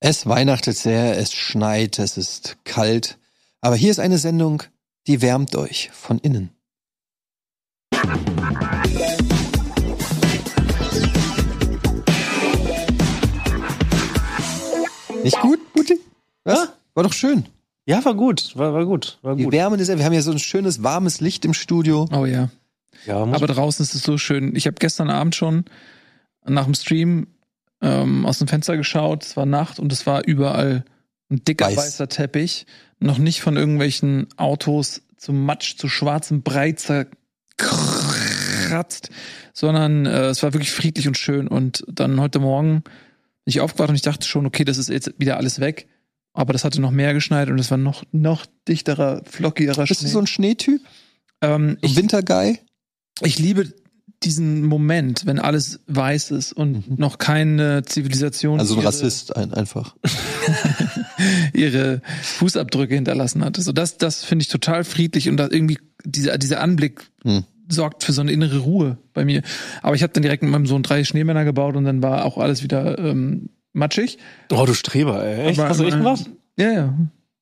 [0.00, 3.18] Es weihnachtet sehr, es schneit, es ist kalt.
[3.60, 4.62] Aber hier ist eine Sendung,
[5.08, 6.50] die wärmt euch von innen.
[15.24, 15.98] Nicht gut, Mutti?
[16.44, 16.68] Was?
[16.94, 17.46] War doch schön.
[17.84, 19.52] Ja, war gut, war, war gut, war Die gut.
[19.52, 22.08] Wärme ist ja, wir haben ja so ein schönes warmes Licht im Studio.
[22.12, 22.50] Oh ja.
[23.04, 24.54] Ja, Aber draußen ist es so schön.
[24.54, 25.64] Ich habe gestern Abend schon
[26.44, 27.26] nach dem Stream
[27.80, 29.24] ähm, aus dem Fenster geschaut.
[29.24, 30.84] Es war Nacht und es war überall
[31.30, 31.76] ein dicker Weiß.
[31.76, 32.66] weißer Teppich.
[33.00, 37.10] Noch nicht von irgendwelchen Autos zum Matsch, zu schwarzem Brei zerkratzt,
[39.52, 41.48] sondern äh, es war wirklich friedlich und schön.
[41.48, 42.92] Und dann heute Morgen bin
[43.46, 45.88] ich aufgewacht und ich dachte schon, okay, das ist jetzt wieder alles weg.
[46.32, 50.08] Aber das hatte noch mehr geschneit und es war noch, noch dichterer, flockigerer Bist du
[50.08, 50.80] so ein Schneetyp?
[51.40, 52.58] ähm, So ich, Winterguy?
[53.22, 53.72] ich liebe
[54.24, 59.54] diesen Moment, wenn alles weiß ist und noch keine Zivilisation Also ein ihre, Rassist ein,
[59.54, 59.94] einfach.
[61.52, 63.56] ihre Fußabdrücke hinterlassen hat.
[63.56, 67.44] So das, das finde ich total friedlich und da irgendwie dieser, dieser Anblick Hm.
[67.68, 69.42] sorgt für so eine innere Ruhe bei mir.
[69.82, 72.38] Aber ich habe dann direkt mit meinem Sohn drei Schneemänner gebaut und dann war auch
[72.38, 74.18] alles wieder ähm, matschig.
[74.52, 75.48] oh, du Streber, ey.
[75.48, 75.60] Echt?
[75.60, 76.24] Aber- Hast du echt was?
[76.58, 76.94] Ja, ja.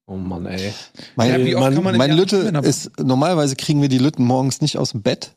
[0.06, 0.73] Oh Mann, ey.
[1.17, 5.03] Mein, Ja, mein, mein Lütte ist, normalerweise kriegen wir die Lütten morgens nicht aus dem
[5.03, 5.36] Bett.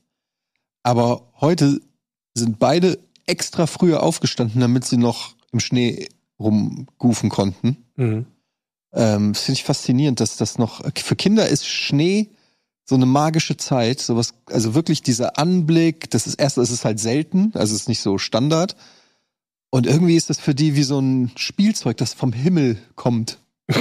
[0.83, 1.80] Aber heute
[2.33, 7.77] sind beide extra früher aufgestanden, damit sie noch im Schnee rumgufen konnten.
[7.95, 8.25] Mhm.
[8.94, 12.30] Ähm, das finde ich faszinierend, dass das noch, für Kinder ist Schnee
[12.86, 16.99] so eine magische Zeit, sowas, also wirklich dieser Anblick, das ist erst, es ist halt
[16.99, 18.75] selten, also es ist nicht so Standard.
[19.69, 23.38] Und irgendwie ist das für die wie so ein Spielzeug, das vom Himmel kommt.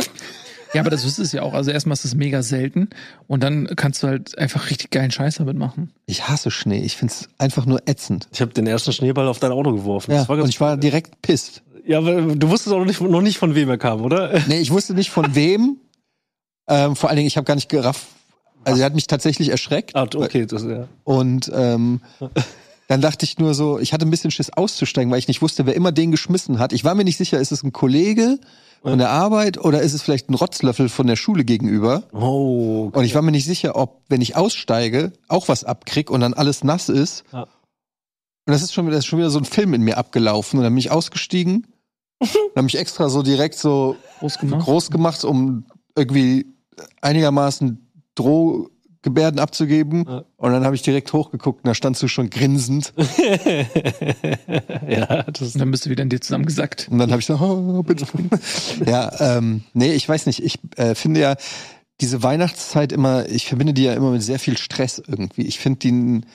[0.74, 1.54] Ja, aber das ist es ja auch.
[1.54, 2.88] Also erstmal ist es mega selten
[3.26, 5.92] und dann kannst du halt einfach richtig geilen Scheiß damit machen.
[6.06, 8.28] Ich hasse Schnee, ich finde es einfach nur ätzend.
[8.32, 10.10] Ich habe den ersten Schneeball auf dein Auto geworfen.
[10.12, 11.62] Ja, Das war und ich war direkt pisst.
[11.86, 14.40] ja, aber du wusstest auch noch nicht, noch nicht von wem er kam, oder?
[14.48, 15.78] Nee, ich wusste nicht von wem.
[16.68, 18.06] Ähm, vor allen Dingen, ich habe gar nicht gerafft.
[18.64, 19.96] Also er hat mich tatsächlich erschreckt.
[19.96, 20.86] Ah, okay, das ja.
[21.04, 22.00] Und ähm,
[22.88, 25.64] dann dachte ich nur so, ich hatte ein bisschen Schiss auszusteigen, weil ich nicht wusste,
[25.64, 26.72] wer immer den geschmissen hat.
[26.74, 28.38] Ich war mir nicht sicher, ist es ein Kollege
[28.82, 32.04] von der Arbeit oder ist es vielleicht ein Rotzlöffel von der Schule gegenüber?
[32.12, 36.20] Oh, Und ich war mir nicht sicher, ob, wenn ich aussteige, auch was abkrieg und
[36.20, 37.24] dann alles nass ist.
[37.32, 37.42] Ja.
[37.42, 40.58] Und das ist schon wieder, das ist schon wieder so ein Film in mir abgelaufen.
[40.58, 41.66] Und dann bin ich ausgestiegen
[42.18, 44.64] und habe mich extra so direkt so Groß gemacht.
[44.64, 46.46] groß gemacht, um irgendwie
[47.02, 47.86] einigermaßen
[49.02, 50.04] Drohgebärden abzugeben.
[50.06, 50.24] Ja.
[50.36, 52.92] Und dann habe ich direkt hochgeguckt und da standst du schon grinsend.
[54.88, 56.88] ja, das Und dann bist du wieder in dir zusammengesackt.
[56.90, 58.06] Und dann habe ich so, oh, bitte.
[58.86, 60.42] ja, ähm, nee, ich weiß nicht.
[60.42, 61.36] Ich äh, finde ja
[62.00, 65.42] diese Weihnachtszeit immer, ich verbinde die ja immer mit sehr viel Stress irgendwie.
[65.42, 66.26] Ich finde den,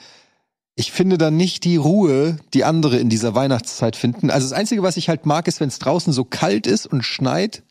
[0.74, 4.30] ich finde da nicht die Ruhe, die andere in dieser Weihnachtszeit finden.
[4.30, 7.02] Also das Einzige, was ich halt mag, ist, wenn es draußen so kalt ist und
[7.02, 7.62] schneit,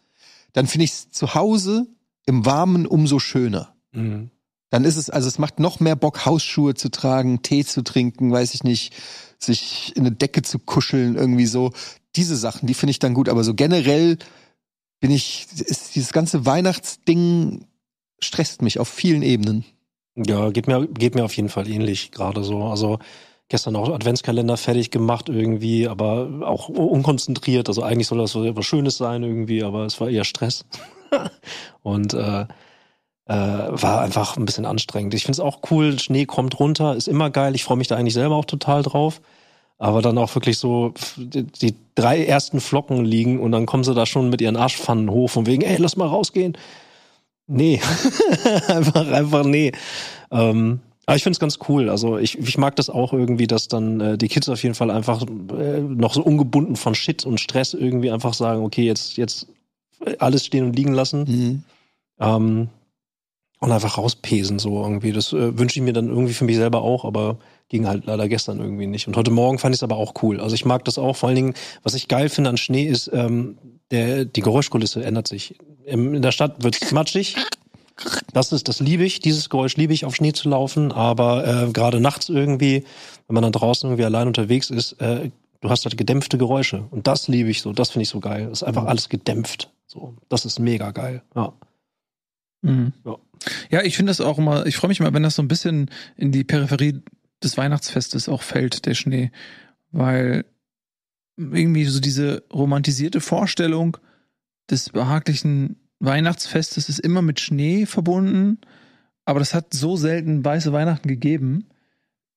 [0.54, 1.86] dann finde ich es zu Hause
[2.26, 3.76] im Warmen umso schöner.
[3.92, 4.32] Mhm.
[4.74, 8.32] Dann ist es, also es macht noch mehr Bock, Hausschuhe zu tragen, Tee zu trinken,
[8.32, 8.92] weiß ich nicht,
[9.38, 11.74] sich in eine Decke zu kuscheln, irgendwie so.
[12.16, 14.18] Diese Sachen, die finde ich dann gut, aber so generell
[15.00, 17.68] bin ich, ist dieses ganze Weihnachtsding
[18.20, 19.64] stresst mich auf vielen Ebenen.
[20.16, 22.64] Ja, geht mir, geht mir auf jeden Fall ähnlich gerade so.
[22.64, 22.98] Also
[23.50, 27.68] gestern auch Adventskalender fertig gemacht irgendwie, aber auch unkonzentriert.
[27.68, 30.66] Also eigentlich soll das etwas Schönes sein irgendwie, aber es war eher Stress.
[31.84, 32.48] Und äh,
[33.34, 35.14] äh, war einfach ein bisschen anstrengend.
[35.14, 37.56] Ich finde es auch cool, Schnee kommt runter, ist immer geil.
[37.56, 39.22] Ich freue mich da eigentlich selber auch total drauf.
[39.80, 44.06] Aber dann auch wirklich so die, drei ersten Flocken liegen und dann kommen sie da
[44.06, 46.58] schon mit ihren Arschpfannen hoch von wegen, ey, lass mal rausgehen.
[47.48, 47.82] Nee,
[48.68, 49.72] einfach, einfach nee.
[50.32, 51.90] Ähm, aber ich finde es ganz cool.
[51.90, 54.92] Also ich, ich mag das auch irgendwie, dass dann äh, die Kids auf jeden Fall
[54.92, 59.48] einfach äh, noch so ungebunden von Shit und Stress irgendwie einfach sagen, okay, jetzt, jetzt
[60.20, 61.24] alles stehen und liegen lassen.
[61.24, 61.64] Mhm.
[62.20, 62.70] Ähm,
[63.64, 65.14] und einfach rauspesen so irgendwie.
[65.14, 67.38] Das äh, wünsche ich mir dann irgendwie für mich selber auch, aber
[67.70, 69.08] ging halt leider gestern irgendwie nicht.
[69.08, 70.42] Und heute Morgen fand ich es aber auch cool.
[70.42, 71.16] Also ich mag das auch.
[71.16, 73.58] Vor allen Dingen, was ich geil finde an Schnee ist, ähm,
[73.90, 75.56] der, die Geräuschkulisse ändert sich.
[75.86, 77.38] Im, in der Stadt wird matschig.
[78.34, 79.22] Das ist, das liebe ich.
[79.22, 80.92] Dieses Geräusch liebe ich, auf Schnee zu laufen.
[80.92, 82.84] Aber äh, gerade nachts irgendwie,
[83.28, 85.32] wenn man dann draußen irgendwie allein unterwegs ist, äh,
[85.62, 86.84] du hast halt gedämpfte Geräusche.
[86.92, 87.72] Und das liebe ich so.
[87.72, 88.48] Das finde ich so geil.
[88.50, 89.72] Das ist einfach alles gedämpft.
[89.86, 91.22] So, das ist mega geil.
[91.34, 91.54] Ja.
[92.62, 92.92] Mhm.
[93.06, 93.18] Ja.
[93.70, 95.90] Ja, ich finde das auch immer, ich freue mich immer, wenn das so ein bisschen
[96.16, 97.02] in die Peripherie
[97.44, 99.32] des Weihnachtsfestes auch fällt, der Schnee.
[99.92, 100.46] Weil
[101.38, 103.98] irgendwie so diese romantisierte Vorstellung
[104.70, 108.60] des behaglichen Weihnachtsfestes ist immer mit Schnee verbunden.
[109.26, 111.68] Aber das hat so selten weiße Weihnachten gegeben.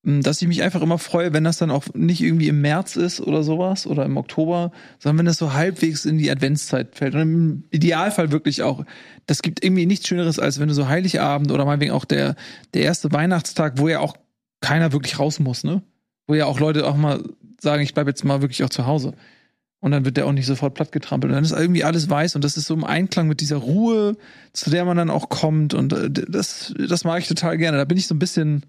[0.06, 2.96] M, dass ich mich einfach immer freue, wenn das dann auch nicht irgendwie im März
[2.96, 7.14] ist oder sowas oder im Oktober, sondern wenn das so halbwegs in die Adventszeit fällt.
[7.14, 8.84] Und im Idealfall wirklich auch.
[9.26, 12.36] Das gibt irgendwie nichts Schöneres, als wenn du so Heiligabend oder meinetwegen auch der,
[12.74, 14.16] der erste Weihnachtstag, wo ja auch
[14.60, 15.82] keiner wirklich raus muss, ne?
[16.26, 17.22] Wo ja auch Leute auch mal
[17.60, 19.12] sagen, ich bleib jetzt mal wirklich auch zu Hause.
[19.80, 21.30] Und dann wird der auch nicht sofort plattgetrampelt.
[21.30, 24.16] Und dann ist irgendwie alles weiß und das ist so im Einklang mit dieser Ruhe,
[24.52, 25.74] zu der man dann auch kommt.
[25.74, 27.76] Und äh, das, das mag ich total gerne.
[27.76, 28.64] Da bin ich so ein bisschen,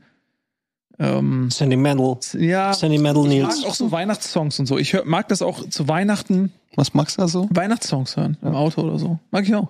[1.00, 2.18] ähm, Sentimental.
[2.40, 3.66] ja, Sentimental ich mag Nils.
[3.66, 4.78] auch so Weihnachtssongs und so.
[4.78, 7.48] Ich hör, mag das auch zu Weihnachten, Was magst du da so?
[7.52, 9.20] Weihnachtssongs hören, im Auto oder so.
[9.32, 9.70] Mag ich auch.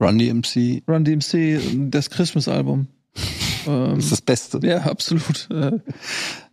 [0.00, 2.86] Run DMC Run DMC, das Christmas-Album.
[3.66, 4.60] ähm, ist das Beste.
[4.62, 5.48] ja, absolut.
[5.50, 5.72] Äh,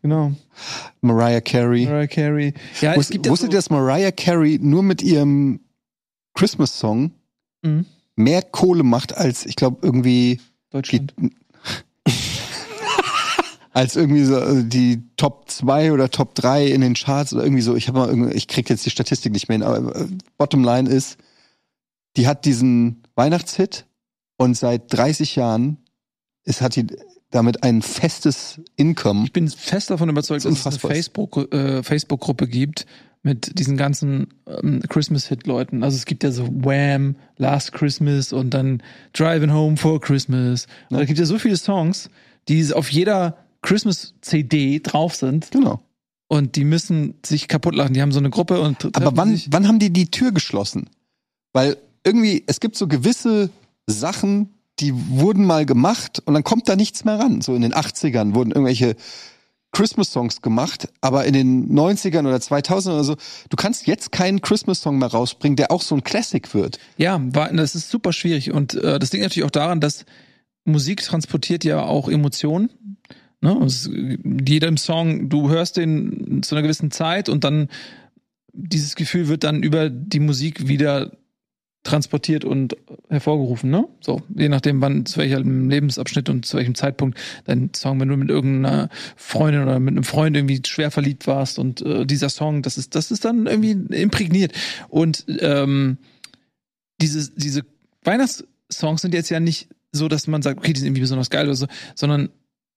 [0.01, 0.31] genau.
[1.01, 1.85] Mariah Carey.
[1.85, 2.53] Mariah Carey.
[2.79, 5.59] Ja, es Wus gibt ja wusstet so, ihr, dass Mariah Carey nur mit ihrem
[6.35, 7.11] Christmas-Song
[7.65, 7.85] Mhm.
[8.15, 10.39] mehr Kohle macht als, ich glaube, irgendwie
[10.69, 11.13] Deutschland.
[13.73, 17.63] Als irgendwie so äh, die Top 2 oder Top 3 in den Charts oder irgendwie
[17.63, 17.75] so.
[17.75, 20.89] Ich habe mal irgendwie, ich krieg jetzt die Statistik nicht mehr hin, aber äh, Bottomline
[20.89, 21.17] ist,
[22.15, 23.85] die hat diesen Weihnachtshit
[24.37, 25.77] und seit 30 Jahren
[26.45, 26.87] ist, hat die
[27.31, 29.25] damit ein festes Income.
[29.25, 30.93] Ich bin fest davon überzeugt, Das dass es eine.
[30.93, 32.85] Facebook, äh, Facebook-Gruppe gibt
[33.23, 35.83] mit diesen ganzen ähm, Christmas-Hit-Leuten.
[35.83, 38.83] Also es gibt ja so Wham, Last Christmas und dann
[39.13, 40.67] Driving Home for Christmas.
[40.89, 42.09] Und da gibt ja so viele Songs,
[42.49, 45.81] die auf jeder Christmas-CD drauf sind Genau.
[46.27, 47.93] und die müssen sich kaputt lachen.
[47.93, 49.47] Die haben so eine Gruppe und Aber wann, sich.
[49.51, 50.89] wann haben die die Tür geschlossen?
[51.53, 53.49] Weil irgendwie, es gibt so gewisse
[53.87, 54.49] Sachen,
[54.79, 57.41] die wurden mal gemacht und dann kommt da nichts mehr ran.
[57.41, 58.95] So in den 80ern wurden irgendwelche
[59.71, 63.15] Christmas-Songs gemacht, aber in den 90ern oder 2000 oder so,
[63.49, 66.77] du kannst jetzt keinen Christmas-Song mehr rausbringen, der auch so ein Classic wird.
[66.97, 68.51] Ja, das ist super schwierig.
[68.51, 70.05] Und äh, das liegt natürlich auch daran, dass
[70.65, 72.69] Musik transportiert ja auch Emotionen.
[73.43, 73.61] Ne?
[73.65, 73.89] Es,
[74.47, 77.67] jedem Song, du hörst den zu einer gewissen Zeit und dann
[78.53, 81.11] dieses Gefühl wird dann über die Musik wieder
[81.83, 82.77] transportiert und
[83.09, 83.85] hervorgerufen, ne?
[83.99, 88.15] So, je nachdem, wann, zu welchem Lebensabschnitt und zu welchem Zeitpunkt dein Song, wenn du
[88.15, 88.87] mit irgendeiner
[89.17, 92.95] Freundin oder mit einem Freund irgendwie schwer verliebt warst und äh, dieser Song, das ist,
[92.95, 94.53] das ist dann irgendwie imprägniert.
[94.87, 95.97] Und ähm,
[97.01, 97.63] diese, diese
[98.05, 101.47] Weihnachtssongs sind jetzt ja nicht so, dass man sagt, okay, die sind irgendwie besonders geil
[101.47, 102.29] oder so, sondern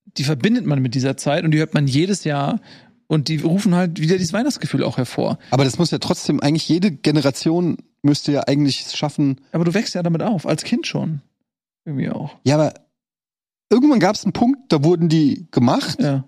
[0.06, 2.60] die verbindet man mit dieser Zeit und die hört man jedes Jahr
[3.06, 5.38] und die rufen halt wieder dieses Weihnachtsgefühl auch hervor.
[5.50, 9.40] Aber das muss ja trotzdem, eigentlich jede Generation müsste ja eigentlich es schaffen.
[9.52, 11.20] Aber du wächst ja damit auf, als Kind schon.
[11.84, 12.36] Irgendwie auch.
[12.44, 12.74] Ja, aber
[13.70, 16.00] irgendwann gab es einen Punkt, da wurden die gemacht.
[16.00, 16.24] Ja.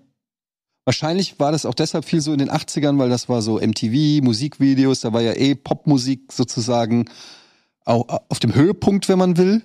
[0.85, 4.25] Wahrscheinlich war das auch deshalb viel so in den 80ern, weil das war so MTV,
[4.25, 7.07] Musikvideos, da war ja eh Popmusik sozusagen
[7.85, 9.63] auch auf dem Höhepunkt, wenn man will.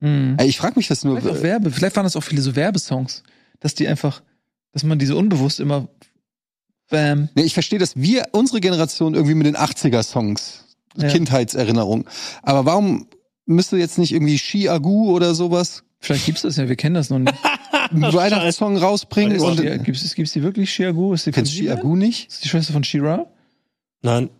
[0.00, 0.36] Mhm.
[0.42, 1.20] Ich frage mich das nur.
[1.20, 3.22] Vielleicht auch Werbe, vielleicht waren das auch viele so Werbesongs,
[3.60, 4.22] dass die einfach,
[4.72, 5.88] dass man diese unbewusst immer
[6.90, 7.28] Bam.
[7.34, 10.64] Nee, ich verstehe, dass wir, unsere Generation, irgendwie mit den 80er-Songs,
[10.96, 11.08] Ja.
[11.08, 12.06] Kindheitserinnerung.
[12.42, 13.06] Aber warum
[13.44, 17.10] müsste jetzt nicht irgendwie Shi Agu oder sowas Vielleicht gibt's das ja, wir kennen das
[17.10, 17.34] noch nicht.
[17.90, 19.38] einen Weihnachtssong rausbringen?
[19.40, 21.12] Und, die, gibt's, es- gibt's die wirklich Shiagu?
[21.12, 21.74] Ist die kennst Shi Shira?
[21.74, 22.28] Agu nicht?
[22.30, 23.26] Ist die Schwester von Shira?
[24.02, 24.30] Nein,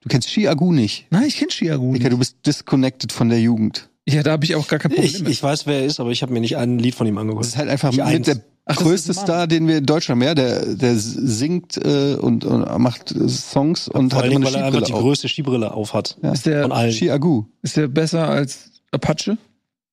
[0.00, 1.06] Du kennst Shi Agu nicht.
[1.10, 1.92] Nein, ich kenn Shiagu.
[1.92, 2.10] Nicht.
[2.10, 3.88] du bist disconnected von der Jugend.
[4.06, 5.28] Ja, da habe ich auch gar kein Problem ich, mit.
[5.30, 7.20] ich weiß, wer er ist, aber ich habe mir nicht ein Lied von ihm Das
[7.22, 7.44] angehört.
[7.46, 8.26] ist halt einfach mit eins.
[8.26, 9.12] der Ach, größte.
[9.12, 10.26] Star, den wir in Deutschland haben.
[10.28, 14.46] Ja, der, der singt äh, und, und macht äh, Songs und Vor hat allen immer
[14.50, 15.02] Dingen, eine weil er einfach die Skibrille auf.
[15.02, 16.16] größte Skibrille aufhat.
[16.22, 16.32] Ja.
[16.32, 16.92] ist, der, Von allen.
[16.92, 17.44] Shi Agu.
[17.62, 19.36] ist der besser als Apache?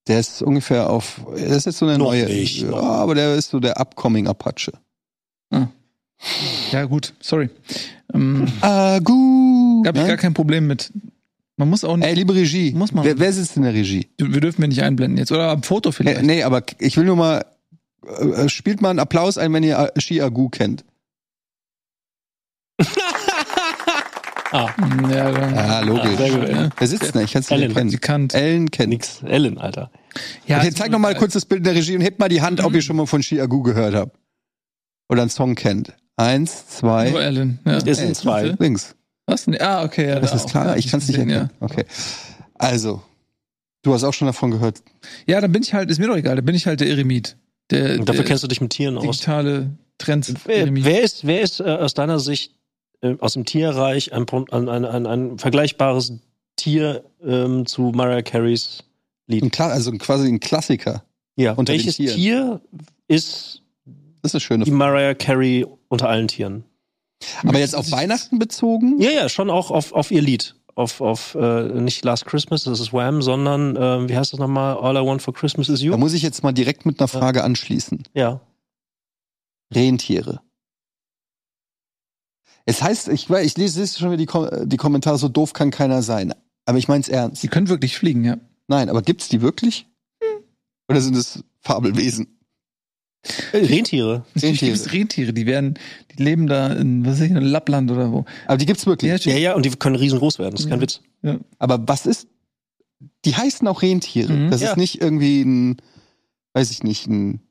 [0.08, 3.36] Der ist ungefähr auf, das ist jetzt so eine Noch neue, nicht, ja, aber der
[3.36, 4.72] ist so der upcoming Apache.
[6.72, 7.50] Ja, gut, sorry.
[8.14, 9.84] Ähm, Agu!
[9.86, 10.92] habe ich gar kein Problem mit.
[11.58, 12.08] Man muss auch nicht.
[12.08, 13.04] Ey, liebe Regie, Muss man.
[13.06, 14.08] wer, wer sitzt in der Regie?
[14.18, 15.32] Wir dürfen wir nicht einblenden jetzt.
[15.32, 16.24] Oder am Foto Nee, vielleicht.
[16.24, 17.46] nee, aber ich will nur mal,
[18.06, 20.84] äh, spielt mal einen Applaus ein, wenn ihr äh, Shi Agu kennt.
[24.54, 24.70] Ah,
[25.10, 26.18] Ja, dann, Ja, logisch.
[26.18, 26.50] sehr gut.
[26.50, 26.70] Ja.
[26.78, 27.24] Wer sitzt denn?
[27.24, 27.70] Ich kann es nicht Ellen.
[27.72, 27.90] erkennen.
[27.90, 28.34] Praktikant.
[28.34, 28.90] Ellen kennt.
[28.90, 29.22] nix.
[29.24, 29.90] Ellen, Alter.
[30.46, 32.28] Ja, okay, ist zeig noch mal kurz das Bild in der Regie und hebt mal
[32.28, 32.76] die Hand, ob Mhm.
[32.76, 34.18] ihr schon mal von Shi Agu gehört habt.
[35.08, 35.94] Oder einen Song kennt.
[36.18, 37.60] Eins, Nur zwei, Ellen.
[37.64, 37.78] Ja.
[37.78, 38.54] Es sind zwei.
[38.60, 38.94] links.
[39.26, 39.48] Was?
[39.48, 40.10] Nee, Ah, okay.
[40.10, 40.50] Ja, Das da ist auch.
[40.50, 41.50] klar, Ja, ich kann es nicht erkennen.
[41.62, 41.86] Okay.
[42.56, 43.02] Also,
[43.84, 44.80] du hast auch schon davon gehört.
[45.28, 45.36] Ja.
[45.36, 47.38] ja, dann bin ich halt, ist mir doch egal, dann bin ich halt der Eremit.
[47.72, 49.04] Der, Und dafür der kennst du dich mit Tieren aus.
[49.04, 50.34] digitale Trends.
[50.46, 52.54] Wer, wer ist, wer ist äh, aus deiner Sicht
[53.02, 56.14] äh, aus dem Tierreich ein, ein, ein, ein, ein vergleichbares
[56.56, 58.84] Tier ähm, zu Mariah Careys
[59.28, 59.44] Lied?
[59.44, 61.04] Ein also quasi ein Klassiker.
[61.36, 61.54] Ja.
[61.54, 61.96] unter Welches.
[61.96, 62.62] Tier
[63.08, 63.62] ist
[64.22, 66.66] Das ist eine schöne die Mariah Carey unter allen Tieren?
[67.44, 69.00] Aber jetzt auf Weihnachten bezogen?
[69.00, 70.56] Ja, ja, schon auch auf, auf ihr Lied.
[70.76, 74.78] Auf, auf äh, nicht Last Christmas, das ist Wham, sondern, ähm, wie heißt das nochmal?
[74.78, 75.92] All I Want for Christmas is You?
[75.92, 78.04] Da muss ich jetzt mal direkt mit einer Frage anschließen.
[78.14, 78.42] Ja.
[79.74, 80.42] Rentiere.
[82.66, 85.72] Es heißt, ich, weiß, ich lese schon wieder die, Kom die Kommentare, so doof kann
[85.72, 86.34] keiner sein.
[86.66, 87.42] Aber ich mein's ernst.
[87.44, 88.38] Die können wirklich fliegen, ja.
[88.68, 89.88] Nein, aber gibt's die wirklich?
[90.88, 92.41] Oder sind es Fabelwesen?
[93.52, 94.26] Äh, Rentiere.
[94.34, 95.76] Natürlich gibt es Rentiere, die werden,
[96.12, 98.26] die leben da in, was weiß ich, in Lappland oder wo.
[98.48, 99.26] Aber die gibt's wirklich.
[99.26, 100.52] Ja, ja, und die können riesengroß werden.
[100.56, 100.84] Das ist kein Ja.
[100.84, 101.02] Witz.
[101.60, 102.28] Aber was ist?
[103.26, 104.34] Die heißen auch Rentiere.
[104.34, 104.50] Mhm.
[104.52, 104.72] Das Ja.
[104.72, 105.78] ist nicht irgendwie ein,
[106.54, 107.42] weiß ich nicht, ein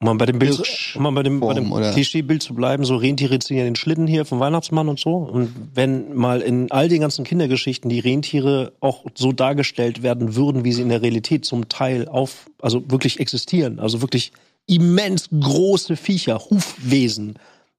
[0.00, 0.62] Um mal bei dem Bild,
[0.94, 1.70] um mal bei dem, bei dem?
[1.70, 5.16] Klischeebild zu bleiben, so Rentiere ziehen ja den Schlitten hier vom Weihnachtsmann und so.
[5.16, 10.64] Und wenn mal in all den ganzen Kindergeschichten die Rentiere auch so dargestellt werden würden,
[10.64, 14.32] wie sie in der Realität zum Teil auf, also wirklich existieren, also wirklich
[14.68, 17.34] immens große Viecher, Hufwesen,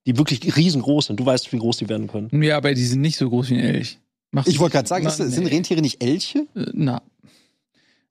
[0.05, 1.19] die wirklich riesengroß sind.
[1.19, 2.43] Du weißt, wie groß die werden können.
[2.43, 3.99] Ja, aber die sind nicht so groß wie ein Elch.
[4.31, 5.49] Mach Ich wollte gerade sagen, Na, ist, sind nee.
[5.49, 6.47] Rentiere nicht Elche?
[6.55, 7.01] Äh, Na.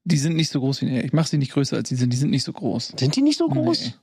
[0.04, 1.06] Die sind nicht so groß wie ein Elch.
[1.06, 2.12] Ich mach sie nicht größer als sie sind.
[2.12, 2.94] Die sind nicht so groß.
[2.98, 3.80] Sind die nicht so groß?
[3.86, 3.94] Nee.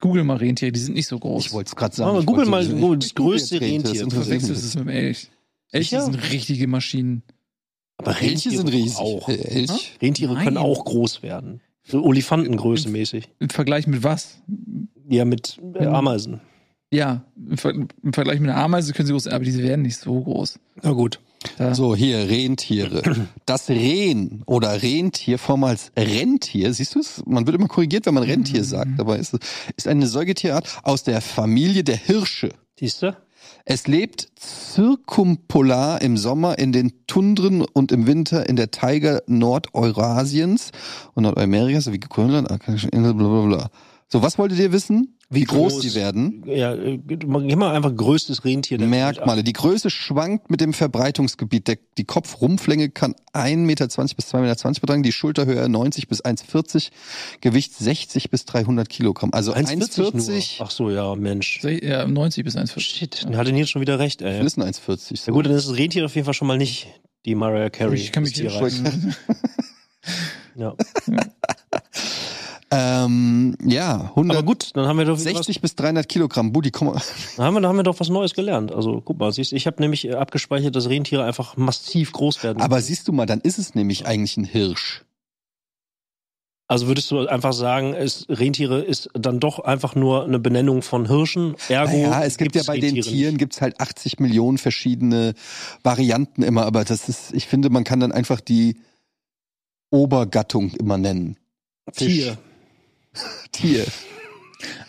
[0.00, 1.46] Google mal Rentiere, die sind nicht so groß.
[1.46, 2.20] Ich wollte es gerade sagen.
[2.20, 4.04] Ich Google mal so- das größte Rentier.
[4.04, 5.28] Du verwechselst es mit dem Elch.
[5.72, 6.04] Elche Sicher?
[6.04, 7.22] sind richtige Maschinen.
[7.96, 8.20] Aber.
[8.20, 8.96] Elche sind riesig.
[8.98, 9.28] Auch.
[9.28, 9.96] Äh, Elch?
[10.00, 10.44] Rentiere Nein.
[10.44, 11.60] können auch groß werden.
[11.90, 13.28] So Olifantengröße mäßig.
[13.38, 14.38] Im Vergleich mit was?
[15.08, 15.86] Ja, mit äh.
[15.86, 16.40] Ameisen.
[16.90, 19.82] Ja, im, Ver im Vergleich mit einer Ameise können sie groß sein, aber diese werden
[19.82, 20.58] nicht so groß.
[20.82, 21.20] Na gut.
[21.56, 21.74] Da.
[21.74, 23.02] So, hier, Rentiere.
[23.46, 27.22] Das Rehen oder Rentier, vormals Rentier, siehst du es?
[27.26, 28.64] Man wird immer korrigiert, wenn man Rentier Mhm.
[28.64, 29.32] sagt, aber es
[29.76, 32.50] ist eine Säugetierart aus der Familie der Hirsche.
[32.78, 33.16] Siehst du?
[33.70, 40.70] Es lebt zirkumpolar im Sommer in den Tundren und im Winter in der Taiga Nordeurasiens
[41.12, 43.70] und Nordamerikas sowie Grönland, Insel, bla bla bla.
[44.10, 45.18] So, was wolltet ihr wissen?
[45.30, 45.82] Wie, groß, groß?
[45.82, 46.42] die werden?
[46.46, 48.80] Ja, äh, gib mal einfach größtes Rentier.
[48.80, 49.44] Merkmale.
[49.44, 51.68] Die Größe schwankt mit dem Verbreitungsgebiet.
[51.68, 56.88] Der, die Kopfrumpflänge kann 1,20 Meter bis 2,20 Meter betragen, die Schulterhöhe 90 bis 1,40,
[57.42, 59.34] Gewicht 60 bis 300 Kilogramm.
[59.34, 60.08] Also 1,40 nur.
[60.14, 60.56] 1,40.
[60.60, 61.62] Ach so, ja, Mensch.
[61.62, 62.80] Ja, 90 bis 1,40.
[62.80, 64.38] Shit, dann hat er jetzt schon wieder recht, ey.
[64.38, 65.10] Das ist ein 1,40.
[65.10, 65.32] Ja So.
[65.32, 66.88] gut, dann ist das Rentier auf jeden Fall schon mal nicht
[67.26, 67.96] die Mariah Carey.
[67.96, 69.14] Ich kann mich hier schweigen.
[70.54, 70.74] Ja.
[72.70, 76.52] Ähm, ja, Aber 160 gut, dann haben wir doch was, bis 300 Kilogramm.
[76.52, 77.00] Buddy, komm mal.
[77.36, 78.72] dann haben wir, dann haben wir doch was Neues gelernt.
[78.72, 82.60] Also guck mal, siehst, ich habe nämlich äh, abgespeichert, dass Rentiere einfach massiv groß werden.
[82.60, 85.02] Aber siehst du mal, dann ist es nämlich eigentlich ein Hirsch.
[86.70, 91.06] Also würdest du einfach sagen, es, Rentiere ist dann doch einfach nur eine Benennung von
[91.06, 91.54] Hirschen?
[91.70, 93.38] Ergo ja, es gibt ja bei den Rentiere Tieren nicht.
[93.38, 95.32] gibt's halt 80 Millionen verschiedene
[95.82, 98.76] Varianten immer, aber das ist, ich finde, man kann dann einfach die
[99.90, 101.38] Obergattung immer nennen.
[101.94, 102.36] Tier.
[103.52, 103.84] Tier.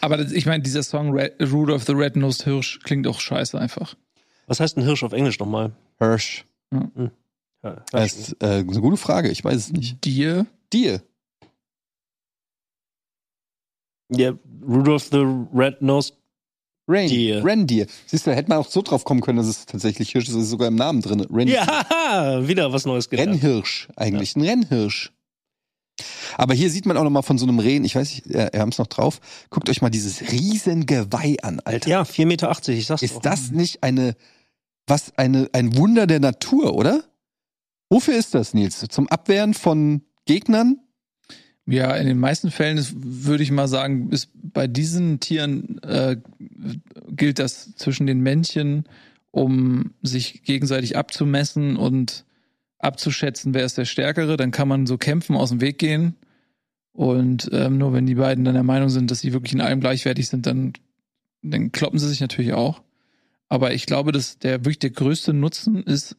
[0.02, 3.96] Aber das, ich meine, dieser Song Red, Rudolph the Red-Nosed Hirsch klingt auch scheiße einfach.
[4.48, 5.72] Was heißt ein Hirsch auf Englisch nochmal?
[6.00, 6.46] Hirsch.
[7.64, 10.04] Ja, Das ist äh, eine gute Frage, ich weiß es nicht.
[10.04, 10.46] Dir?
[10.74, 11.02] Dir.
[14.12, 14.34] ja,
[14.68, 16.16] Rudolph the Red-Nosed
[16.88, 17.08] Rain.
[17.08, 17.46] Deer.
[17.46, 17.86] Reindeer.
[18.08, 20.34] Siehst du, da hätte man auch so drauf kommen können, dass es tatsächlich Hirsch ist.
[20.36, 21.24] Das ist sogar im Namen drin.
[21.30, 21.68] Reindeer.
[21.68, 23.34] Ja, wieder was Neues gelernt.
[23.44, 24.36] Rennhirsch, eigentlich.
[24.36, 25.12] Ein Rennhirsch.
[26.38, 28.50] Aber hier sieht man auch noch mal von so einem Rehen, ich weiß nicht, äh,
[28.51, 29.20] wir haben es noch drauf.
[29.50, 31.89] Guckt euch mal dieses riesen Geweih an, Alter.
[31.89, 33.08] Ja, 4,80 Meter, ich sag's doch.
[33.08, 34.15] Ist das nicht eine,
[34.88, 37.03] was, eine, ein Wunder der Natur, oder?
[37.89, 38.86] Wofür ist das, Nils?
[38.89, 40.79] Zum Abwehren von Gegnern?
[41.65, 46.18] Ja, in den meisten Fällen ist, würde ich mal sagen, ist bei diesen Tieren äh,
[47.10, 48.86] gilt das zwischen den Männchen,
[49.32, 52.25] um sich gegenseitig abzumessen und
[52.80, 54.38] abzuschätzen, wer ist der Stärkere.
[54.38, 56.16] Dann kann man so kämpfen, aus dem Weg gehen.
[56.92, 59.80] Und ähm, nur wenn die beiden dann der Meinung sind, dass sie wirklich in allem
[59.80, 60.74] gleichwertig sind, dann,
[61.42, 62.82] dann kloppen sie sich natürlich auch.
[63.48, 66.18] Aber ich glaube, dass der wirklich der größte Nutzen ist,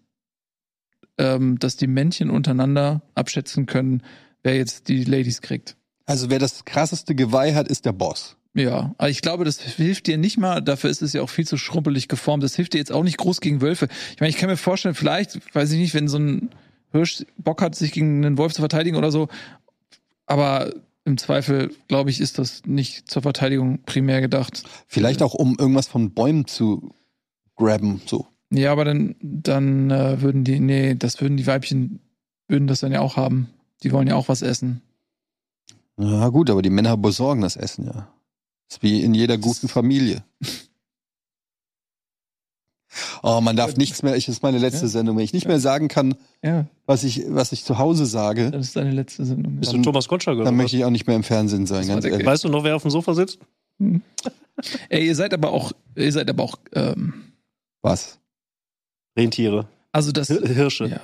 [1.19, 4.03] ähm, dass die Männchen untereinander abschätzen können,
[4.43, 5.77] wer jetzt die Ladies kriegt.
[6.07, 8.37] Also wer das krasseste Geweih hat, ist der Boss.
[8.55, 11.47] Ja, aber ich glaube, das hilft dir nicht mal, dafür ist es ja auch viel
[11.47, 12.43] zu schrumpelig geformt.
[12.43, 13.89] Das hilft dir jetzt auch nicht groß gegen Wölfe.
[14.15, 16.51] Ich meine, ich kann mir vorstellen, vielleicht, weiß ich nicht, wenn so ein
[16.91, 19.29] Hirsch Bock hat, sich gegen einen Wolf zu verteidigen oder so,
[20.27, 20.73] aber
[21.05, 24.65] im Zweifel, glaube ich, ist das nicht zur Verteidigung primär gedacht.
[24.87, 26.91] Vielleicht auch, um irgendwas von Bäumen zu
[27.57, 28.27] grabben, so.
[28.51, 32.01] Ja, aber dann, dann äh, würden die, nee, das würden die Weibchen,
[32.49, 33.49] würden das dann ja auch haben.
[33.83, 34.83] Die wollen ja auch was essen.
[35.97, 38.09] Na gut, aber die Männer besorgen das Essen, ja.
[38.71, 40.23] Ist wie in jeder guten Familie.
[43.23, 44.89] Oh, man darf nichts mehr, ich das ist meine letzte Ja.
[44.89, 48.51] Sendung, wenn ich nicht mehr sagen kann, Ja, was ich, was ich zu Hause sage,
[48.51, 49.57] das ist deine letzte Sendung.
[49.61, 52.05] Bist du Thomas Gottschalk oder dann möchte ich auch nicht mehr im Fernsehen sein, ganz
[52.05, 52.27] ehrlich.
[52.27, 53.39] Weißt du noch, wer auf dem Sofa sitzt?
[54.89, 57.15] Ey, ihr seid aber auch, ihr seid aber auch, ähm,
[57.83, 58.19] Was?
[59.17, 59.69] Rentiere.
[59.93, 60.87] also das, Hir- Hirsche.
[60.87, 61.01] ja.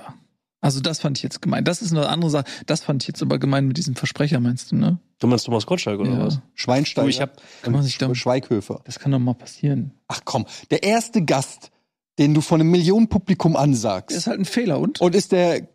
[0.67, 1.63] Also das fand ich jetzt gemein.
[1.63, 2.43] Das ist eine andere Sache.
[2.65, 4.99] Das fand ich jetzt aber gemein mit diesem Versprecher, meinst du, ne?
[5.19, 6.25] Du meinst Thomas Gottschalk oder Ja.
[6.25, 6.41] was?
[6.55, 8.81] Schweinsteiger Du, ich hab- Kann man sich da- und Schweighöfer.
[8.83, 9.91] Das kann doch mal passieren.
[10.09, 11.71] Ach komm, der erste Gast,
[12.19, 14.99] den du von einem Millionenpublikum ansagst, ist halt ein Fehler und?
[14.99, 15.69] und ist der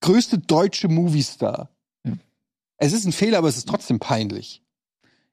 [0.00, 1.68] größte deutsche Moviestar.
[2.04, 2.14] Ja.
[2.78, 4.62] Es ist ein Fehler, aber es ist trotzdem peinlich.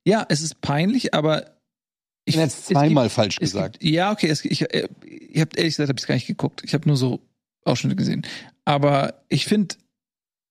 [0.03, 1.45] Ja, es ist peinlich, aber
[2.25, 3.79] Ich habe zweimal gibt- falsch es gesagt.
[3.79, 6.63] Gibt, ja, okay, es, ich, äh, ich habe ehrlich gesagt, habe ich gar nicht geguckt.
[6.65, 7.21] Ich habe nur so
[7.63, 8.25] Ausschnitte gesehen.
[8.65, 9.75] Aber ich finde,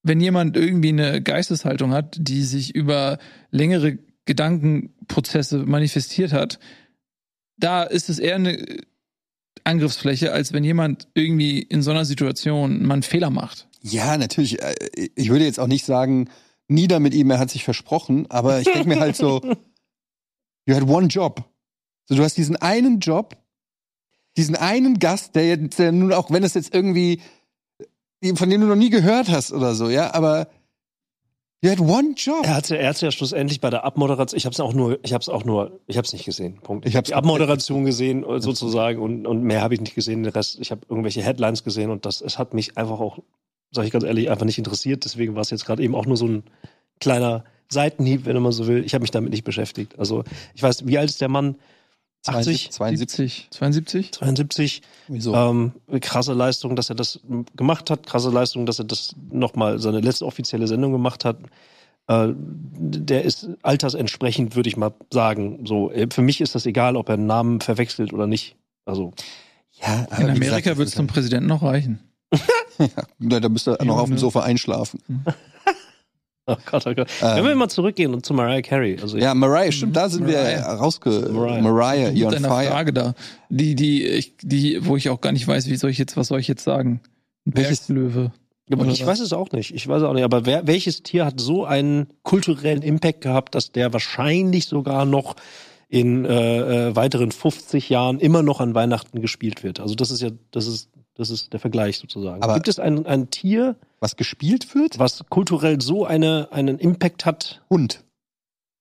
[0.02, 3.18] wenn jemand irgendwie eine Geisteshaltung hat, die sich über
[3.50, 6.58] längere Gedankenprozesse manifestiert hat,
[7.56, 8.64] da ist es eher eine
[9.64, 13.68] Angriffsfläche, als wenn jemand irgendwie in so einer Situation mal einen Fehler macht.
[13.80, 14.62] Ja, natürlich.
[14.62, 14.74] äh,
[15.14, 16.28] Ich würde jetzt auch nicht sagen,
[16.68, 19.40] nieder mit ihm, er hat sich versprochen, aber ich denke mir halt so,
[20.66, 21.44] you had one job.
[22.06, 23.36] So, du hast diesen einen Job,
[24.36, 27.20] diesen einen Gast, der jetzt, der nun auch, wenn es jetzt irgendwie,
[28.36, 30.48] von dem du noch nie gehört hast oder so, ja, aber
[31.62, 32.44] you had one job.
[32.44, 34.98] Er hat ja, er hat's ja schlussendlich bei der Abmoderation, ich habe es auch nur,
[35.02, 36.58] ich habe es auch nur, ich habe es nicht gesehen.
[36.60, 36.86] Punkt.
[36.86, 40.22] Ich hab's die Abmoderation gesehen äh, sozusagen und, und mehr habe ich nicht gesehen.
[40.22, 43.18] Den Rest, ich habe irgendwelche Headlines gesehen und das, es hat mich einfach auch,
[43.70, 45.04] sage ich ganz ehrlich, einfach nicht interessiert.
[45.04, 46.44] Deswegen war es jetzt gerade eben auch nur so ein
[47.00, 48.84] kleiner Seitenhieb, wenn man so will.
[48.84, 49.98] Ich habe mich damit nicht beschäftigt.
[49.98, 51.56] Also ich weiß, wie alt ist der Mann?
[52.26, 53.48] 80, 72.
[53.50, 54.12] 72?
[54.12, 54.82] 72.
[55.08, 55.34] Wieso?
[55.34, 57.20] Ähm, krasse Leistung, dass er das
[57.56, 58.06] gemacht hat.
[58.06, 61.38] Krasse Leistung, dass er das nochmal seine letzte offizielle Sendung gemacht hat.
[62.06, 65.66] Äh, der ist altersentsprechend, würde ich mal sagen.
[65.66, 68.56] So, äh, für mich ist das egal, ob er einen Namen verwechselt oder nicht.
[68.84, 69.12] Also,
[69.72, 72.00] ja, aber In Amerika wird es zum Präsidenten noch reichen.
[73.20, 74.18] Ja, da müsste er noch auf dem Junge.
[74.20, 75.00] Sofa einschlafen.
[76.46, 77.08] oh Gott, oh Gott.
[77.22, 77.36] Ähm.
[77.36, 78.98] Wenn wir mal zurückgehen und zu Mariah Carey.
[79.00, 80.74] Also, Ja, Mariah, stimmt, da sind wir Mariah.
[80.74, 81.28] rausge...
[81.32, 81.62] Mariah.
[81.62, 82.66] Mariah, you're on deiner fire.
[82.70, 83.14] Frage da,
[83.48, 86.28] die, die, ich, die, wo ich auch gar nicht weiß, wie soll ich jetzt, was
[86.28, 87.00] soll ich jetzt sagen?
[87.46, 88.32] Ein Welches- Berglöwe.
[88.72, 89.06] aber ich was?
[89.08, 89.74] weiß es auch nicht.
[89.74, 90.24] Ich weiß auch nicht.
[90.24, 95.36] Aber wer, welches Tier hat so einen kulturellen Impact gehabt, dass der wahrscheinlich sogar noch
[95.88, 99.80] in äh, äh, weiteren 50 Jahren immer noch an Weihnachten gespielt wird?
[99.80, 102.42] Also das ist ja, das ist, das ist der Vergleich sozusagen.
[102.42, 104.98] Aber- Gibt es ein, ein Tier, Was gespielt wird?
[104.98, 107.62] was kulturell so eine, einen Impact hat?
[107.70, 108.04] Hund.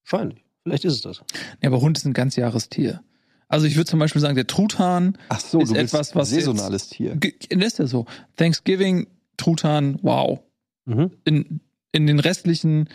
[0.05, 0.43] Wahrscheinlich.
[0.63, 1.21] Vielleicht ist es das.
[1.61, 3.03] Ja, aber Hund ist ein ganz Jahrestier.
[3.49, 7.19] Also ich würde zum Beispiel sagen, der Truthahn, Ach so, Ist etwas, was saisonales Tier.
[7.49, 8.05] ist ja so.
[8.37, 10.39] Thanksgiving, Truthahn, wow.
[10.85, 11.11] Mhm.
[11.25, 11.59] In,
[11.91, 12.89] in den restlichen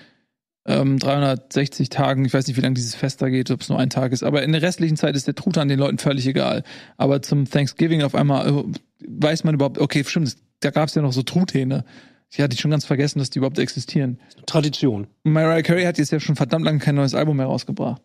[0.68, 3.78] ähm, 360 Tagen, ich weiß nicht, wie lange dieses Fest da geht, ob es nur
[3.78, 6.62] ein Tag ist, aber in der restlichen Zeit ist der Truthahn den Leuten völlig egal.
[6.96, 8.64] Aber zum Thanksgiving auf einmal äh,
[9.06, 11.84] weiß man überhaupt, okay, stimmt, da gab es ja noch so Truthähne.
[12.30, 14.20] Ich hatte schon ganz vergessen, dass die überhaupt existieren.
[14.46, 15.06] Tradition.
[15.24, 18.02] Mariah Carey hat jetzt ja schon verdammt lange kein neues Album mehr rausgebracht.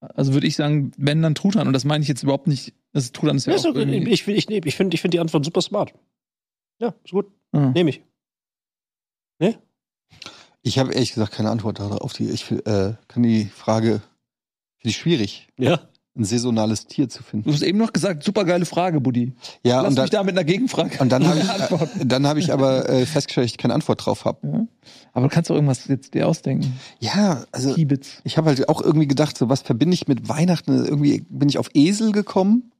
[0.00, 1.66] Also würde ich sagen, wenn dann Truthahn.
[1.66, 2.72] Und das meine ich jetzt überhaupt nicht.
[2.92, 3.80] Das Truthahn ist ja, Ja, ist auch okay.
[3.80, 5.92] irgendwie- Ich, ich, ich, ich finde ich find die Antwort super smart.
[6.80, 7.26] Ja, ist gut.
[7.52, 7.70] Ah.
[7.74, 8.02] Nehme ich.
[10.66, 12.12] Ich habe ehrlich gesagt keine Antwort darauf.
[12.12, 14.00] Die, ich äh, kann die Frage,
[14.78, 15.78] finde ich schwierig, Ja.
[16.18, 17.52] ein saisonales Tier zu Du finden.
[17.52, 19.32] hast eben noch gesagt, super geile Frage, Buddy.
[19.62, 20.98] Ja, Lass und dann, mich da mit einer Gegenfrage.
[20.98, 24.04] und dann habe ich, äh, dann hab ich aber äh, festgestellt, dass ich keine Antwort
[24.04, 24.44] drauf habe.
[24.44, 24.66] Ja.
[25.12, 26.76] Aber du kannst doch irgendwas jetzt dir ausdenken.
[26.98, 28.20] Ja, also Kiebitz.
[28.24, 30.84] ich habe halt auch irgendwie gedacht, so was verbinde ich mit Weihnachten?
[30.84, 32.72] Irgendwie bin ich auf Esel gekommen.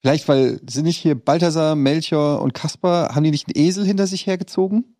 [0.00, 4.06] Vielleicht, weil sind nicht hier Balthasar, Melchior und Kaspar, haben die nicht einen Esel hinter
[4.06, 4.93] sich hergezogen?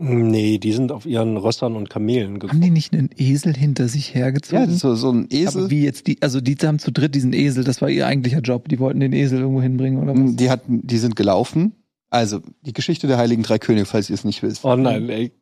[0.00, 2.60] Nee, die sind auf ihren Rössern und Kamelen Haben gekommen.
[2.60, 4.60] die nicht einen Esel hinter sich hergezogen?
[4.60, 5.62] Ja, das ist so, so ein Esel.
[5.62, 8.40] Aber wie jetzt die, also die haben zu dritt diesen Esel, das war ihr eigentlicher
[8.40, 8.68] Job.
[8.68, 10.36] Die wollten den Esel irgendwo hinbringen oder was?
[10.36, 11.72] Die hatten, die sind gelaufen.
[12.10, 14.64] Also die Geschichte der Heiligen Drei Könige, falls ihr es nicht wisst.
[14.64, 15.32] Oh nein, ey.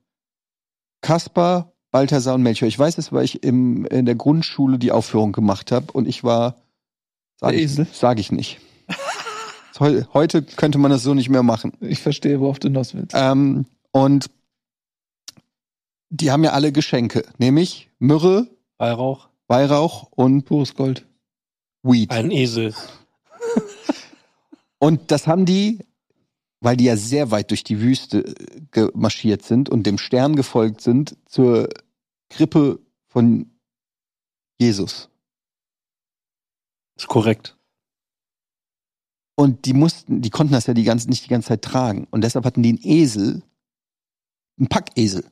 [1.03, 2.69] Kaspar, Balthasar und Melchior.
[2.69, 6.25] Ich weiß es, weil ich im, in der Grundschule die Aufführung gemacht habe und ich
[6.25, 6.57] war,
[7.41, 7.87] sag Der ich, Esel.
[7.93, 8.59] sag ich nicht.
[9.79, 11.73] Heu- Heute könnte man das so nicht mehr machen.
[11.81, 13.13] Ich verstehe, worauf du hinaus willst.
[13.15, 14.27] Ähm, und
[16.11, 21.07] die haben ja alle Geschenke, nämlich Myrrhe, Weihrauch, Weihrauch und Pures Gold.
[21.83, 22.11] Weed.
[22.11, 22.75] ein Esel.
[24.79, 25.79] Und das haben die,
[26.61, 30.81] weil die ja sehr weit durch die Wüste äh, gemarschiert sind und dem Stern gefolgt
[30.81, 31.69] sind, zur
[32.29, 33.51] Krippe von
[34.59, 35.09] Jesus.
[36.97, 37.57] Ist korrekt.
[39.37, 42.07] Und die mussten, die konnten das ja die ganze, nicht die ganze Zeit tragen.
[42.11, 43.43] Und deshalb hatten die einen Esel,
[44.59, 45.31] einen Packesel,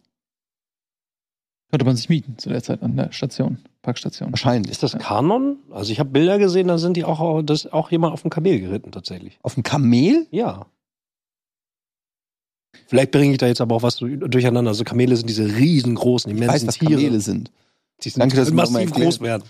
[1.75, 4.31] Konnte man sich mieten zu der Zeit an der Station, Parkstation.
[4.31, 4.71] wahrscheinlich.
[4.71, 5.57] Ist das Kanon?
[5.73, 8.31] Also ich habe Bilder gesehen, da sind die auch, das ist auch jemand auf dem
[8.31, 9.41] Kamel geritten tatsächlich.
[9.43, 10.29] Auf dem Kamel?
[10.31, 10.67] Ja.
[12.87, 14.69] Vielleicht bringe ich da jetzt aber auch was du- durcheinander.
[14.71, 16.93] Also Kamele sind diese riesengroßen, Ich weiß, immensen was Tiere.
[16.95, 17.51] Kamele sind.
[18.05, 19.43] Die sind Danke, dass du mir massiv groß werden.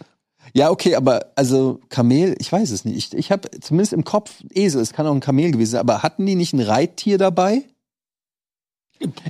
[0.54, 2.96] Ja, okay, aber also Kamel, ich weiß es nicht.
[2.96, 6.02] Ich, ich habe zumindest im Kopf Esel, es kann auch ein Kamel gewesen sein, aber
[6.02, 7.64] hatten die nicht ein Reittier dabei?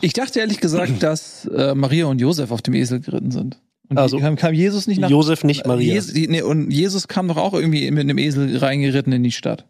[0.01, 3.61] Ich dachte ehrlich gesagt, dass äh, Maria und Josef auf dem Esel geritten sind.
[3.89, 5.95] Und Also, kam, kam Jesus nicht nach Josef nicht, Maria.
[5.95, 9.67] Jesus, nee, und Jesus kam doch auch irgendwie mit einem Esel reingeritten in die Stadt.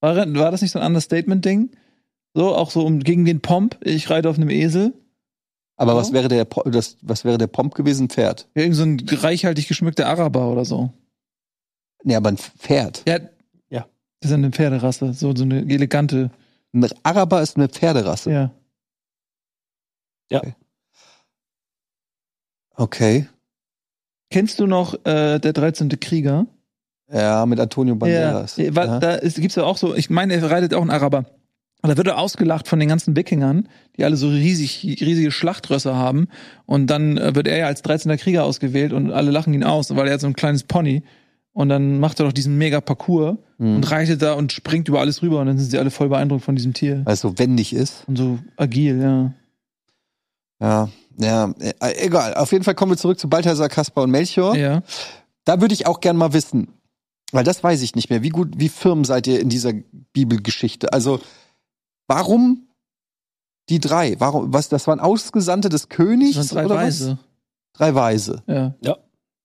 [0.00, 1.70] War, war das nicht so ein Understatement-Ding?
[2.34, 4.92] So, auch so um, gegen den Pomp, ich reite auf einem Esel.
[5.78, 5.98] Aber Ja.
[5.98, 8.08] was wäre der, das, was wäre der Pomp gewesen?
[8.08, 8.48] Pferd.
[8.54, 10.92] Ja, Irgend so ein reichhaltig geschmückter Araber oder so.
[12.04, 13.02] Nee, aber ein Pferd.
[13.08, 13.18] Ja.
[13.68, 13.86] Ja.
[14.20, 16.30] Das ist eine Pferderasse, so, so eine elegante,
[16.72, 18.30] Ein Araber ist eine Pferderasse.
[18.30, 18.50] ja.
[22.76, 23.26] Okay.
[24.30, 25.88] Kennst du noch äh, der 13.
[26.00, 26.46] Krieger?
[27.12, 28.56] Ja, mit Antonio Banderas.
[28.56, 28.98] Ja, weil Ja.
[28.98, 31.24] da ist, gibt's ja auch so, ich meine, er reitet auch ein Araber.
[31.82, 35.94] Und da wird er ausgelacht von den ganzen Wikingern, die alle so riesig, riesige Schlachtrösser
[35.94, 36.26] haben.
[36.64, 38.16] Und dann äh, wird er ja als 13.
[38.16, 41.02] Krieger ausgewählt und alle lachen ihn aus, weil er hat so ein kleines Pony.
[41.52, 43.76] Und dann macht er doch diesen mega Parcours Hm.
[43.76, 46.44] und reitet da und springt über alles rüber und dann sind sie alle voll beeindruckt
[46.44, 47.00] von diesem Tier.
[47.06, 48.04] Weil es so wendig ist.
[48.06, 49.32] Und so agil, ja.
[50.60, 50.88] Ja,
[51.18, 52.34] ja, äh, egal.
[52.34, 54.56] Auf jeden Fall kommen wir zurück zu Balthasar, Kaspar und Melchior.
[54.56, 54.82] Ja.
[55.44, 56.68] Da würde ich auch gern mal wissen,
[57.32, 58.22] weil das weiß ich nicht mehr.
[58.22, 59.72] Wie gut, wie firm seid ihr in dieser
[60.12, 60.92] Bibelgeschichte?
[60.92, 61.20] Also,
[62.08, 62.68] warum
[63.68, 64.16] die drei?
[64.18, 66.36] Warum, was, das waren Ausgesandte des Königs?
[66.36, 67.10] Das sind drei oder Weise.
[67.10, 67.78] Was?
[67.78, 68.42] Drei Weise.
[68.46, 68.74] Ja.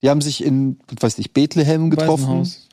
[0.01, 2.39] Die haben sich in, was weiß ich, Bethlehem getroffen.
[2.39, 2.67] Waisenhaus.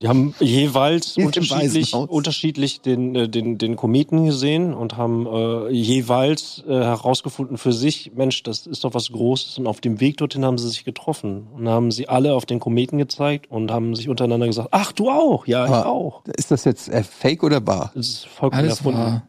[0.00, 6.62] Die haben jeweils unterschiedlich, unterschiedlich den, äh, den, den Kometen gesehen und haben äh, jeweils
[6.68, 9.58] äh, herausgefunden für sich, Mensch, das ist doch was Großes.
[9.58, 12.60] Und auf dem Weg dorthin haben sie sich getroffen und haben sie alle auf den
[12.60, 16.22] Kometen gezeigt und haben sich untereinander gesagt, ach, du auch, ja, ich Aber- auch.
[16.36, 17.90] Ist das jetzt äh, Fake oder wahr?
[17.96, 19.00] Das ist vollkommen Alles erfunden.
[19.00, 19.28] wahr.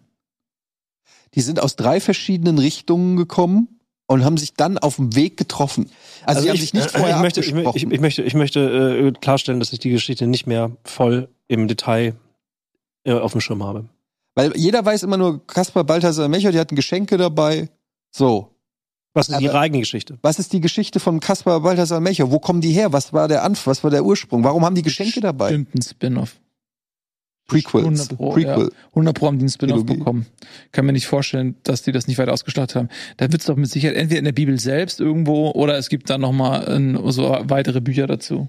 [1.33, 3.78] Die sind aus drei verschiedenen Richtungen gekommen
[4.09, 5.89] und haben sich dann auf dem Weg getroffen.
[6.25, 7.77] Also, die haben sich nicht vorher ich möchte, ich, abgesprochen.
[7.77, 8.59] ich, ich möchte, ich möchte
[9.07, 12.15] äh, klarstellen, dass ich die Geschichte nicht mehr voll im Detail
[13.03, 13.85] äh, auf dem Schirm habe.
[14.33, 17.69] Weil jeder weiß immer nur, Kaspar, Balthasar, Melchior, die hatten Geschenke dabei.
[18.09, 18.49] So.
[19.13, 20.17] Was ist Aber- ihre eigene Geschichte?
[20.23, 22.31] Was ist die Geschichte von Kaspar, Balthasar, Melchior?
[22.31, 22.91] Wo kommen die her?
[22.91, 24.43] Was war der Anf was war der Ursprung?
[24.43, 25.49] Warum haben die Geschenke dabei?
[25.49, 26.35] Stimmt, ein Spin-off.
[27.49, 27.83] Prequels.
[27.85, 28.71] 100 Pro, Prequel.
[28.91, 30.25] 100 Pro haben die einen Spin-off bekommen.
[30.71, 32.89] Kann mir nicht vorstellen, dass die das nicht weiter ausgeschlachtet haben.
[33.17, 36.09] Da wird es doch mit Sicherheit entweder in der Bibel selbst irgendwo oder es gibt
[36.09, 38.47] dann nochmal so weitere Bücher dazu.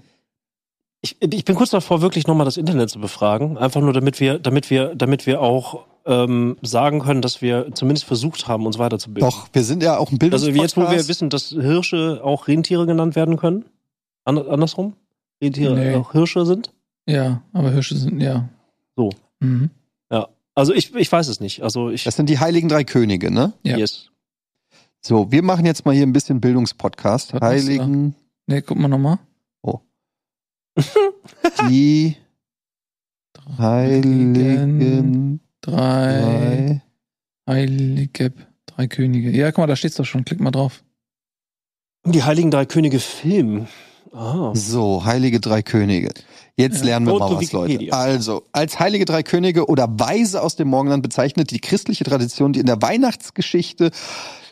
[1.01, 3.57] Ich, ich bin kurz davor, wirklich nochmal das Internet zu befragen.
[3.57, 8.05] Einfach nur, damit wir, damit wir, damit wir auch ähm, sagen können, dass wir zumindest
[8.05, 9.27] versucht haben, uns weiterzubilden.
[9.29, 10.61] Doch, wir sind ja auch ein Also Bildungspodcast.
[10.61, 13.65] jetzt, wo wir wissen, dass Hirsche auch Rentiere genannt werden können.
[14.25, 14.93] An, andersrum?
[15.41, 15.95] Rentiere Nee.
[15.95, 16.71] auch Hirsche sind?
[17.07, 18.49] Ja, aber Hirsche sind, ja.
[19.01, 19.09] So.
[19.39, 19.69] Mhm.
[20.11, 20.27] Ja.
[20.53, 21.63] Also ich, ich weiß es nicht.
[21.63, 22.03] Also ich.
[22.03, 23.53] Das sind die heiligen drei Könige, ne?
[23.63, 23.77] Ja.
[23.77, 24.09] Yes.
[25.01, 27.33] So, wir machen jetzt mal hier ein bisschen Bildungspodcast.
[27.33, 27.41] Da?
[27.41, 29.17] Heiligen, Ne, guck mal nochmal.
[31.69, 32.15] die
[33.57, 36.81] Heiligen Drei, drei.
[37.47, 38.33] Heilige,
[38.65, 39.31] drei Könige.
[39.31, 40.23] Ja, guck mal, da steht's doch schon.
[40.25, 40.83] Klick mal drauf.
[42.05, 43.67] Die Heiligen Drei Könige Film.
[44.11, 44.51] Ah.
[44.55, 46.09] So, heilige drei Könige.
[46.57, 47.91] Jetzt lernen wir mal was, Leute.
[47.93, 52.59] Also, als heilige drei Könige oder Weise aus dem Morgenland bezeichnet die christliche Tradition die
[52.59, 53.91] in der Weihnachtsgeschichte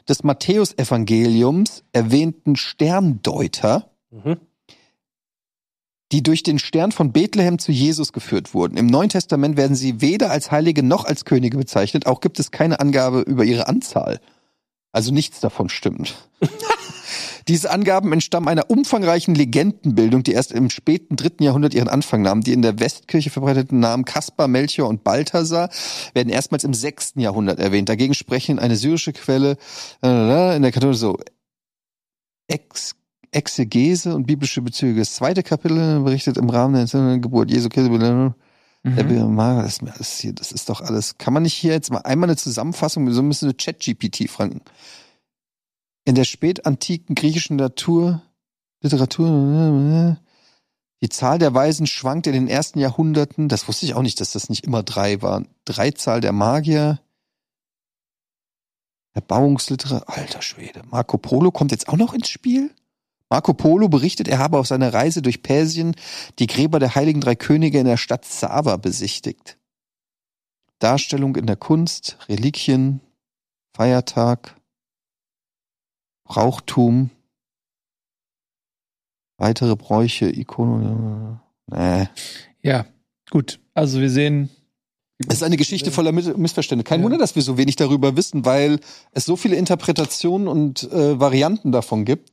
[0.07, 4.37] des Matthäusevangeliums erwähnten Sterndeuter, Mhm.
[6.11, 8.77] die durch den Stern von Bethlehem zu Jesus geführt wurden.
[8.77, 12.07] Im Neuen Testament werden sie weder als Heilige noch als Könige bezeichnet.
[12.07, 14.19] Auch gibt es keine Angabe über ihre Anzahl.
[14.91, 16.15] Also nichts davon stimmt.
[17.47, 22.41] Diese Angaben entstammen einer umfangreichen Legendenbildung, die erst im späten dritten Jahrhundert ihren Anfang nahm.
[22.41, 25.69] Die in der Westkirche verbreiteten Namen Kaspar, Melchior und Balthasar
[26.13, 27.89] werden erstmals im sechsten Jahrhundert erwähnt.
[27.89, 29.57] Dagegen sprechen eine syrische Quelle
[30.03, 31.17] äh, in der katholischen so
[32.47, 32.95] Ex
[33.31, 35.01] Exegese und biblische Bezüge.
[35.01, 37.91] Das zweite Kapitel berichtet im Rahmen der Geburt Jesu Christi.
[38.83, 39.35] Mhm.
[39.35, 41.17] Maher, das ist mir alles hier, das ist doch alles.
[41.17, 44.61] Kann man nicht hier jetzt mal einmal eine Zusammenfassung, so müssen wir Chat-GPT fragen.
[46.09, 48.23] In der spätantiken griechischen Natur,
[48.81, 50.17] Literatur,
[51.03, 53.47] die Zahl der Weisen schwankt in den ersten Jahrhunderten.
[53.47, 55.49] Das wusste ich auch nicht, dass das nicht immer drei waren.
[55.65, 56.99] Dreizahl der Magier.
[59.13, 60.81] Erbauungsliteratur, alter Schwede.
[60.89, 62.73] Marco Polo kommt jetzt auch noch ins Spiel?
[63.29, 65.95] Marco Polo berichtet, er habe auf seiner Reise durch Persien
[66.39, 69.59] die Gräber der heiligen drei Könige in der Stadt Sava besichtigt.
[70.79, 72.99] Darstellung in der Kunst, Reliquien,
[73.75, 74.58] Feiertag,
[76.29, 77.09] Brauchtum,
[79.37, 81.39] weitere Bräuche, Ikonen.
[81.67, 82.07] Nee.
[82.61, 82.85] Ja,
[83.31, 83.59] gut.
[83.73, 84.49] Also wir sehen.
[85.27, 86.87] Es ist eine Geschichte voller Miss- Missverständnisse.
[86.87, 87.05] Kein Ja.
[87.05, 88.79] Wunder, dass wir so wenig darüber wissen, weil
[89.11, 92.29] es so viele Interpretationen und äh, Varianten davon gibt,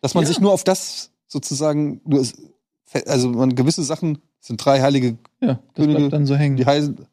[0.00, 0.28] dass man Ja.
[0.28, 2.00] sich nur auf das sozusagen,
[3.06, 6.56] also man gewisse Sachen sind drei heilige Ja, das Könige, bleibt dann so hängen.
[6.56, 7.06] die heißen,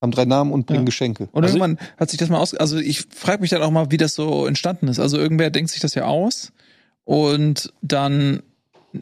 [0.00, 0.86] haben drei Namen und bringen Ja.
[0.86, 1.28] Geschenke.
[1.32, 3.90] Und Also- irgendwann hat sich das mal aus, also ich frage mich dann auch mal,
[3.90, 4.98] wie das so entstanden ist.
[5.00, 6.52] Also irgendwer denkt sich das ja aus
[7.04, 8.42] und dann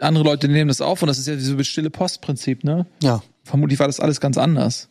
[0.00, 2.86] andere Leute nehmen das auf und das ist ja so das stille Postprinzip, ne?
[3.02, 3.22] Ja.
[3.44, 4.88] Vermutlich war das alles ganz anders.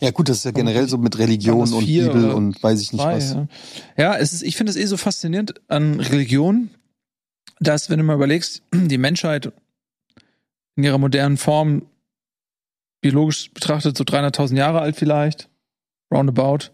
[0.00, 3.02] Ja, gut, das ist ja generell so mit Religion und Bibel und weiß ich nicht
[3.02, 3.32] Zwei, was.
[3.32, 3.46] ja.
[3.96, 6.70] ja, es ist, ich finde es eh so faszinierend an Religion,
[7.60, 9.52] dass, wenn du mal überlegst, die Menschheit
[10.76, 11.82] in ihrer modernen Form
[13.02, 15.50] biologisch betrachtet so 300.000 Jahre alt vielleicht,
[16.10, 16.70] roundabout.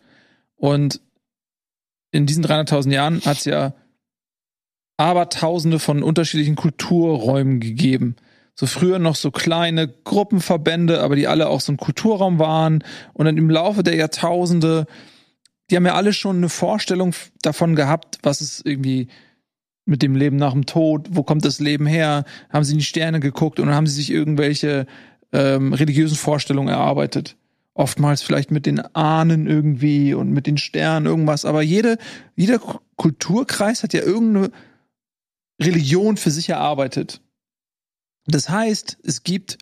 [0.55, 1.01] Und
[2.13, 3.75] in diesen 300.000 Jahren hat es ja
[4.97, 8.17] abertausende von unterschiedlichen Kulturräumen gegeben.
[8.55, 12.85] So früher noch so kleine Gruppenverbände, aber die alle auch so ein Kulturraum waren.
[13.15, 14.87] Und dann im Laufe der Jahrtausende,
[15.71, 19.09] die haben ja alle schon eine Vorstellung davon gehabt, was es irgendwie
[19.85, 22.25] mit dem Leben nach dem Tod, wo kommt das Leben her?
[22.51, 24.87] Haben sie in die Sterne geguckt und dann haben sie sich irgendwelche
[25.33, 27.37] ähm, religiösen Vorstellungen erarbeitet.
[27.75, 31.45] Oftmals vielleicht mit den Ahnen irgendwie und mit den Sternen irgendwas.
[31.45, 31.99] Aber jede,
[32.35, 32.59] jeder
[32.97, 34.51] Kulturkreis hat ja irgendeine
[35.61, 37.21] Religion für sich erarbeitet.
[38.27, 39.59] Das heißt, es gibt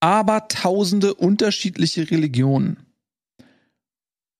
[0.00, 2.78] aber tausende unterschiedliche Religionen.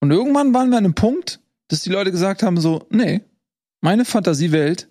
[0.01, 3.21] Und irgendwann waren wir an einem Punkt, dass die Leute gesagt haben so, nee,
[3.81, 4.88] meine Fantasiewelt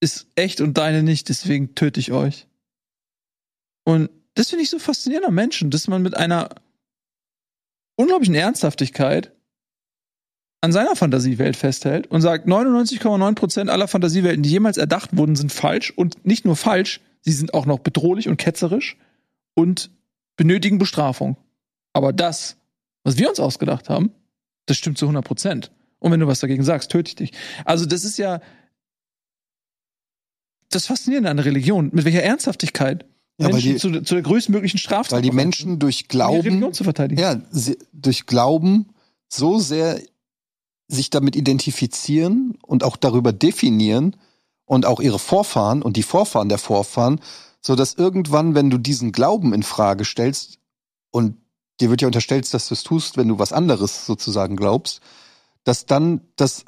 [0.00, 2.46] ist echt und deine nicht, deswegen töte ich euch.
[3.84, 6.50] Und das finde ich so faszinierend am Menschen, dass man mit einer
[7.96, 9.32] unglaublichen Ernsthaftigkeit
[10.60, 15.92] an seiner Fantasiewelt festhält und sagt, 99,9% aller Fantasiewelten, die jemals erdacht wurden, sind falsch
[15.94, 18.96] und nicht nur falsch, sie sind auch noch bedrohlich und ketzerisch
[19.54, 19.90] und
[20.36, 21.36] benötigen Bestrafung.
[21.92, 22.56] Aber das,
[23.04, 24.12] was wir uns ausgedacht haben,
[24.66, 25.70] das stimmt zu 100%.
[25.98, 27.32] Und wenn du was dagegen sagst, töte ich dich.
[27.64, 28.40] Also das ist ja
[30.70, 33.04] das Faszinierende an der Religion, mit welcher Ernsthaftigkeit
[33.38, 36.84] Ja, Menschen die, zu, zu der größtmöglichen Straftat weil die Menschen durch um Glauben, zu
[36.84, 37.20] verteidigen.
[37.20, 38.90] ja, sie, durch Glauben
[39.28, 40.00] so sehr
[40.86, 44.16] sich damit identifizieren und auch darüber definieren
[44.66, 47.20] und auch ihre Vorfahren und die Vorfahren der Vorfahren,
[47.60, 50.58] so dass irgendwann, wenn du diesen Glauben in Frage stellst
[51.10, 51.36] und
[51.80, 55.00] dir wird ja unterstellt, dass du es tust, wenn du was anderes sozusagen glaubst,
[55.64, 56.66] dass dann das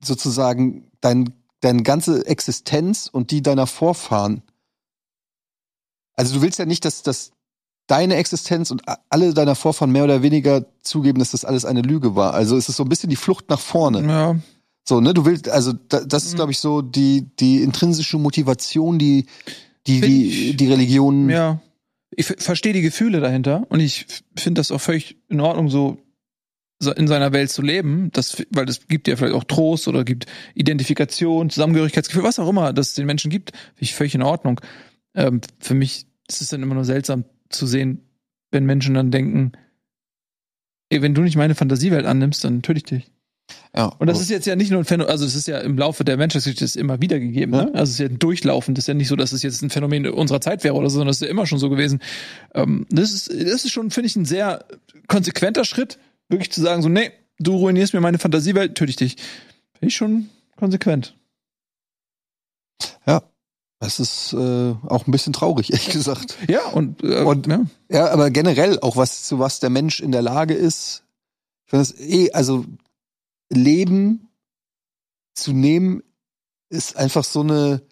[0.00, 4.42] sozusagen dein, deine ganze Existenz und die deiner Vorfahren
[6.18, 7.30] also du willst ja nicht, dass, dass
[7.86, 12.14] deine Existenz und alle deiner Vorfahren mehr oder weniger zugeben, dass das alles eine Lüge
[12.14, 12.34] war.
[12.34, 14.02] Also es ist so ein bisschen die Flucht nach vorne.
[14.06, 14.36] Ja,
[14.86, 16.36] So, ne, du willst, also da, das ist, Mhm.
[16.36, 19.26] glaube ich, so die, die intrinsische Motivation, die,
[19.86, 21.28] die, die, die Religion.
[21.30, 21.60] ja.
[22.16, 25.98] Ich verstehe die Gefühle dahinter und ich finde das auch völlig in Ordnung, so
[26.80, 30.04] so in seiner Welt zu leben, das, weil das gibt ja vielleicht auch Trost oder
[30.04, 34.60] gibt Identifikation, Zusammengehörigkeitsgefühl, was auch immer das den Menschen gibt, finde ich völlig in Ordnung.
[35.14, 38.02] Ähm, für mich ist es dann immer nur seltsam zu sehen,
[38.50, 39.52] wenn Menschen dann denken,
[40.90, 43.10] ey, wenn du nicht meine Fantasiewelt annimmst, dann töte ich dich.
[43.74, 43.86] ja.
[43.86, 46.04] Und das ist jetzt ja nicht nur ein Phänomen, also es ist ja im Laufe
[46.04, 47.52] der Menschheitsgeschichte ist immer wieder gegeben.
[47.52, 47.70] Ne?
[47.74, 48.74] Also es ist ja ein Durchlaufen.
[48.74, 50.94] Das ist ja nicht so, dass es jetzt ein Phänomen unserer Zeit wäre oder so,
[50.94, 52.00] sondern das ist ja immer schon so gewesen.
[52.54, 54.64] Ähm, das ist, das ist schon, finde ich, ein sehr
[55.06, 59.16] konsequenter Schritt, wirklich zu sagen, so, nee, du ruinierst mir meine Fantasiewelt, töte ich dich.
[59.74, 61.14] Finde ich schon konsequent.
[63.06, 63.22] ja.
[63.80, 66.36] Das ist äh, auch ein bisschen traurig, ehrlich gesagt.
[66.48, 67.64] Ja, und, äh, Und- ja.
[67.88, 71.04] Ja, aber generell auch was zu was der Mensch in der Lage ist.
[71.66, 72.64] Ich finde das eh, also
[73.50, 74.28] Leben
[75.34, 76.02] zu nehmen
[76.70, 77.82] ist einfach so eine,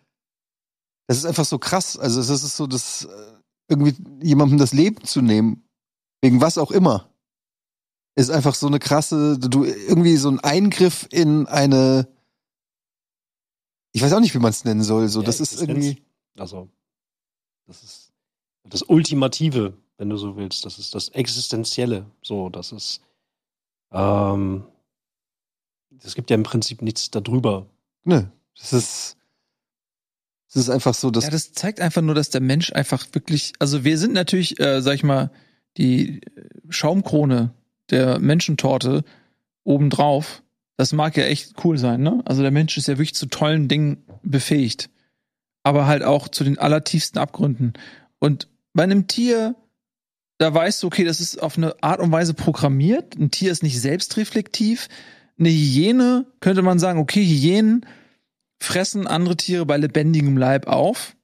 [1.06, 1.96] das ist einfach so krass.
[1.98, 3.08] Also das ist so, das äh,
[3.68, 5.62] irgendwie jemandem das Leben zu nehmen,
[6.20, 7.08] wegen was auch immer,
[8.16, 12.08] ist einfach so eine krasse, du irgendwie so ein Eingriff in eine,
[13.96, 15.08] ich weiß auch nicht, wie man es nennen soll.
[15.08, 16.02] So, Ja, das ist irgendwie,
[16.36, 16.68] Also,
[17.66, 18.12] das ist
[18.68, 20.66] das Ultimative, wenn du so willst.
[20.66, 22.04] Das ist das Existenzielle.
[22.20, 23.00] So, das ist.
[23.90, 24.64] Ähm,
[26.04, 27.70] es gibt ja im Prinzip nichts darüber.
[28.04, 29.16] ne, das ist,
[30.48, 33.54] das ist einfach so, dass ja, das zeigt einfach nur, dass der Mensch einfach wirklich,
[33.60, 35.30] also wir sind natürlich, äh, sag ich mal,
[35.78, 36.20] die
[36.68, 37.54] Schaumkrone
[37.88, 39.04] der Menschentorte
[39.64, 40.42] obendrauf.
[40.76, 42.22] Das mag ja echt cool sein, ne?
[42.24, 44.90] Also der Mensch ist ja wirklich zu tollen Dingen befähigt.
[45.62, 47.72] Aber halt auch zu den allertiefsten Abgründen.
[48.18, 49.56] Und bei einem Tier,
[50.38, 53.16] da weißt du, okay, das ist auf eine Art und Weise programmiert.
[53.16, 54.88] Ein Tier ist nicht selbstreflektiv.
[55.38, 57.86] Eine Hyäne könnte man sagen, okay, Hyänen
[58.62, 61.16] fressen andere Tiere bei lebendigem Leib auf.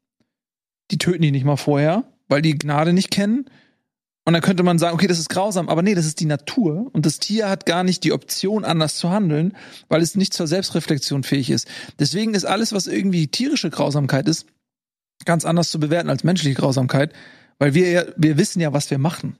[0.90, 3.46] Die töten die nicht mal vorher, weil die Gnade nicht kennen.
[4.24, 6.90] Und dann könnte man sagen, okay, das ist grausam, aber nee, das ist die Natur.
[6.92, 9.56] Und das Tier hat gar nicht die Option, anders zu handeln,
[9.88, 11.66] weil es nicht zur Selbstreflexion fähig ist.
[11.98, 14.46] Deswegen ist alles, was irgendwie tierische Grausamkeit ist,
[15.24, 17.12] ganz anders zu bewerten als menschliche Grausamkeit,
[17.58, 19.36] weil wir ja, wir wissen ja, was wir machen.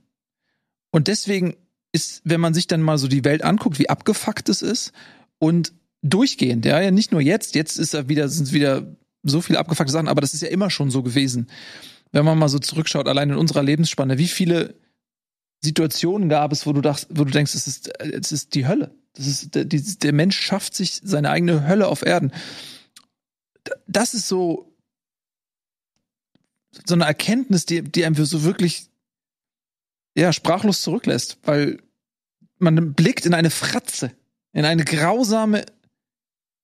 [0.90, 1.54] Und deswegen
[1.92, 4.92] ist, wenn man sich dann mal so die Welt anguckt, wie abgefuckt es ist
[5.38, 9.60] und durchgehend, ja, ja nicht nur jetzt, jetzt ist er wieder, sind wieder so viele
[9.60, 11.46] abgefuckte Sachen, aber das ist ja immer schon so gewesen.
[12.12, 14.74] Wenn man mal so zurückschaut, allein in unserer Lebensspanne, wie viele
[15.62, 18.94] Situationen gab es, wo du dachtest, wo du denkst, es ist, es ist die Hölle.
[19.14, 22.32] Das ist, der, der Mensch schafft sich seine eigene Hölle auf Erden.
[23.86, 24.74] Das ist so,
[26.86, 28.88] so eine Erkenntnis, die, die einem so wirklich,
[30.16, 31.78] ja, sprachlos zurücklässt, weil
[32.58, 34.12] man blickt in eine Fratze,
[34.52, 35.64] in eine grausame,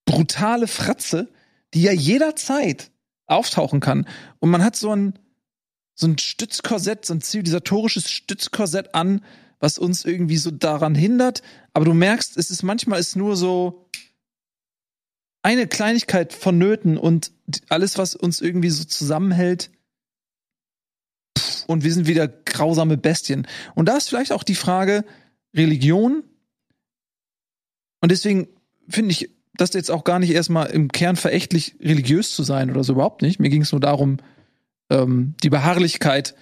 [0.05, 1.29] brutale Fratze,
[1.75, 2.91] die ja jederzeit
[3.27, 4.07] auftauchen kann.
[4.39, 5.19] Und man hat so ein,
[5.99, 9.25] so ein Stützkorsett, so ein zivilisatorisches Stützkorsett an,
[9.59, 11.43] was uns irgendwie so daran hindert.
[11.73, 13.91] Aber du merkst, es ist manchmal ist nur so
[15.43, 17.33] eine Kleinigkeit vonnöten und
[17.69, 19.73] alles, was uns irgendwie so zusammenhält.
[21.67, 23.49] Und wir sind wieder grausame Bestien.
[23.75, 25.05] Und da ist vielleicht auch die Frage
[25.53, 26.23] Religion.
[28.01, 28.47] Und deswegen
[28.89, 32.85] finde ich das jetzt auch gar nicht erstmal im Kern verächtlich religiös zu sein oder
[32.85, 33.41] so überhaupt nicht.
[33.41, 34.19] Mir ging es nur darum,
[34.91, 36.35] ähm, die Beharrlichkeit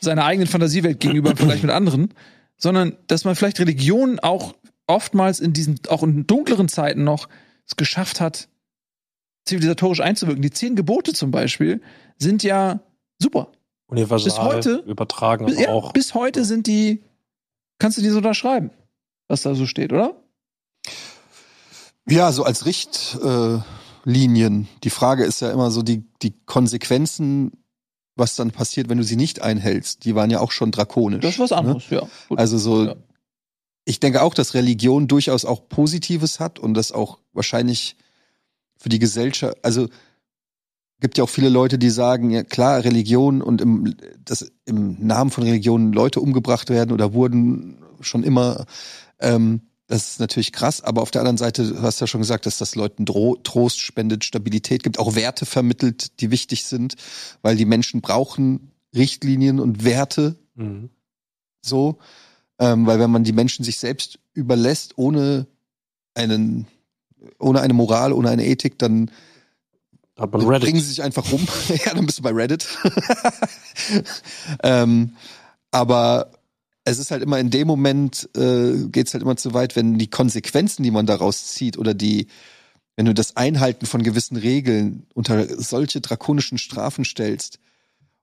[0.00, 2.14] seiner eigenen Fantasiewelt gegenüber vielleicht mit anderen,
[2.56, 4.54] sondern dass man vielleicht Religion auch
[4.86, 7.28] oftmals in diesen, auch in dunkleren Zeiten noch
[7.66, 8.48] es geschafft hat,
[9.44, 10.42] zivilisatorisch einzuwirken.
[10.42, 11.82] Die zehn Gebote zum Beispiel
[12.16, 12.80] sind ja
[13.18, 13.52] super.
[13.86, 15.92] Universal bis heute, übertragen bis, ja, auch.
[15.92, 17.02] Bis heute sind die,
[17.78, 18.70] kannst du die so unterschreiben,
[19.28, 20.14] was da so steht, oder?
[22.06, 24.62] Ja, so als Richtlinien.
[24.62, 27.52] Äh, die Frage ist ja immer so die, die Konsequenzen,
[28.18, 30.04] was dann passiert, wenn du sie nicht einhältst.
[30.04, 31.20] Die waren ja auch schon drakonisch.
[31.20, 31.98] Das ist was anderes, ne?
[31.98, 32.08] ja.
[32.28, 32.38] Gut.
[32.38, 32.96] Also so, ja.
[33.84, 37.96] ich denke auch, dass Religion durchaus auch Positives hat und das auch wahrscheinlich
[38.76, 39.88] für die Gesellschaft, also
[41.00, 45.30] gibt ja auch viele Leute, die sagen, ja klar, Religion und im, dass im Namen
[45.30, 48.66] von Religion Leute umgebracht werden oder wurden schon immer.
[49.20, 52.44] Ähm, das ist natürlich krass, aber auf der anderen Seite, du hast ja schon gesagt,
[52.44, 56.94] dass das Leuten Dro Trost spendet, Stabilität gibt, auch Werte vermittelt, die wichtig sind,
[57.40, 60.36] weil die Menschen brauchen Richtlinien und Werte.
[60.56, 60.90] Mhm.
[61.62, 61.98] So,
[62.58, 65.46] ähm, weil wenn man die Menschen sich selbst überlässt, ohne
[66.14, 66.66] einen,
[67.38, 69.10] ohne eine Moral, ohne eine Ethik, dann
[70.16, 71.46] bringen sie sich einfach rum.
[71.68, 72.66] ja, dann bist du bei Reddit.
[74.62, 75.14] ähm,
[75.70, 76.30] aber
[76.90, 79.98] es ist halt immer in dem Moment, äh, geht es halt immer zu weit, wenn
[79.98, 82.28] die Konsequenzen, die man daraus zieht oder die,
[82.96, 87.58] wenn du das Einhalten von gewissen Regeln unter solche drakonischen Strafen stellst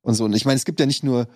[0.02, 0.26] und so.
[0.26, 1.28] Und ich meine, es gibt ja nicht nur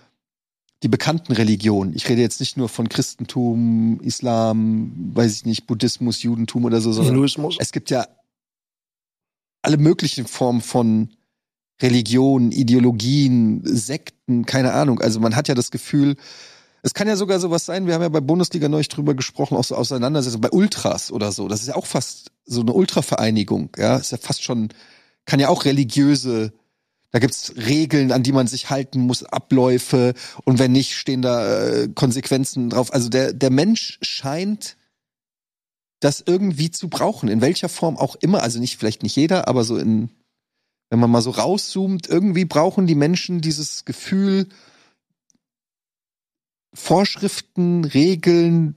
[0.83, 1.93] die bekannten Religionen.
[1.93, 6.91] Ich rede jetzt nicht nur von Christentum, Islam, weiß ich nicht, Buddhismus, Judentum oder so,
[6.93, 7.57] sondern Hinduismus.
[7.59, 8.07] es gibt ja
[9.61, 11.09] alle möglichen Formen von
[11.81, 14.99] Religionen, Ideologien, Sekten, keine Ahnung.
[14.99, 16.15] Also man hat ja das Gefühl,
[16.81, 19.63] es kann ja sogar sowas sein, wir haben ja bei Bundesliga neulich drüber gesprochen, auch
[19.63, 21.47] so Auseinandersetzungen bei Ultras oder so.
[21.47, 23.97] Das ist ja auch fast so eine Ultravereinigung, ja.
[23.97, 24.69] Ist ja fast schon,
[25.25, 26.53] kann ja auch religiöse,
[27.11, 30.13] da gibt's Regeln, an die man sich halten muss, Abläufe
[30.45, 32.93] und wenn nicht, stehen da äh, Konsequenzen drauf.
[32.93, 34.77] Also der, der Mensch scheint
[35.99, 38.41] das irgendwie zu brauchen, in welcher Form auch immer.
[38.41, 40.09] Also nicht, vielleicht nicht jeder, aber so in,
[40.89, 44.47] wenn man mal so rauszoomt, irgendwie brauchen die Menschen dieses Gefühl,
[46.79, 48.75] Vorschriften, Regeln,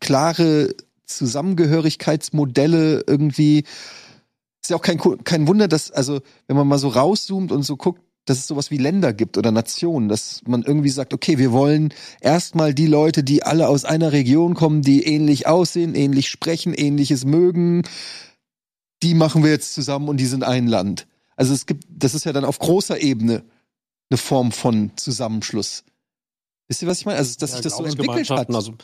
[0.00, 3.64] klare Zusammengehörigkeitsmodelle irgendwie.
[4.62, 7.76] Ist ja auch kein, kein Wunder, dass, also, wenn man mal so rauszoomt und so
[7.76, 11.52] guckt, dass es sowas wie Länder gibt oder Nationen, dass man irgendwie sagt, okay, wir
[11.52, 16.74] wollen erstmal die Leute, die alle aus einer Region kommen, die ähnlich aussehen, ähnlich sprechen,
[16.74, 17.84] ähnliches mögen,
[19.02, 21.06] die machen wir jetzt zusammen und die sind ein Land.
[21.36, 23.44] Also es gibt, das ist ja dann auf großer Ebene
[24.10, 25.84] eine Form von Zusammenschluss.
[26.68, 27.18] Wisst ihr, was ich meine?
[27.18, 28.54] Also, dass ja, sich das so entwickelt hat.
[28.54, 28.74] Also,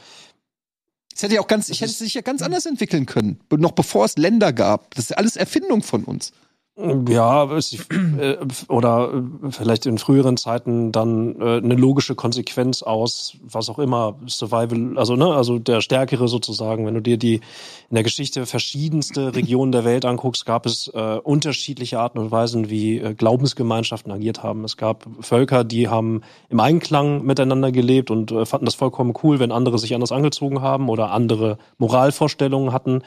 [1.14, 4.04] es hätte ja auch ganz, ich hätte sich ja ganz anders entwickeln können, noch bevor
[4.04, 4.94] es Länder gab.
[4.94, 6.32] Das ist alles Erfindung von uns.
[6.76, 8.36] Ja, äh,
[8.68, 14.16] oder äh, vielleicht in früheren Zeiten dann äh, eine logische Konsequenz aus, was auch immer,
[14.26, 16.84] Survival, also ne, also der Stärkere sozusagen.
[16.84, 21.18] Wenn du dir die in der Geschichte verschiedenste Regionen der Welt anguckst, gab es äh,
[21.22, 24.64] unterschiedliche Arten und Weisen, wie Glaubensgemeinschaften agiert haben.
[24.64, 29.38] Es gab Völker, die haben im Einklang miteinander gelebt und äh, fanden das vollkommen cool,
[29.38, 33.02] wenn andere sich anders angezogen haben oder andere Moralvorstellungen hatten.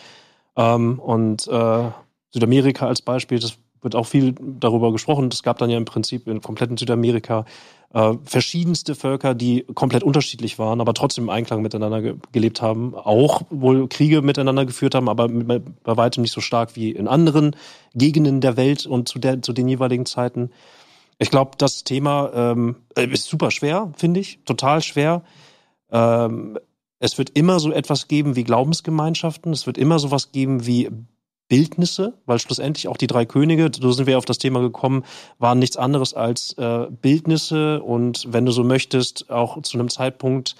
[0.55, 1.89] Ähm, und äh,
[2.31, 5.29] Südamerika als Beispiel, das wird auch viel darüber gesprochen.
[5.31, 7.45] Es gab dann ja im Prinzip in kompletten Südamerika
[7.93, 12.95] äh, verschiedenste Völker, die komplett unterschiedlich waren, aber trotzdem im Einklang miteinander ge gelebt haben,
[12.95, 15.61] auch wohl Kriege miteinander geführt haben, aber bei
[15.97, 17.55] weitem nicht so stark wie in anderen
[17.93, 20.51] Gegenden der Welt und zu, der, zu den jeweiligen Zeiten.
[21.19, 25.23] Ich glaube, das Thema ähm, ist super schwer, finde ich, total schwer.
[25.91, 26.59] ähm,
[26.99, 30.89] es wird immer so etwas geben wie Glaubensgemeinschaften, es wird immer sowas geben wie
[31.49, 35.03] Bildnisse, weil schlussendlich auch die drei Könige, so sind wir auf das Thema gekommen,
[35.39, 40.55] waren nichts anderes als äh, Bildnisse und wenn du so möchtest, auch zu einem Zeitpunkt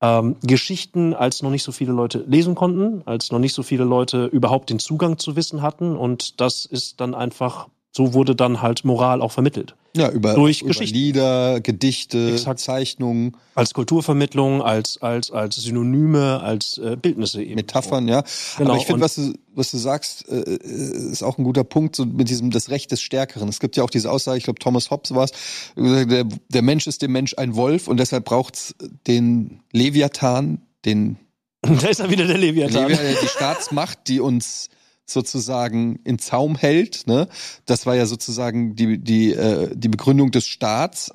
[0.00, 3.84] ähm, Geschichten, als noch nicht so viele Leute lesen konnten, als noch nicht so viele
[3.84, 8.62] Leute überhaupt den Zugang zu Wissen hatten und das ist dann einfach so wurde dann
[8.62, 9.74] halt Moral auch vermittelt.
[9.96, 10.96] Ja, über, Durch über Geschichten.
[10.96, 12.60] Lieder, Gedichte, Exakt.
[12.60, 17.56] Zeichnungen, Als Kulturvermittlung, als, als, als Synonyme, als äh, Bildnisse eben.
[17.56, 18.22] Metaphern, ja.
[18.56, 21.64] Genau, Aber ich finde, was du, was du sagst, äh, äh, ist auch ein guter
[21.64, 23.48] Punkt, so mit diesem das Recht des Stärkeren.
[23.48, 25.32] Es gibt ja auch diese Aussage, ich glaube Thomas Hobbes war es,
[25.76, 28.74] der, der Mensch ist dem Mensch ein Wolf und deshalb braucht's
[29.06, 31.16] den Leviathan, den
[31.62, 32.84] Da ist er wieder der Leviathan.
[32.84, 34.70] Leviathan, die Staatsmacht, die uns
[35.12, 37.06] sozusagen in Zaum hält.
[37.06, 37.28] Ne?
[37.66, 41.12] Das war ja sozusagen die, die, äh, die Begründung des Staats.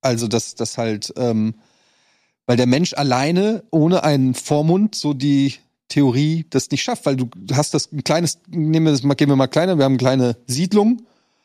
[0.00, 1.54] Also, dass das halt, ähm,
[2.46, 5.54] weil der Mensch alleine ohne einen Vormund so die
[5.88, 9.28] Theorie das nicht schafft, weil du hast das ein kleines, nehmen wir das mal, gehen
[9.28, 11.02] wir mal kleiner, wir haben eine kleine Siedlung,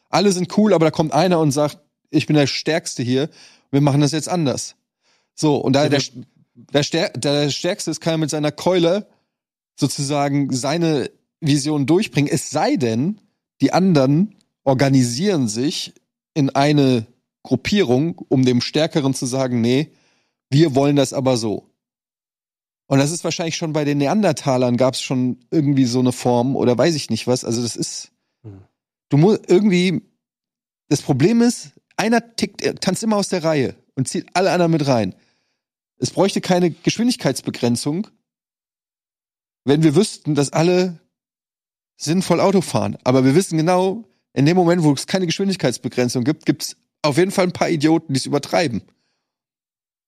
[0.10, 1.80] alle sind cool, aber da kommt einer und sagt,
[2.10, 3.30] ich bin der Stärkste hier,
[3.72, 4.76] wir machen das jetzt anders.
[5.36, 6.02] So, und da der,
[6.56, 9.08] der, Stär der Stärkste ist, kann er mit seiner Keule
[9.76, 11.10] sozusagen seine
[11.42, 12.32] Vision durchbringen.
[12.32, 13.20] Es sei denn,
[13.60, 15.94] die anderen organisieren sich
[16.34, 17.06] in eine
[17.44, 19.92] Gruppierung, um dem Stärkeren zu sagen, nee,
[20.50, 21.68] wir wollen das aber so.
[22.88, 26.56] Und das ist wahrscheinlich schon bei den Neandertalern gab es schon irgendwie so eine Form
[26.56, 27.46] oder weiß ich nicht was.
[27.46, 28.12] Also das ist,
[28.44, 28.62] Hm.
[29.10, 30.02] du musst irgendwie,
[30.90, 34.88] das Problem ist, einer tickt, tanzt immer aus der Reihe und zieht alle anderen mit
[34.88, 35.16] rein.
[35.98, 38.08] Es bräuchte keine Geschwindigkeitsbegrenzung,
[39.64, 41.00] wenn wir wüssten, dass alle
[42.04, 42.98] sinnvoll Auto fahren.
[43.04, 47.18] Aber wir wissen genau, in dem Moment, wo es keine Geschwindigkeitsbegrenzung gibt, gibt es auf
[47.18, 48.82] jeden Fall ein paar Idioten, die es übertreiben.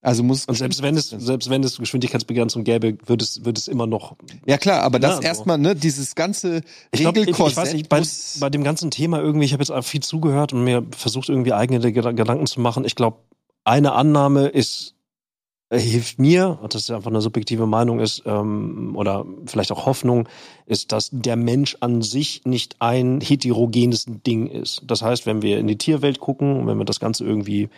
[0.02, 3.70] Also muss Und selbst wenn es, selbst wenn es Geschwindigkeitsbegrenzung gäbe, würde es, würde es
[3.70, 4.18] immer noch.
[4.46, 5.22] ja klar, aber das Ja, so.
[5.22, 8.02] erstmal, ne, dieses ganze Ich, glaub, ich, ich Regelkorsett weiß nicht, bei,
[8.42, 11.54] bei dem ganzen Thema irgendwie, ich habe jetzt auch viel zugehört und mir versucht irgendwie
[11.54, 12.84] eigene Ged- Gedanken zu machen.
[12.84, 13.18] Ich glaube,
[13.64, 14.96] eine Annahme ist,
[15.80, 20.28] hilft mir, und das ist einfach eine subjektive Meinung ist, ähm, oder vielleicht auch Hoffnung,
[20.66, 24.84] ist, dass der Mensch an sich nicht ein heterogenes Ding ist.
[24.86, 27.70] Das heißt, wenn wir in die Tierwelt gucken, wenn wir das Ganze irgendwie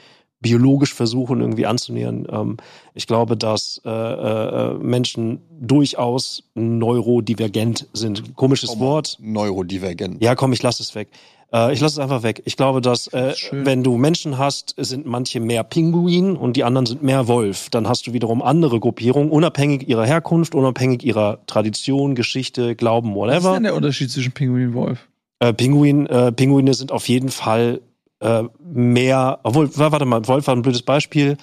[0.42, 2.28] biologisch versuchen irgendwie anzunähern.
[2.30, 2.58] Ähm,
[2.94, 8.36] ich glaube, dass äh, äh, Menschen durchaus neurodivergent sind.
[8.36, 8.80] Komisches.
[8.80, 9.18] Wort.
[9.20, 10.22] neurodivergent.
[10.22, 11.08] Ja, komm, ich lasse es weg.
[11.54, 12.42] Äh, ich lasse es einfach weg.
[12.46, 16.86] Ich glaube, dass äh, wenn du Menschen hast, sind manche mehr Pinguin und die anderen
[16.86, 17.70] sind mehr Wolf.
[17.70, 23.14] Dann hast du wiederum andere Gruppierungen, unabhängig ihrer Herkunft, unabhängig ihrer Tradition, Geschichte, Glauben, Was
[23.14, 23.54] ist whatever.
[23.54, 25.08] denn der Unterschied zwischen Pinguin und Wolf?
[25.40, 27.82] Äh, Pinguin, äh, Pinguine sind auf jeden Fall
[28.22, 31.38] äh, mehr, obwohl, wa- warte mal, Wolf war ein blödes Beispiel,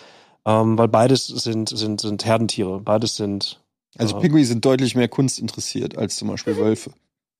[0.46, 2.80] ähm, weil beides sind, sind, sind Herdentiere.
[2.80, 3.61] Beides sind
[3.98, 4.20] Also Ja.
[4.20, 6.90] Pinguine sind deutlich mehr Kunst interessiert als zum Beispiel Wölfe.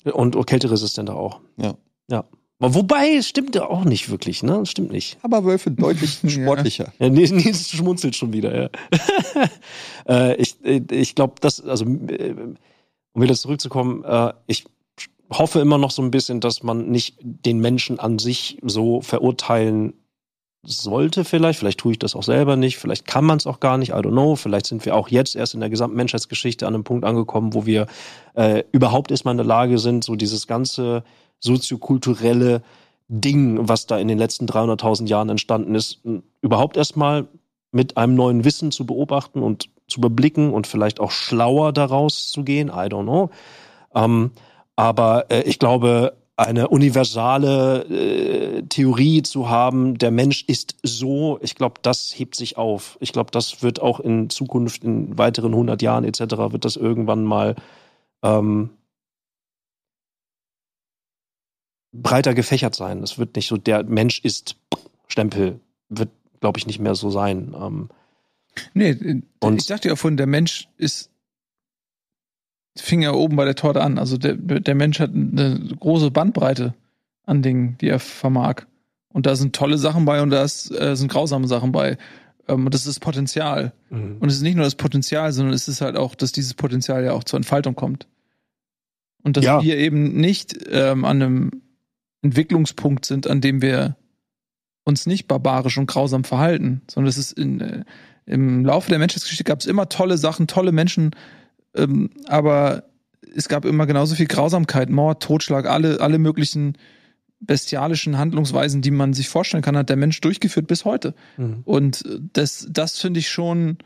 [0.04, 1.40] und, und kälteresistenter auch.
[1.56, 1.74] Ja.
[2.10, 2.24] Ja.
[2.64, 4.60] Wobei, es stimmt ja auch nicht wirklich, ne?
[4.60, 5.18] Es stimmt nicht.
[5.22, 6.92] Aber Wölfe deutlich sportlicher.
[7.00, 8.70] Ja, Nils, Nils schmunzelt schon wieder, ja.
[10.32, 12.34] äh, ich ich glaube, dass, also, äh,
[13.14, 14.64] um wieder zurückzukommen, äh, ich
[15.32, 19.94] hoffe immer noch so ein bisschen, dass man nicht den Menschen an sich so verurteilen
[20.64, 21.58] sollte vielleicht.
[21.58, 22.76] Vielleicht tue ich das auch selber nicht.
[22.78, 23.90] Vielleicht kann man es auch gar nicht.
[23.90, 24.36] I don't know.
[24.36, 27.66] Vielleicht sind wir auch jetzt erst in der gesamten Menschheitsgeschichte an einem Punkt angekommen, wo
[27.66, 27.86] wir
[28.34, 31.02] äh, überhaupt erstmal in der Lage sind, so dieses ganze
[31.43, 32.62] soziokulturelle
[33.09, 36.01] Ding, was da in den letzten 300.000 Jahren entstanden ist,
[36.40, 37.28] überhaupt erstmal
[37.70, 42.45] mit einem neuen Wissen zu beobachten und zu überblicken und vielleicht auch schlauer daraus zu
[42.45, 42.68] gehen.
[42.68, 43.30] I don't know.
[43.95, 44.30] Ähm,
[44.76, 51.55] aber äh, ich glaube, eine universale äh, Theorie zu haben, der Mensch ist so, ich
[51.55, 52.97] glaube, das hebt sich auf.
[53.01, 56.20] Ich glaube, das wird auch in Zukunft, in weiteren 100 Jahren etc.,
[56.51, 57.55] wird das irgendwann mal
[58.22, 58.70] ähm,
[61.93, 63.03] breiter gefächert sein.
[63.03, 64.57] Es wird nicht so, der Mensch ist
[65.09, 67.55] Stempel, wird, glaube ich, nicht mehr so sein.
[67.59, 67.88] Ähm,
[68.74, 71.11] Nee, Und- ich dachte ja vorhin, der Mensch ist
[72.76, 73.99] fing ja oben bei der Torte an.
[73.99, 76.74] Also der, der Mensch hat eine große Bandbreite
[77.24, 78.62] an Dingen, die er vermag.
[79.12, 81.99] Und da sind tolle Sachen bei und da ist, äh, sind grausame Sachen bei.
[82.49, 83.72] Ähm, und das ist Potenzial.
[83.90, 87.05] Und es ist nicht nur das Potenzial, sondern es ist halt auch, dass dieses Potenzial
[87.05, 88.07] ja auch zur Entfaltung kommt.
[89.22, 89.62] Und dass Ja.
[89.62, 91.51] wir eben nicht ähm, an einem
[92.22, 93.96] Entwicklungspunkt sind, an dem wir
[94.84, 97.84] uns nicht barbarisch und grausam verhalten, sondern es ist in, äh,
[98.26, 101.10] im Laufe der Menschheitsgeschichte gab es immer tolle Sachen, tolle Menschen,
[101.76, 102.84] ähm, aber
[103.34, 106.76] es gab immer genauso viel Grausamkeit, Mord, Totschlag, alle, alle möglichen
[107.40, 111.14] bestialischen Handlungsweisen, die man sich vorstellen kann, hat der Mensch durchgeführt bis heute.
[111.36, 111.62] Mhm.
[111.64, 113.78] Und das, das finde ich schon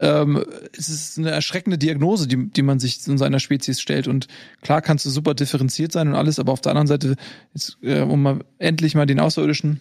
[0.00, 0.42] ähm,
[0.76, 4.08] es ist eine erschreckende Diagnose, die, die man sich in seiner Spezies stellt.
[4.08, 4.28] Und
[4.62, 7.16] klar kannst du super differenziert sein und alles, aber auf der anderen Seite,
[7.54, 9.80] jetzt, äh, um mal endlich mal den Außerirdischen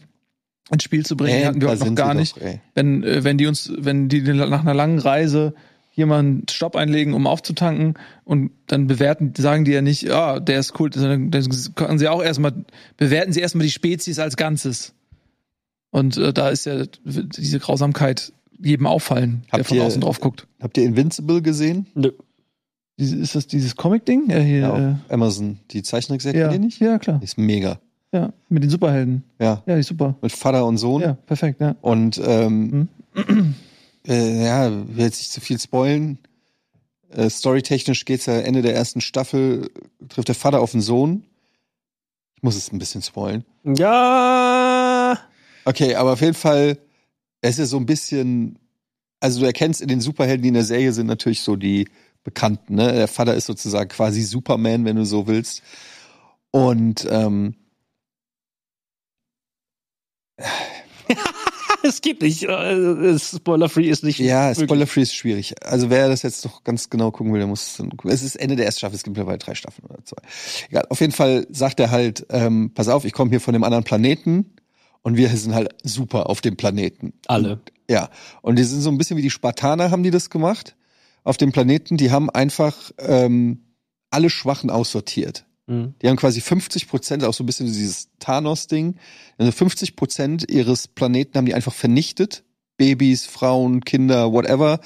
[0.71, 2.35] ins Spiel zu bringen, Ey, hatten wir auch noch gar nicht.
[2.35, 2.41] doch,
[2.75, 5.53] wenn, äh, wenn die uns, wenn die nach einer langen Reise
[5.93, 10.79] jemanden Stopp einlegen, um aufzutanken und dann bewerten, sagen die ja nicht, ja, der ist
[10.79, 12.53] cool, sondern dann können sie auch erstmal,
[12.97, 14.93] bewerten sie erstmal die Spezies als Ganzes.
[15.91, 18.31] Und äh, da ist ja diese Grausamkeit
[18.61, 20.47] jedem auffallen, der Habt von ihr- außen drauf guckt.
[20.61, 21.87] Habt ihr Invincible gesehen?
[21.95, 22.11] Nö.
[22.99, 24.29] Diese, ist das dieses Comic-Ding?
[24.29, 26.51] Ja, hier, Ja, auf Amazon, die Zeichentrickserie, äh, ja.
[26.51, 26.79] ihr nicht?
[26.81, 27.19] ja, klar.
[27.19, 27.79] Die ist mega.
[28.11, 29.23] Ja, mit den Superhelden.
[29.39, 30.15] Ja, Ja, die ist super.
[30.21, 31.01] mit Vater und Sohn.
[31.01, 31.75] Ja, perfekt, ja.
[31.81, 33.55] Und ähm, Hm?
[34.07, 36.17] äh, ja, will jetzt nicht zu viel spoilen.
[37.11, 39.69] Äh, storytechnisch geht's ja Ende der ersten Staffel,
[40.09, 41.23] trifft der Vater auf den Sohn.
[42.35, 43.45] Ich muss es ein bisschen spoilen.
[43.63, 45.17] Ja.
[45.65, 46.77] Okay, aber auf jeden Fall,
[47.41, 48.59] es ist so ein bisschen,
[49.19, 51.87] also du erkennst in den Superhelden, die in der Serie sind, natürlich so die
[52.23, 52.91] Bekannten, ne?
[52.91, 55.63] Der Vater ist sozusagen quasi Superman, wenn du so willst.
[56.51, 57.55] Und ähm,
[61.83, 62.43] es gibt nicht.
[62.43, 64.19] Äh, Spoiler-free ist nicht.
[64.19, 64.53] ja.
[64.53, 65.55] Spoiler-free ist schwierig.
[65.63, 68.11] Also wer das jetzt noch ganz genau gucken will, der muss es dann gucken.
[68.11, 70.21] Es ist Ende der ersten Staffel, es gibt mittlerweile drei Staffeln oder zwei.
[70.69, 73.63] Egal, auf jeden Fall sagt er halt, ähm, pass auf, ich komme hier von dem
[73.63, 74.53] anderen Planeten
[75.01, 77.13] und wir sind halt super auf dem Planeten.
[77.27, 77.61] Alle.
[77.89, 78.09] Ja,
[78.41, 80.75] und die sind so ein bisschen wie die Spartaner, haben die das gemacht
[81.23, 81.97] auf dem Planeten.
[81.97, 83.63] Die haben einfach ähm,
[84.09, 85.45] alle Schwachen aussortiert.
[85.67, 85.93] Mhm.
[86.01, 88.95] Die haben quasi 50 Prozent, auch so ein bisschen dieses Thanos-Ding,
[89.37, 92.43] also 50 Prozent ihres Planeten haben die einfach vernichtet.
[92.77, 94.79] Babys, Frauen, Kinder, whatever.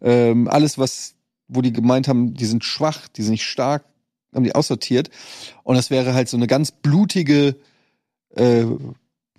[0.00, 1.14] Ähm, alles, was,
[1.48, 3.84] wo die gemeint haben, die sind schwach, die sind nicht stark,
[4.32, 5.10] haben die aussortiert.
[5.64, 7.56] Und das wäre halt so eine ganz blutige
[8.36, 8.64] äh,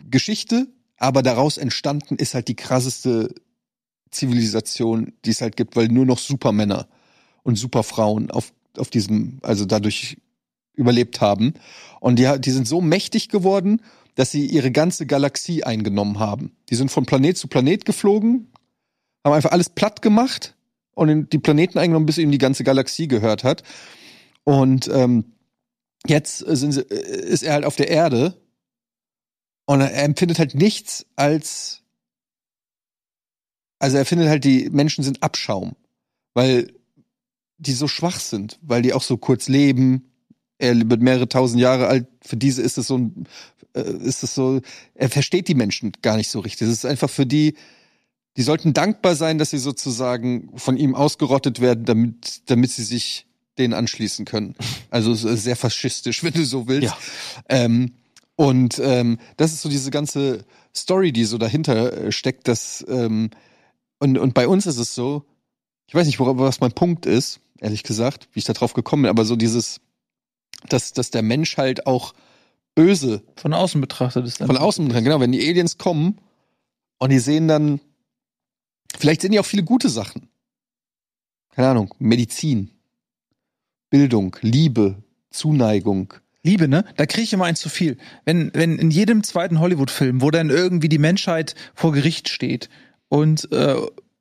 [0.09, 3.33] Geschichte, aber daraus entstanden ist halt die krasseste
[4.11, 6.87] Zivilisation, die es halt gibt, weil nur noch Supermänner
[7.43, 10.17] und Superfrauen auf, auf diesem, also dadurch
[10.73, 11.53] überlebt haben.
[11.99, 13.81] Und die, die sind so mächtig geworden,
[14.15, 16.51] dass sie ihre ganze Galaxie eingenommen haben.
[16.69, 18.51] Die sind von Planet zu Planet geflogen,
[19.23, 20.55] haben einfach alles platt gemacht
[20.93, 23.63] und die Planeten eingenommen, bis ihnen die ganze Galaxie gehört hat.
[24.43, 25.33] Und ähm,
[26.05, 28.40] jetzt sind sie, äh, ist er halt auf der Erde
[29.71, 31.81] und er empfindet halt nichts als
[33.81, 35.75] also er findet halt, die Menschen sind Abschaum,
[36.35, 36.71] weil
[37.57, 40.11] die so schwach sind, weil die auch so kurz leben.
[40.59, 42.07] Er wird mehrere tausend Jahre alt.
[42.21, 43.27] Für diese ist es so ein,
[43.73, 44.61] äh, ist es so,
[44.93, 46.67] er versteht die Menschen gar nicht so richtig.
[46.67, 47.55] Es ist einfach für die,
[48.37, 53.25] die sollten dankbar sein, dass sie sozusagen von ihm ausgerottet werden, damit, damit sie sich
[53.57, 54.53] denen anschließen können.
[54.91, 56.83] Also sehr faschistisch, wenn du so willst.
[56.83, 56.97] Ja.
[57.49, 57.93] Ähm,
[58.41, 63.29] und ähm, das ist so diese ganze Story, die so dahinter äh, steckt, dass ähm,
[63.99, 65.27] und, und bei uns ist es so,
[65.85, 69.03] ich weiß nicht, worauf, was mein Punkt ist, ehrlich gesagt, wie ich da drauf gekommen
[69.03, 69.79] bin, aber so dieses,
[70.67, 72.15] dass, dass der Mensch halt auch
[72.73, 74.47] böse Von außen betrachtet ist dann.
[74.47, 76.17] von außen dran, genau, wenn die Aliens kommen
[76.97, 77.79] und die sehen dann,
[78.97, 80.29] vielleicht sehen die auch viele gute Sachen.
[81.51, 82.71] Keine Ahnung, Medizin,
[83.91, 86.15] Bildung, Liebe, Zuneigung.
[86.43, 86.85] Liebe, ne?
[86.97, 87.97] Da kriege ich immer eins zu viel.
[88.25, 92.69] Wenn, wenn in jedem zweiten Hollywood-Film, wo dann irgendwie die Menschheit vor Gericht steht
[93.09, 93.75] und äh,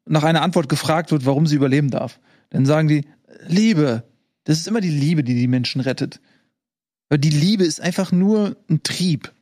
[0.05, 3.05] nach einer Antwort gefragt wird, warum sie überleben darf, dann sagen die,
[3.47, 4.05] Liebe.
[4.45, 6.21] Das ist immer die Liebe, die die Menschen rettet.
[7.09, 9.33] Weil die Liebe ist einfach nur ein Trieb.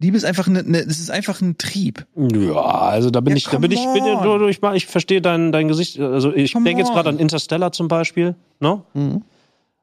[0.00, 2.06] Liebe ist einfach eine, eine es ist einfach ein Trieb.
[2.14, 5.50] Ja, also da bin Ja, ich, da bin ich, bin, du, ich, ich verstehe dein,
[5.50, 5.98] dein Gesicht.
[5.98, 8.82] Also ich denke jetzt gerade an Interstellar zum Beispiel, ne?
[8.94, 9.22] Mhm.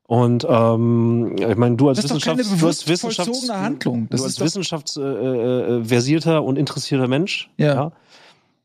[0.08, 4.08] Und ähm, ich meine, du als Wissenschafts, du als bewusst Wissenschafts, Handlung.
[4.10, 7.91] Das du als ist doch- Wissenschafts äh, äh, versierter und interessierter Mensch, Ja.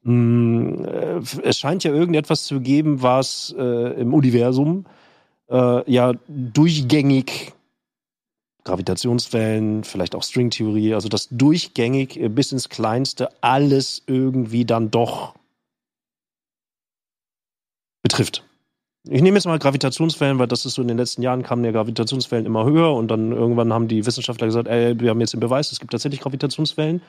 [0.02, 4.86] Mm, äh, es scheint ja irgendetwas zu geben, was äh, im Universum
[5.50, 7.52] äh, ja durchgängig
[8.64, 15.34] Gravitationswellen, vielleicht auch Stringtheorie, also das durchgängig äh, bis ins Kleinste alles irgendwie dann doch
[18.02, 18.44] betrifft.
[19.08, 21.72] Ich nehme jetzt mal Gravitationswellen, weil das ist so in den letzten Jahren kamen ja
[21.72, 25.40] Gravitationswellen immer höher und dann irgendwann haben die Wissenschaftler gesagt, ey, wir haben jetzt den
[25.40, 27.00] Beweis, es gibt tatsächlich Gravitationswellen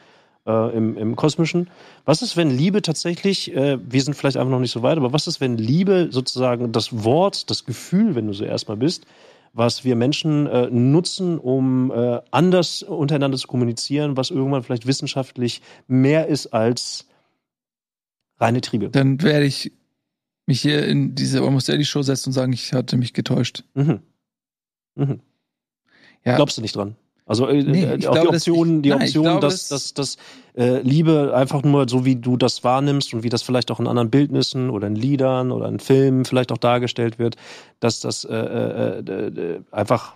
[0.47, 1.69] äh, im, im Kosmischen.
[2.05, 5.11] Was ist, wenn Liebe tatsächlich, äh, wir sind vielleicht einfach noch nicht so weit, aber
[5.11, 9.05] was ist, wenn Liebe sozusagen das Wort, das Gefühl, wenn du so erstmal bist,
[9.53, 15.61] was wir Menschen äh, nutzen, um äh, anders untereinander zu kommunizieren, was irgendwann vielleicht wissenschaftlich
[15.87, 17.07] mehr ist als
[18.39, 18.89] reine Triebe.
[18.89, 19.73] Dann werde ich
[20.51, 23.63] mich hier in diese Almost Daily Show setzen und sagen, ich hatte mich getäuscht.
[23.73, 23.99] Mhm.
[24.95, 25.19] Mhm.
[26.25, 26.35] Ja.
[26.35, 26.95] Glaubst du nicht dran?
[27.25, 29.39] Also äh, Nee, äh, ich auch glaube, die Option, das- die nein, ich Option, glaube,
[29.41, 33.29] dass, das- dass, dass äh, Liebe einfach nur so wie du das wahrnimmst und wie
[33.29, 37.19] das vielleicht auch in anderen Bildnissen oder in Liedern oder in Filmen vielleicht auch dargestellt
[37.19, 37.37] wird,
[37.79, 40.15] dass das äh, äh, äh, äh, einfach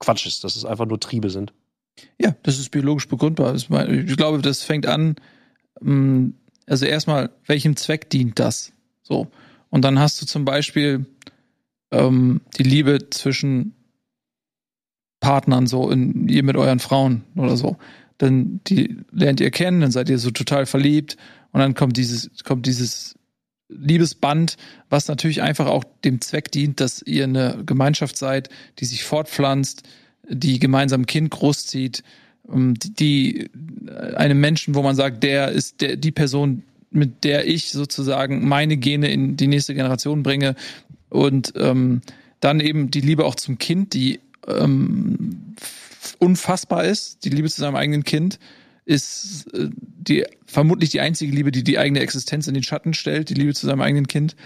[0.00, 1.52] Quatsch ist, dass es einfach nur Triebe sind.
[2.20, 3.54] Ja, das ist biologisch begründbar.
[3.54, 5.14] Ich Ich glaube, das fängt an,
[5.80, 6.32] mh,
[6.66, 8.72] also erstmal, welchem Zweck dient das?
[9.02, 9.28] So.
[9.70, 11.06] Und dann hast du zum Beispiel
[11.90, 13.74] ähm, die Liebe zwischen
[15.20, 17.76] Partnern, so in, ihr mit euren Frauen oder so.
[18.18, 21.16] Dann die lernt ihr kennen, dann seid ihr so total verliebt
[21.52, 23.14] und dann kommt dieses, kommt dieses
[23.68, 24.56] Liebesband,
[24.88, 28.48] was natürlich einfach auch dem Zweck dient, dass ihr eine Gemeinschaft seid,
[28.78, 29.82] die sich fortpflanzt,
[30.28, 32.02] die gemeinsam ein Kind großzieht,
[32.52, 33.50] ähm, die,
[33.86, 38.46] äh, einem Menschen, wo man sagt, der ist der, die Person, mit der ich sozusagen
[38.46, 40.54] meine Gene in die nächste Generation bringe
[41.08, 42.00] und ähm,
[42.40, 45.56] dann eben die Liebe auch zum Kind, die ähm,
[46.18, 48.38] unfassbar ist, die Liebe zu seinem eigenen Kind
[48.86, 53.28] ist äh, die vermutlich die einzige Liebe, die die eigene Existenz in den Schatten stellt,
[53.28, 54.36] die Liebe zu seinem eigenen Kind.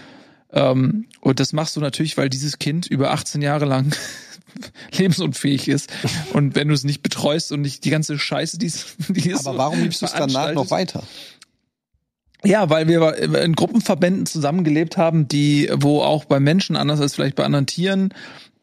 [0.51, 3.95] Ähm, und das machst du natürlich, weil dieses Kind über 18 Jahre lang
[4.97, 5.91] lebensunfähig ist.
[6.33, 9.45] Und wenn du es nicht betreust und nicht die ganze Scheiße, die es die es
[9.45, 11.03] Aber warum liebst du es danach noch weiter?
[12.43, 17.35] Ja, weil wir in Gruppenverbänden zusammengelebt haben, die, wo auch bei Menschen, anders als vielleicht
[17.35, 18.13] bei anderen Tieren,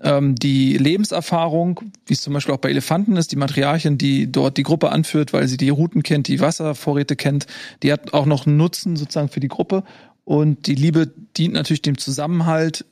[0.01, 4.57] ähm, die Lebenserfahrung, wie es zum Beispiel auch bei Elefanten ist, die Matriarchin, die dort
[4.57, 7.47] die Gruppe anführt, weil sie die Routen kennt, die Wasservorräte kennt,
[7.83, 9.85] die hat auch noch einen Nutzen sozusagen für die Gruppe.
[10.25, 12.85] Und die Liebe dient natürlich dem Zusammenhalt,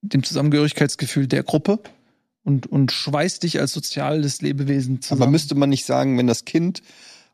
[0.00, 1.80] dem Zusammengehörigkeitsgefühl der Gruppe
[2.42, 5.22] und, und schweißt dich als soziales Lebewesen zusammen.
[5.22, 6.82] Aber müsste man nicht sagen, wenn das Kind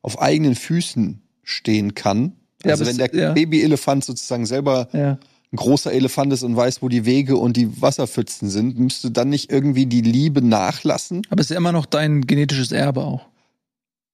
[0.02, 2.32] auf eigenen Füßen stehen kann,
[2.64, 3.32] Ja, also wenn der ja.
[3.32, 5.18] Babyelefant sozusagen selber ja.
[5.52, 9.30] ein großer Elefant ist und weiß, wo die Wege und die Wasserpfützen sind, müsste dann
[9.30, 11.22] nicht irgendwie die Liebe nachlassen?
[11.30, 13.26] Aber es ist ja immer noch dein genetisches Erbe auch.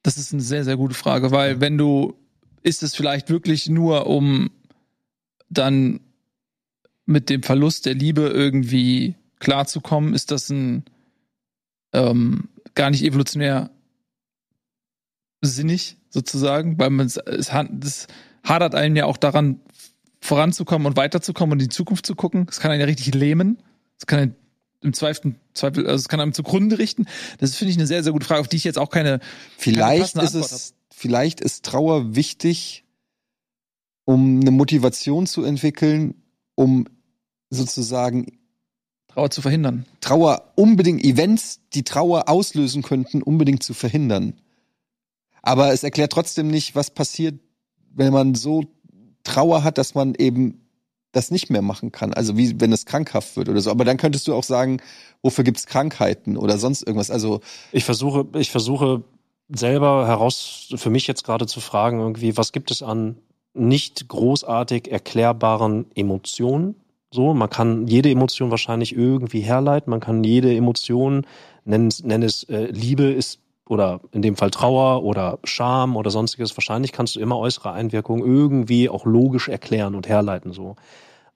[0.02, 2.14] Das ist eine sehr, sehr gute Frage, weil wenn du,
[2.62, 4.50] ist es vielleicht wirklich nur, um
[5.48, 6.00] dann
[7.06, 10.84] mit dem Verlust der Liebe irgendwie klarzukommen, ist das ein
[11.92, 13.70] ähm, gar nicht evolutionär
[15.42, 19.60] sinnig sozusagen, weil man es, es hadert einen ja auch daran,
[20.20, 22.46] voranzukommen und weiterzukommen und in die Zukunft zu gucken.
[22.48, 23.58] Es kann einen ja richtig lähmen.
[23.98, 24.36] Es kann einen
[24.80, 27.06] im Zweifel, Zweifel also es kann einem zugrunde richten.
[27.38, 29.20] Das finde ich eine sehr, sehr gute Frage, auf die ich jetzt auch keine,
[29.56, 32.84] Vielleicht passende ist es, vielleicht ist Trauer wichtig,
[34.04, 36.14] um eine Motivation zu entwickeln,
[36.54, 36.88] um
[37.50, 38.38] sozusagen
[39.08, 39.86] Trauer zu verhindern.
[40.00, 44.34] Trauer unbedingt, Events, die Trauer auslösen könnten, unbedingt zu verhindern.
[45.42, 47.38] Aber es erklärt trotzdem nicht, was passiert,
[47.94, 48.64] wenn man so
[49.24, 50.60] Trauer hat, dass man eben
[51.12, 52.14] das nicht mehr machen kann.
[52.14, 53.70] Also wie wenn es krankhaft wird oder so.
[53.70, 54.78] Aber dann könntest du auch sagen,
[55.22, 57.10] wofür gibt's Krankheiten oder sonst irgendwas.
[57.10, 57.40] Also
[57.70, 59.02] Ich versuche, ich versuche
[59.54, 63.18] selber heraus, für mich jetzt gerade zu fragen, irgendwie, was gibt es an
[63.52, 66.76] nicht großartig erklärbaren Emotionen?
[67.12, 71.26] So, man kann jede Emotion wahrscheinlich irgendwie herleiten, man kann jede Emotion,
[71.66, 76.10] nennen, es- nenn es äh, Liebe, ist oder in dem Fall Trauer oder Scham oder
[76.10, 80.76] sonstiges, wahrscheinlich kannst du immer äußere Einwirkungen irgendwie auch logisch erklären und herleiten so.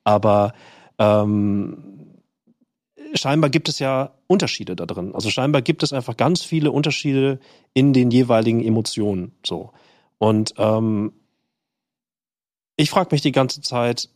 [0.05, 0.53] Aber
[0.99, 2.17] ähm,
[3.15, 5.15] scheinbar gibt es ja Unterschiede da drin.
[5.15, 7.39] Also scheinbar gibt es einfach ganz viele Unterschiede
[7.75, 9.73] in den jeweiligen Emotionen so.
[10.19, 11.13] Und ähm,
[12.77, 14.11] ich frage mich die ganze Zeit,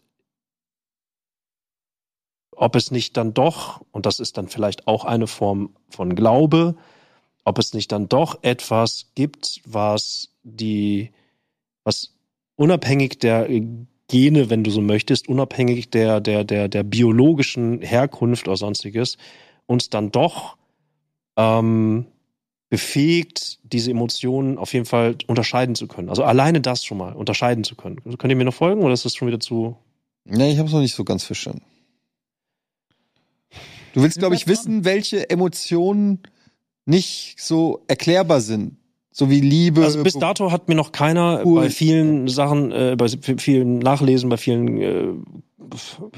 [2.55, 6.77] ob es nicht dann doch, und das ist dann vielleicht auch eine Form von Glaube,
[7.51, 11.11] ob es nicht dann doch etwas gibt, was die,
[11.83, 12.15] was
[12.55, 13.49] unabhängig der
[14.07, 19.19] Gene, wenn du so möchtest, unabhängig der, der, der, der biologischen Herkunft oder sonstiges,
[19.67, 20.57] uns dann doch
[21.37, 22.07] ähm,
[22.69, 26.09] befähigt, diese Emotionen auf jeden Fall unterscheiden zu können.
[26.09, 28.01] Also alleine das schon mal unterscheiden zu können.
[28.05, 29.77] Also könnt ihr mir noch folgen oder ist das schon wieder zu.
[30.25, 31.63] Nee, ich habe es noch nicht so ganz verstanden.
[33.93, 36.21] Du willst, glaube ich, wissen, welche Emotionen
[36.91, 38.77] nicht so erklärbar sind.
[39.13, 39.83] So wie Liebe.
[39.83, 41.63] Also bis dato hat mir noch keiner Cool.
[41.63, 45.09] bei vielen Sachen, äh, bei vielen Nachlesen, bei vielen äh,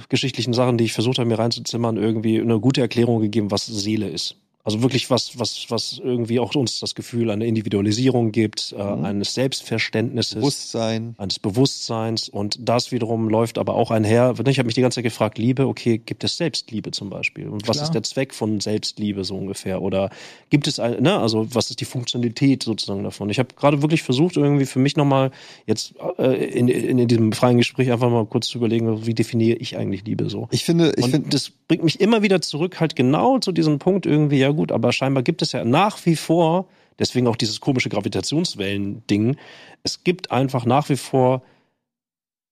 [0.08, 4.08] geschichtlichen Sachen, die ich versucht habe, mir reinzuzimmern, irgendwie eine gute Erklärung gegeben, was Seele
[4.08, 4.36] ist.
[4.64, 9.04] Also wirklich was, was, was irgendwie auch uns das Gefühl einer Individualisierung gibt, äh, Mhm.
[9.04, 10.36] eines Selbstverständnisses.
[10.36, 11.14] Bewusstsein.
[11.18, 14.34] eines Bewusstseins und das wiederum läuft aber auch einher.
[14.46, 17.48] Ich habe mich die ganze Zeit gefragt, Liebe, okay, gibt es Selbstliebe zum Beispiel?
[17.48, 17.86] Und was Klar.
[17.86, 19.82] ist der Zweck von Selbstliebe so ungefähr?
[19.82, 20.10] Oder
[20.50, 23.30] gibt es, ein, ne, also was ist die Funktionalität sozusagen davon?
[23.30, 25.32] Ich habe gerade wirklich versucht, irgendwie für mich nochmal
[25.66, 29.56] jetzt äh, in, in, in diesem freien Gespräch einfach mal kurz zu überlegen, wie definiere
[29.58, 30.46] ich eigentlich Liebe so?
[30.52, 34.06] Ich finde, ich finde, das bringt mich immer wieder zurück, halt genau zu diesem Punkt
[34.06, 37.88] irgendwie, ja gut, aber scheinbar gibt es ja nach wie vor, deswegen auch dieses komische
[37.88, 39.36] Gravitationswellen-Ding,
[39.82, 41.42] es gibt einfach nach wie vor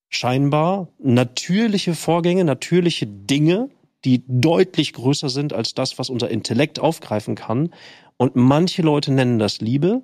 [0.08, 3.70] scheinbar natürliche Vorgänge, natürliche Dinge,
[4.04, 7.70] die deutlich größer sind als das, was unser Intellekt aufgreifen kann.
[8.16, 10.02] Und manche Leute nennen das Liebe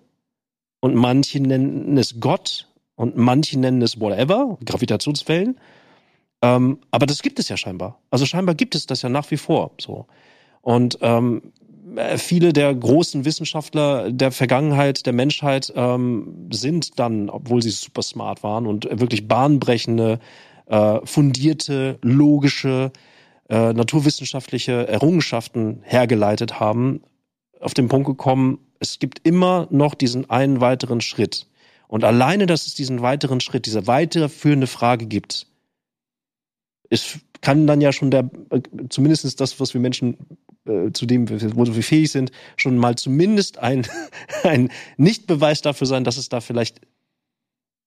[0.80, 5.58] und manche nennen es Gott und manche nennen es whatever, Gravitationswellen.
[6.42, 7.98] Ähm, aber das gibt es ja scheinbar.
[8.10, 10.06] Also scheinbar gibt es das ja nach wie vor so.
[10.60, 11.55] Und ähm, äh,
[12.16, 18.42] viele der großen Wissenschaftler der Vergangenheit, der Menschheit ähm, sind dann, obwohl sie super smart
[18.42, 20.18] waren und wirklich bahnbrechende,
[20.66, 22.92] äh, fundierte, logische,
[23.48, 27.02] äh, naturwissenschaftliche Errungenschaften hergeleitet haben,
[27.60, 31.46] auf den Punkt gekommen, es gibt immer noch diesen einen weiteren Schritt.
[31.88, 35.46] Und alleine, dass es diesen weiteren Schritt, diese weiterführende Frage gibt,
[36.90, 40.16] es kann dann ja schon der, äh, zumindest das, was wir Menschen,
[40.66, 43.86] äh, zu dem, wo wir fähig sind, schon mal zumindest ein,
[44.42, 46.80] ein Nichtbeweis dafür sein, dass es da vielleicht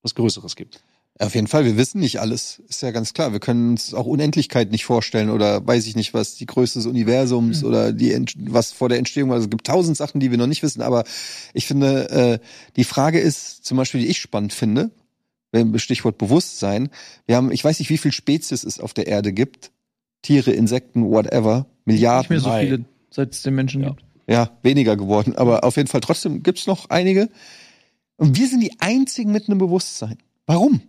[0.01, 0.81] was Größeres gibt.
[1.19, 2.61] auf jeden Fall, wir wissen nicht alles.
[2.69, 3.33] Ist ja ganz klar.
[3.33, 6.85] Wir können uns auch Unendlichkeit nicht vorstellen oder weiß ich nicht, was die Größe des
[6.85, 9.35] Universums oder die, was vor der Entstehung war.
[9.35, 10.81] Also es gibt tausend Sachen, die wir noch nicht wissen.
[10.81, 11.03] Aber
[11.53, 12.39] ich finde, äh,
[12.77, 14.91] die Frage ist zum Beispiel, die ich spannend finde,
[15.75, 16.89] Stichwort Bewusstsein.
[17.25, 19.71] Wir haben, ich weiß nicht, wie viel Spezies es auf der Erde gibt.
[20.21, 21.65] Tiere, Insekten, whatever.
[21.85, 22.19] Milliarden.
[22.21, 23.89] Nicht mehr so viele, seit es den Menschen Ja.
[23.89, 24.03] gibt.
[24.27, 25.35] Ja, weniger geworden.
[25.35, 27.29] Aber auf jeden Fall trotzdem gibt's noch einige.
[28.17, 30.17] Und wir sind die einzigen mit einem Bewusstsein.
[30.45, 30.81] Warum?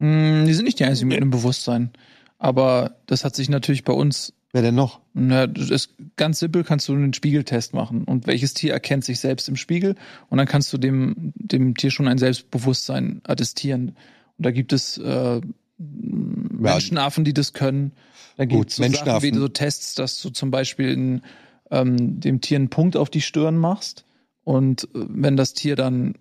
[0.00, 1.90] Mm, Die sind nicht die einzigen mit einem Bewusstsein.
[2.38, 5.00] Aber das hat sich natürlich bei uns, Wer denn noch?
[5.14, 8.04] na, das ist ganz simpel, kannst du einen Spiegeltest machen.
[8.04, 9.94] Und welches Tier erkennt sich selbst im Spiegel?
[10.28, 13.96] Und dann kannst du dem, dem Tier schon ein Selbstbewusstsein attestieren.
[14.36, 15.40] Und da gibt es äh,
[15.78, 17.92] Menschenaffen, die das können.
[18.36, 21.22] Da gibt es so Sachen wie so Tests, dass du zum Beispiel in,
[21.70, 24.04] ähm, dem Tier einen Punkt auf die Stirn machst.
[24.44, 26.14] Und äh, wenn das Tier dann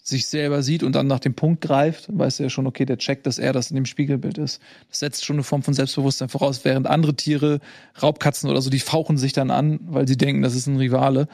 [0.00, 2.86] sich selber sieht und dann nach dem Punkt greift, dann weiß er ja schon, okay,
[2.86, 4.60] der checkt, dass er das in dem Spiegelbild ist.
[4.88, 7.60] Das setzt schon eine Form von Selbstbewusstsein voraus, während andere Tiere,
[8.02, 11.28] Raubkatzen oder so, die fauchen sich dann an, weil sie denken, das ist ein Rivale.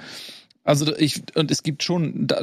[0.69, 2.43] Also ich, und es gibt schon, da,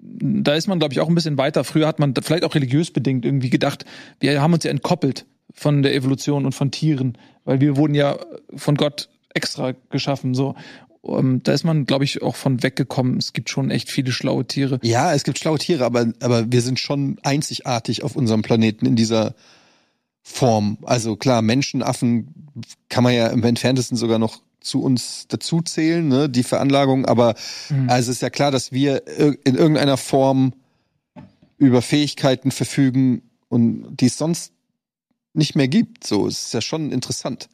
[0.00, 1.64] da ist man, glaube ich, auch ein bisschen weiter.
[1.64, 3.84] Früher hat man vielleicht auch religiös bedingt irgendwie gedacht,
[4.20, 8.18] wir haben uns ja entkoppelt von der Evolution und von Tieren, weil wir wurden ja
[8.54, 10.54] von Gott extra geschaffen, so.
[11.00, 13.18] Um, da ist man, glaube ich, auch von weggekommen.
[13.18, 14.78] Es gibt schon echt viele schlaue Tiere.
[14.82, 18.96] Ja, es gibt schlaue Tiere, aber, aber wir sind schon einzigartig auf unserem Planeten in
[18.96, 19.34] dieser
[20.22, 20.78] Form.
[20.82, 22.52] Also klar, Menschenaffen
[22.88, 27.34] kann man ja im entferntesten sogar noch zu uns dazu zählen, ne, die Veranlagung, aber
[27.70, 27.88] Mhm.
[27.88, 30.52] also ist ja klar, dass wir ir- in irgendeiner Form
[31.58, 34.52] über Fähigkeiten verfügen und die es sonst
[35.32, 36.06] nicht mehr gibt.
[36.06, 37.48] So, es ist ja schon interessant.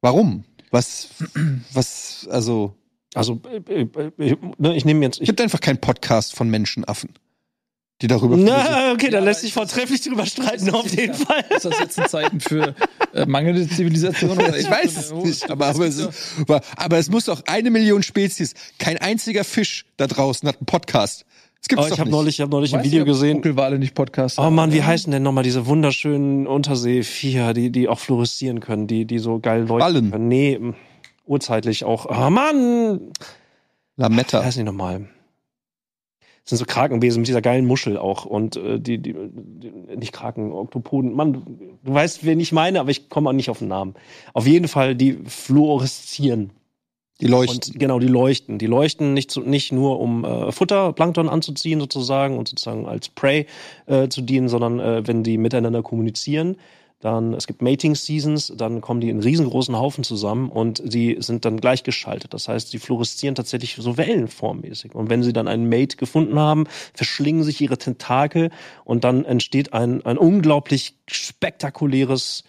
[0.00, 0.44] Warum?
[0.70, 1.08] Was,
[1.72, 2.74] was, also,
[3.14, 7.10] Also äh, äh, äh, ne, ich nehme jetzt, ich, gibt einfach keinen Podcast von Menschenaffen.
[8.02, 11.26] Die darüber Na, okay, da Ja, lässt sich ich- vortrefflich drüber streiten, auf jeden Ja.
[11.26, 11.44] Fall.
[11.50, 12.74] Ist das jetzt ein Zeichen für
[13.14, 14.30] äh, mangelnde Zivilisation?
[14.32, 17.70] Oder Ich weiß es nicht, aber, aber, es, ist, aber, aber es muss doch eine
[17.70, 18.54] Million Spezies.
[18.78, 21.24] Kein einziger Fisch da draußen hat einen Podcast.
[21.62, 22.16] Es gibt's Oh, doch ich habe nicht.
[22.18, 23.36] neulich, ich hab neulich ein Video ob gesehen.
[23.38, 24.38] Buckelwale nicht Podcast.
[24.38, 29.06] Oh Mann, wie heißen denn nochmal diese wunderschönen Unterseeviecher, die, die auch fluoreszieren können, die,
[29.06, 30.10] die so geil leuchten Ballen.
[30.10, 30.28] können?
[30.28, 30.60] Nee,
[31.24, 32.04] urzeitlich auch.
[32.10, 33.00] Oh Mann!
[33.96, 34.44] Wie Lametta.
[34.44, 35.08] heißen die nochmal?
[36.44, 40.12] Das sind so Krakenwesen mit dieser geilen Muschel auch und äh, die, die, die nicht
[40.12, 41.14] Kraken, Oktopoden.
[41.14, 41.40] Mann, du,
[41.82, 43.94] du weißt, wen ich meine, aber ich komme auch nicht auf den Namen.
[44.34, 46.50] Auf jeden Fall, die fluoreszieren.
[47.22, 47.72] Die leuchten.
[47.72, 48.58] Und genau, die leuchten.
[48.58, 53.08] Die leuchten nicht, zu, nicht nur, um äh, Futter, Plankton anzuziehen sozusagen und sozusagen als
[53.08, 53.46] Prey
[53.86, 56.56] äh, zu dienen, sondern äh, wenn die miteinander kommunizieren,
[57.04, 61.44] dann, es gibt Mating Seasons, dann kommen die in riesengroßen Haufen zusammen und sie sind
[61.44, 62.32] dann gleichgeschaltet.
[62.32, 64.94] Das heißt, sie fluoreszieren tatsächlich so wellenformmäßig.
[64.94, 68.50] Und wenn sie dann einen Mate gefunden haben, verschlingen sich ihre Tentakel
[68.86, 72.44] und dann entsteht ein, ein unglaublich spektakuläres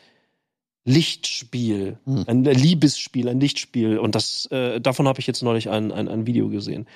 [0.85, 2.23] Lichtspiel, Hm.
[2.25, 3.97] ein Liebesspiel, ein Lichtspiel.
[3.97, 6.87] Und das, äh, davon habe ich jetzt neulich ein, ein, ein Video gesehen.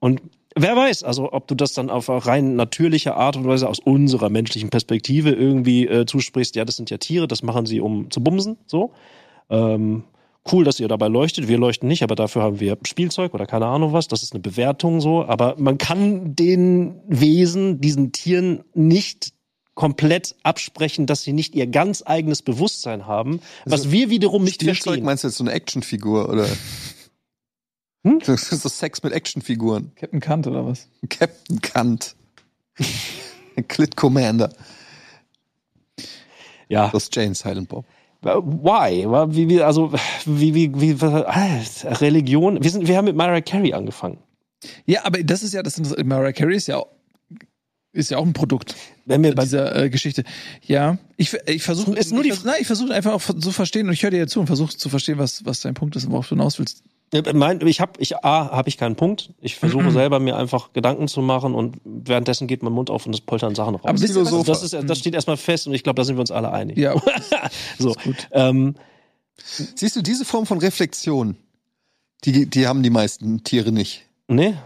[0.00, 0.20] Und
[0.54, 4.30] wer weiß, also ob du das dann auf rein natürliche Art und Weise aus unserer
[4.30, 8.22] menschlichen Perspektive irgendwie äh, zusprichst, ja, das sind ja Tiere, das machen sie, um zu
[8.22, 8.92] bumsen, so.
[9.50, 10.04] Ähm,
[10.50, 11.48] cool, dass ihr dabei leuchtet.
[11.48, 14.08] Wir leuchten nicht, aber dafür haben wir Spielzeug oder keine Ahnung was.
[14.08, 15.24] Das ist eine Bewertung so.
[15.24, 19.32] Aber man kann den Wesen, diesen Tieren nicht
[19.74, 24.82] komplett absprechen, dass sie nicht ihr ganz eigenes Bewusstsein haben, was wir wiederum nicht Spielzeug
[24.82, 25.04] verstehen.
[25.04, 26.46] meinst du jetzt so eine Actionfigur oder?
[28.04, 28.20] Hm?
[28.20, 29.92] Das ist so Sex mit Actionfiguren.
[29.96, 30.88] Captain Kant oder was?
[31.08, 32.14] Captain Kant.
[33.68, 34.52] Clit Commander.
[36.68, 36.88] Ja.
[36.92, 37.84] Das ist Jane Silent Bob.
[38.22, 39.04] Why?
[39.34, 39.92] Wie, wie, also,
[40.24, 41.60] wie, wie, wie, ah,
[42.00, 42.62] Religion.
[42.62, 44.18] Wir, sind, wir haben mit Mariah Carey angefangen.
[44.86, 46.88] Ja, aber das ist ja, das ist, Mariah Carey ist ja auch,
[47.92, 48.74] ist ja auch ein Produkt
[49.04, 50.24] Wenn wir bei, dieser äh, Geschichte.
[50.66, 54.10] Ja, ich, ich versuche, ich, nein, ich versuche einfach auch zu verstehen und ich höre
[54.10, 56.34] dir ja zu und versuche zu verstehen, was, was dein Punkt ist und worauf du
[56.34, 56.82] hinaus willst.
[57.32, 59.32] Mein, ich habe, ich, A, habe ich keinen Punkt.
[59.40, 63.14] Ich versuche selber mir einfach Gedanken zu machen und währenddessen geht mein Mund auf und
[63.14, 63.84] es poltern Sachen raus.
[63.84, 66.50] Also das, ist, das steht erstmal fest und ich glaube, da sind wir uns alle
[66.52, 66.76] einig.
[66.76, 66.94] Ja,
[67.78, 67.94] so.
[68.32, 68.74] Ähm,
[69.36, 71.36] Siehst du, diese Form von Reflexion,
[72.24, 74.06] die, die haben die meisten Tiere nicht.
[74.28, 74.62] ne?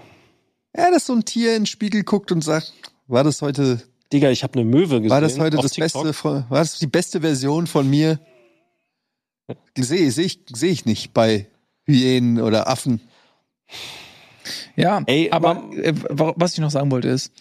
[0.77, 2.73] Ja, dass so ein Tier in den Spiegel guckt und sagt,
[3.09, 3.83] war das heute,
[4.13, 5.11] Digga, ich habe eine Möwe gesehen.
[5.11, 6.05] war das heute auf das TikTok.
[6.05, 8.21] Beste, von, war das die beste Version von mir?
[9.77, 11.49] Sehe seh ich, seh ich nicht bei
[11.89, 13.01] Hyänen oder Affen.
[14.77, 15.03] ja.
[15.07, 17.33] Ey, aber äh, wa- was ich noch sagen wollte ist,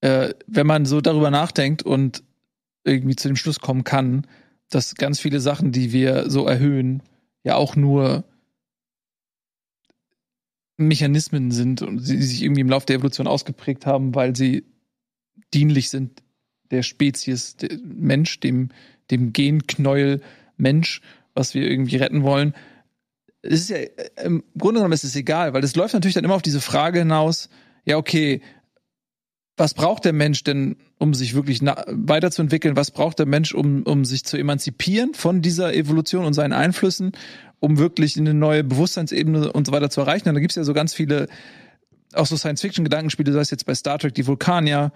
[0.00, 2.22] äh, wenn man so darüber nachdenkt und
[2.84, 4.26] irgendwie zu dem Schluss kommen kann,
[4.70, 7.02] dass ganz viele Sachen, die wir so erhöhen,
[7.44, 8.24] ja auch nur
[10.76, 14.64] Mechanismen sind und sie die sich irgendwie im Laufe der Evolution ausgeprägt haben, weil sie
[15.54, 16.22] dienlich sind
[16.70, 18.70] der Spezies der Mensch, dem,
[19.10, 20.20] dem Genknäuel
[20.56, 21.00] Mensch,
[21.34, 22.54] was wir irgendwie retten wollen.
[23.46, 23.90] Es ist ja, äh,
[24.24, 27.00] im Grunde genommen ist es egal, weil es läuft natürlich dann immer auf diese Frage
[27.00, 27.48] hinaus,
[27.84, 28.42] ja, okay,
[29.56, 32.76] was braucht der Mensch denn, um sich wirklich weiterzuentwickeln?
[32.76, 37.12] Was braucht der Mensch, um, um sich zu emanzipieren von dieser Evolution und seinen Einflüssen,
[37.58, 40.28] um wirklich eine neue Bewusstseinsebene und so weiter zu erreichen?
[40.28, 41.28] Und da gibt's ja so ganz viele,
[42.12, 44.92] auch so Science-Fiction-Gedankenspiele, sei es jetzt bei Star Trek die Vulkanier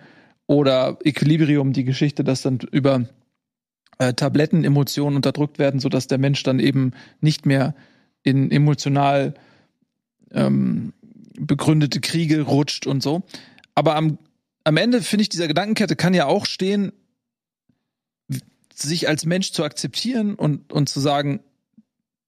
[0.46, 3.06] oder Equilibrium, die Geschichte, dass dann über
[3.98, 7.74] äh, Tabletten Emotionen unterdrückt werden, sodass der Mensch dann eben nicht mehr
[8.22, 9.34] in emotional
[10.32, 10.92] ähm,
[11.38, 13.22] begründete Kriege rutscht und so.
[13.74, 14.18] Aber am,
[14.64, 16.92] am Ende finde ich, dieser Gedankenkette kann ja auch stehen,
[18.74, 21.40] sich als Mensch zu akzeptieren und, und zu sagen,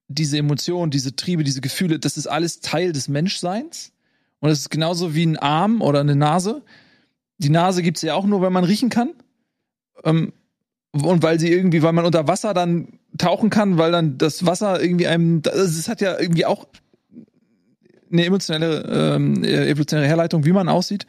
[0.07, 3.91] diese Emotionen, diese Triebe, diese Gefühle, das ist alles Teil des Menschseins.
[4.39, 6.63] Und es ist genauso wie ein Arm oder eine Nase.
[7.37, 9.13] Die Nase gibt's ja auch nur, wenn man riechen kann.
[10.03, 10.33] Ähm,
[10.91, 14.81] und weil sie irgendwie, weil man unter Wasser dann tauchen kann, weil dann das Wasser
[14.81, 16.67] irgendwie einem, also es hat ja irgendwie auch
[18.11, 21.05] eine emotionelle, ähm, äh, evolutionäre Herleitung, wie man aussieht.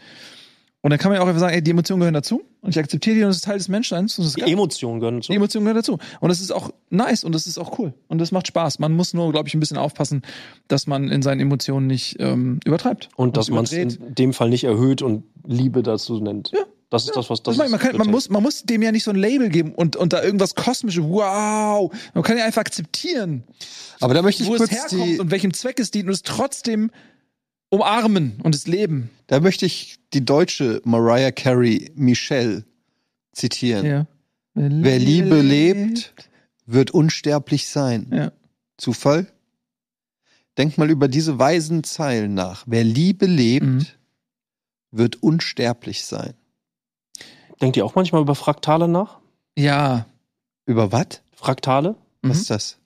[0.81, 2.79] Und dann kann man ja auch einfach sagen, ey, die Emotionen gehören dazu und ich
[2.79, 4.53] akzeptiere die und das ist Teil des Menschseins und das ist Die.
[4.53, 5.33] Emotionen gehören zu.
[5.33, 5.99] Die Emotionen gehören dazu.
[6.21, 7.95] Und das ist auch nice und das ist auch cool.
[8.09, 8.81] Und das macht Spaß.
[8.81, 10.21] Man muss nur, glaube ich, ein bisschen aufpassen,
[10.69, 13.09] dass man in seinen Emotionen nicht ähm, übertreibt.
[13.17, 16.51] Und dass man es in dem Fall nicht erhöht und Liebe dazu nennt.
[16.53, 16.65] Ja.
[16.95, 19.03] Das ist das, was das meine man, kann, man, muss, man muss dem ja nicht
[19.03, 21.93] so ein Label geben und, und da irgendwas kosmisches, wow.
[22.15, 23.43] Man kann ja einfach akzeptieren,
[24.01, 26.13] Aber da möchte ich wo es kurz herkommt die, und welchem Zweck es dient und
[26.13, 26.93] es trotzdem
[27.69, 29.11] umarmen und es leben.
[29.27, 32.65] da möchte ich die deutsche Mariah Carey Michelle
[33.33, 33.85] zitieren.
[33.85, 34.07] Ja.
[34.55, 36.15] Wer Liebe lebt,
[36.67, 38.07] wird unsterblich sein.
[38.13, 38.33] Ja.
[38.77, 39.27] Zufall?
[40.57, 42.63] Denk mal über diese weisen Zeilen nach.
[42.69, 43.87] Wer Liebe lebt, Mhm.
[44.93, 46.35] wird unsterblich sein.
[47.61, 49.19] Denkt ihr auch manchmal über Fraktale nach?
[49.57, 50.07] Ja.
[50.67, 51.23] Über was?
[51.35, 51.95] Fraktale?
[52.23, 52.41] Was Mhm.
[52.41, 52.79] ist das?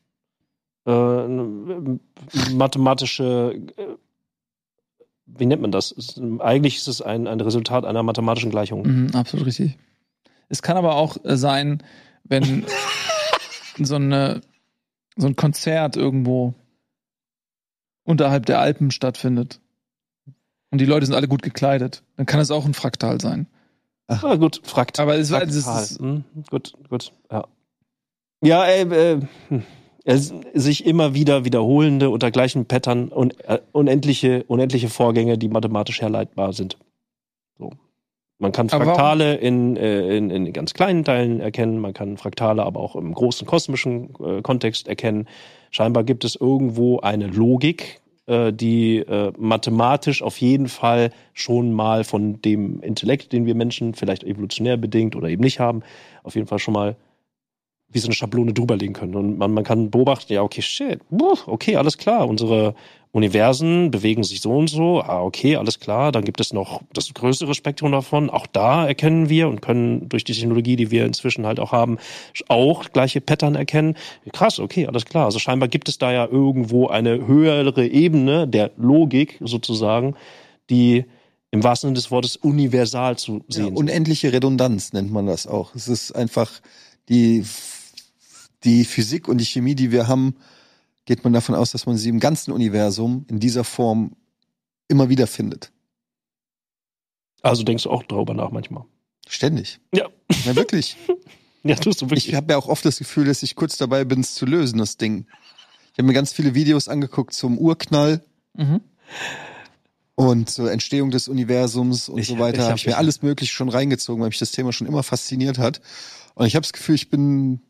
[0.86, 1.26] Äh,
[2.52, 3.86] mathematische, äh,
[5.26, 5.92] wie nennt man das?
[5.92, 8.82] Es- Eigentlich ist es ein, ein Resultat einer mathematischen Gleichung.
[8.86, 9.76] Mhm, absolut richtig.
[10.48, 11.82] Es kann aber auch äh, sein,
[12.24, 12.64] wenn
[13.78, 14.40] so, eine,
[15.16, 16.54] so ein Konzert irgendwo
[18.04, 19.60] unterhalb der Alpen stattfindet
[20.70, 23.46] und die Leute sind alle gut gekleidet, dann kann es auch ein Fraktal sein.
[24.08, 24.98] Ah, gut, Frakt.
[24.98, 27.44] Aber es war- das ist- Hm, gut, gut, ja.
[28.42, 29.62] Ja, äh, äh, hm.
[30.04, 36.00] es, sich immer wieder wiederholende unter gleichen Pattern und äh, unendliche, unendliche Vorgänge, die mathematisch
[36.00, 36.78] herleitbar sind.
[37.58, 37.70] So.
[38.38, 42.78] Man kann Fraktale in, äh, in, in ganz kleinen Teilen erkennen, man kann Fraktale aber
[42.80, 45.26] auch im großen kosmischen äh, Kontext erkennen.
[45.72, 52.04] Scheinbar gibt es irgendwo eine Logik, äh, die äh, mathematisch auf jeden Fall schon mal
[52.04, 55.82] von dem Intellekt, den wir Menschen vielleicht evolutionär bedingt oder eben nicht haben,
[56.22, 56.96] auf jeden Fall schon mal
[57.90, 59.14] wie so eine Schablone drüberlegen können.
[59.14, 61.00] Und man, man kann beobachten, ja, okay, shit,
[61.46, 62.74] okay, alles klar, unsere
[63.12, 67.12] Universen bewegen sich so und so, ah, okay, alles klar, dann gibt es noch das
[67.14, 71.46] größere Spektrum davon, auch da erkennen wir und können durch die Technologie, die wir inzwischen
[71.46, 71.96] halt auch haben,
[72.48, 73.96] auch gleiche Pattern erkennen.
[74.32, 75.24] Krass, okay, alles klar.
[75.24, 80.14] Also scheinbar gibt es da ja irgendwo eine höhere Ebene der Logik sozusagen,
[80.68, 81.06] die
[81.50, 83.72] im wahrsten Sinne des Wortes universal zu Ja, sehen.
[83.72, 83.78] ist.
[83.78, 85.74] unendliche Redundanz nennt man das auch.
[85.74, 86.50] Es ist einfach
[87.08, 87.42] die,
[88.64, 90.36] die Physik und die Chemie, die wir haben,
[91.04, 94.16] geht man davon aus, dass man sie im ganzen Universum in dieser Form
[94.88, 95.70] immer wieder findet.
[97.42, 98.84] also denkst du auch darüber nach manchmal.
[99.28, 99.80] Ständig.
[99.94, 100.08] Ja.
[100.44, 100.96] Ja, wirklich.
[101.64, 102.28] Ja, tust du wirklich.
[102.28, 104.78] Ich habe ja auch oft das Gefühl, dass ich kurz dabei bin, es zu lösen,
[104.78, 105.26] das Ding.
[105.92, 108.80] Ich habe mir ganz viele Videos angeguckt zum Urknall Mhm.
[110.14, 112.58] und zur Entstehung des Universums und Ich- so weiter.
[112.58, 115.02] ich hab- habe ich mir alles Mögliche schon reingezogen, weil mich das Thema schon immer
[115.02, 115.80] fasziniert hat.
[116.36, 117.60] Und ich habe das Gefühl, ich bin,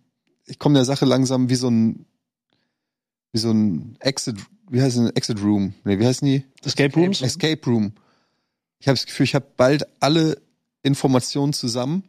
[0.48, 2.06] ich komme der Sache langsam wie so ein,
[3.32, 4.36] wie so ein Exit,
[4.70, 5.74] wie heißt ein Exit Room?
[5.84, 6.44] Nee, wie heißen die?
[6.64, 7.22] Escape Rooms?
[7.22, 7.92] Escape Room.
[8.80, 10.40] Ich habe das Gefühl, ich habe bald alle
[10.82, 12.04] Informationen zusammen,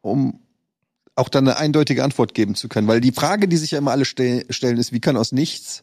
[0.00, 0.40] um
[1.16, 2.88] auch dann eine eindeutige Antwort geben zu können.
[2.88, 5.82] Weil die Frage, die sich ja immer alle ste stellen, ist, wie kann aus nichts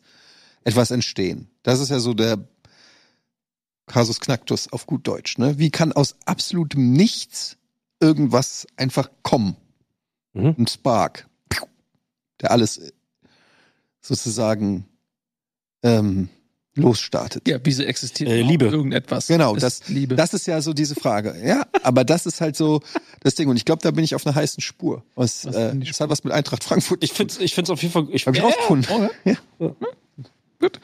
[0.63, 1.49] etwas entstehen?
[1.63, 2.47] Das ist ja so der
[3.85, 5.37] Kasus Knacktus auf gut Deutsch.
[5.37, 5.57] Ne?
[5.57, 7.57] Wie kann aus absolutem Nichts
[7.99, 9.55] irgendwas einfach kommen?
[10.33, 10.55] Mhm.
[10.57, 11.26] Ein Spark,
[12.41, 12.79] der alles
[14.01, 14.85] sozusagen
[15.83, 16.29] ähm,
[16.75, 17.47] losstartet.
[17.47, 18.65] Ja, wieso existiert Äh, Liebe.
[18.65, 19.27] irgendetwas?
[19.27, 20.15] Genau, ist das- Liebe.
[20.15, 21.35] Das ist ja so diese Frage.
[21.43, 22.81] Ja, aber das ist halt so
[23.21, 23.49] das Ding.
[23.49, 25.03] Und ich glaube, da bin ich auf einer heißen Spur.
[25.15, 27.69] Und es, Was äh, die es hat was mit Eintracht Frankfurt Ich finde ich find's
[27.69, 28.07] auf jeden Fall.
[28.11, 28.88] Ich, Hab ich ja, rausgefunden.
[28.91, 29.09] Oh,
[29.59, 29.75] ja.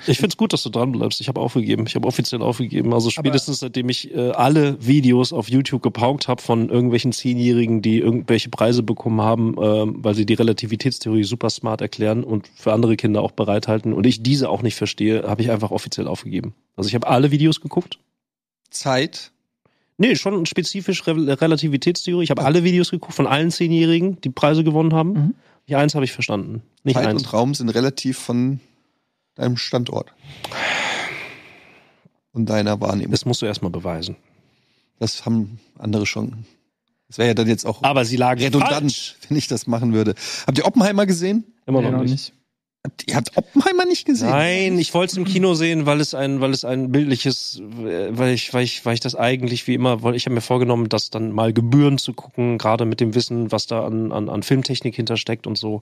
[0.06, 1.20] Ich find's gut, dass du dran bleibst.
[1.20, 1.86] Ich habe aufgegeben.
[1.88, 2.94] Ich habe offiziell aufgegeben.
[2.94, 8.00] Also spätestens seitdem ich äh, alle Videos auf YouTube gepaukt habe von irgendwelchen Zehnjährigen, die
[8.00, 12.96] irgendwelche Preise bekommen haben, ähm, weil sie die Relativitätstheorie super smart erklären und für andere
[12.96, 16.54] Kinder auch bereithalten und ich diese auch nicht verstehe, habe ich einfach offiziell aufgegeben.
[16.76, 18.00] Also ich habe alle Videos geguckt.
[18.70, 19.32] Zeit.
[19.98, 22.24] Nee, schon spezifisch Re Relativitätstheorie.
[22.24, 25.14] Ich habe alle Videos geguckt von allen Zehnjährigen, die Preise gewonnen haben.
[25.14, 25.36] Mhm.
[25.66, 26.62] Ja, eins habe ich verstanden.
[26.84, 27.24] Nicht Zeit eins.
[27.24, 28.60] und Raum sind relativ von
[29.36, 30.14] deinem Standort.
[32.32, 33.12] Und deiner Wahrnehmung.
[33.12, 34.16] Das musst du erstmal beweisen.
[35.00, 36.46] Das haben andere schon.
[37.08, 39.16] Das wäre ja dann jetzt auch Aber sie lagen redundant, falsch.
[39.28, 40.16] wenn ich das machen würde.
[40.48, 41.44] Habt ihr Oppenheimer gesehen?
[41.68, 42.12] Immer Nee, noch, noch nicht.
[42.12, 42.34] nicht.
[42.86, 44.30] Habt ihr habt Oppenheimer nicht gesehen?
[44.30, 48.34] Nein, ich wollte es im Kino sehen, weil es ein, weil es ein bildliches, weil
[48.34, 51.10] ich, weil ich, weil ich das eigentlich wie immer, weil ich habe mir vorgenommen, das
[51.10, 54.96] dann mal Gebühren zu gucken, gerade mit dem Wissen, was da an, an, an Filmtechnik
[54.96, 55.80] hintersteckt und so,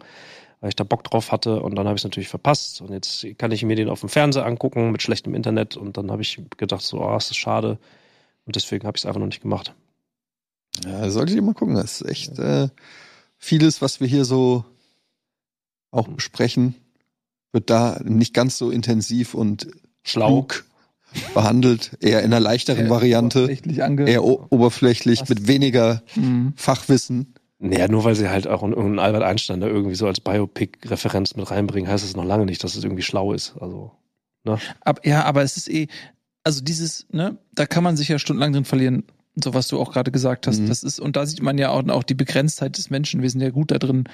[0.62, 3.26] weil ich da Bock drauf hatte und dann habe ich es natürlich verpasst und jetzt
[3.38, 6.42] kann ich mir den auf dem Fernseher angucken mit schlechtem Internet und dann habe ich
[6.58, 7.78] gedacht so, ah, es ist schade
[8.46, 9.74] und deswegen habe ich es einfach noch nicht gemacht.
[10.86, 11.76] Ja, solltet ihr mal gucken.
[11.76, 12.70] Das ist echt äh,
[13.38, 14.64] vieles, was wir hier so
[15.92, 16.76] auch besprechen,
[17.52, 19.68] wird da nicht ganz so intensiv und
[20.04, 20.44] Schlau.
[20.44, 20.66] klug
[21.34, 21.98] behandelt.
[22.00, 23.40] Eher in einer leichteren Variante.
[23.40, 25.30] Oberflächlich ange Eher oberflächlich, Was?
[25.30, 26.54] mit weniger Mhm.
[26.56, 27.34] Fachwissen.
[27.64, 31.52] Naja, nur weil sie halt auch einen Albert Einstein da irgendwie so als Biopic-Referenz mit
[31.52, 33.56] reinbringen, heißt es noch lange nicht, dass es irgendwie schlau ist.
[33.60, 33.92] Also,
[34.82, 35.88] Ab, ja, aber es ist eh,
[36.44, 39.04] also dieses, ne, da kann man sich ja stundenlang drin verlieren,
[39.36, 40.60] so was du auch gerade gesagt hast.
[40.60, 40.68] Mhm.
[40.70, 43.22] Das ist, und da sieht man ja auch, auch die Begrenztheit des Menschen.
[43.22, 44.06] Wir sind ja gut da drin,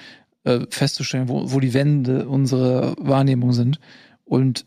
[0.44, 3.80] äh, festzustellen, wo, wo die Wände unserer Wahrnehmung sind.
[4.26, 4.66] Und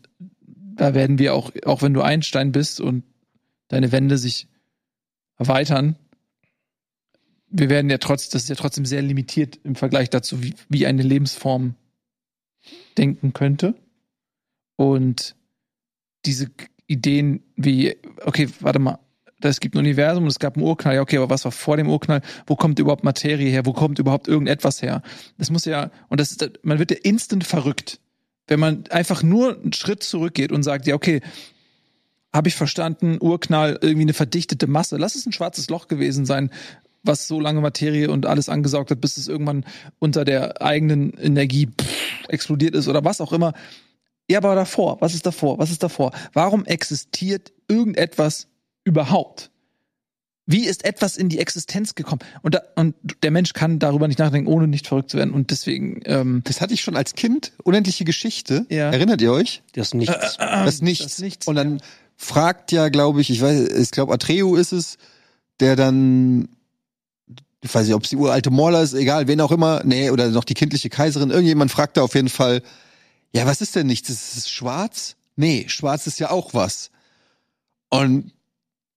[0.74, 3.04] da werden wir auch, auch wenn du Einstein bist und
[3.68, 4.48] deine Wände sich
[5.38, 5.96] erweitern,
[7.52, 10.86] wir werden ja trotz, das ist ja trotzdem sehr limitiert im Vergleich dazu, wie, wie
[10.86, 11.74] eine Lebensform
[12.96, 13.74] denken könnte.
[14.76, 15.36] Und
[16.24, 16.50] diese
[16.86, 18.98] Ideen wie, okay, warte mal,
[19.40, 20.94] es gibt ein Universum und es gab einen Urknall.
[20.94, 22.22] Ja, okay, aber was war vor dem Urknall?
[22.46, 23.66] Wo kommt überhaupt Materie her?
[23.66, 25.02] Wo kommt überhaupt irgendetwas her?
[25.36, 28.00] Das muss ja, und das ist, man wird ja instant verrückt,
[28.46, 31.20] wenn man einfach nur einen Schritt zurückgeht und sagt, ja, okay,
[32.32, 34.96] habe ich verstanden, Urknall, irgendwie eine verdichtete Masse.
[34.96, 36.50] Lass es ein schwarzes Loch gewesen sein,
[37.02, 39.64] was so lange Materie und alles angesaugt hat, bis es irgendwann
[39.98, 43.52] unter der eigenen Energie pff, explodiert ist oder was auch immer.
[44.30, 45.58] Ja, aber davor, was ist davor?
[45.58, 46.12] Was ist davor?
[46.32, 48.48] Warum existiert irgendetwas
[48.84, 49.50] überhaupt?
[50.44, 52.20] Wie ist etwas in die Existenz gekommen?
[52.42, 55.32] Und, da, und der Mensch kann darüber nicht nachdenken, ohne nicht verrückt zu werden.
[55.32, 57.52] Und deswegen, ähm, Das hatte ich schon als Kind.
[57.62, 58.66] Unendliche Geschichte.
[58.68, 58.90] Ja.
[58.90, 59.62] Erinnert ihr euch?
[59.74, 60.36] Das ist nichts.
[60.38, 61.04] Das Nichts.
[61.04, 61.46] das Nichts.
[61.46, 61.80] Und dann
[62.16, 64.98] fragt ja, glaube ich, ich weiß, ich glaube, Atreo ist es,
[65.60, 66.48] der dann,
[67.62, 70.28] ich weiß nicht, ob es die uralte Morla ist, egal, wen auch immer, nee, oder
[70.28, 72.62] noch die kindliche Kaiserin, irgendjemand fragt da auf jeden Fall,
[73.32, 74.10] ja, was ist denn nichts?
[74.10, 75.16] Ist es schwarz?
[75.36, 76.90] Nee, schwarz ist ja auch was.
[77.88, 78.32] Und,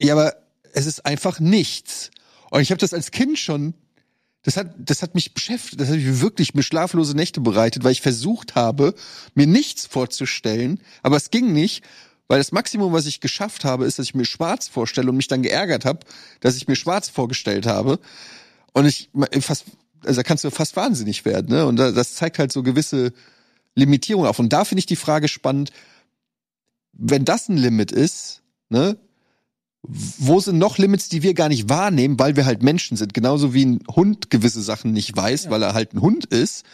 [0.02, 0.36] ja, aber
[0.74, 2.12] es ist einfach nichts.
[2.50, 3.76] Und ich habe das als Kind schon
[4.46, 7.94] das hat, das hat mich beschäftigt, das hat mich wirklich mir schlaflose Nächte bereitet, weil
[7.94, 8.94] ich versucht habe,
[9.34, 11.84] mir nichts vorzustellen, aber es ging nicht,
[12.28, 15.28] weil das Maximum, was ich geschafft habe, ist, dass ich mir schwarz vorstelle und mich
[15.28, 16.02] dann geärgert habe,
[16.42, 18.00] dass ich mir schwarz vorgestellt habe.
[18.76, 19.10] Und ich
[19.40, 19.66] fast,
[20.04, 21.66] also da kannst du fast wahnsinnig werden, ne?
[21.66, 23.14] Und da- das zeigt halt so gewisse
[23.74, 24.38] Limitierungen auf.
[24.38, 25.72] Und da finde ich die Frage spannend,
[26.92, 28.98] wenn das ein Limit ist, ne?
[29.88, 33.14] wo sind noch Limits, die wir gar nicht wahrnehmen, weil wir halt Menschen sind?
[33.14, 36.66] Genauso wie ein Hund gewisse Sachen nicht weiß, weil er halt ein Hund ist.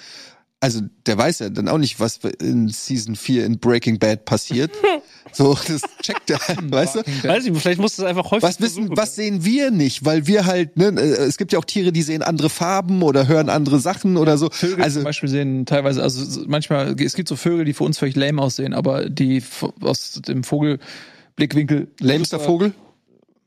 [0.63, 4.69] Also der weiß ja dann auch nicht, was in Season 4 in Breaking Bad passiert.
[5.31, 6.99] so, das checkt er halt, weißt du?
[7.27, 8.95] Weiß ich, vielleicht musst du es einfach häufig Was wissen, versuchen.
[8.97, 10.05] was sehen wir nicht?
[10.05, 13.27] Weil wir halt, ne, äh, es gibt ja auch Tiere, die sehen andere Farben oder
[13.27, 14.51] hören andere Sachen oder so.
[14.51, 17.83] Vögel also zum Beispiel sehen teilweise, also so- manchmal, es gibt so Vögel, die für
[17.83, 19.41] uns völlig lame aussehen, aber die
[19.81, 21.87] aus dem Vogelblickwinkel.
[21.99, 22.73] lämster Vogel,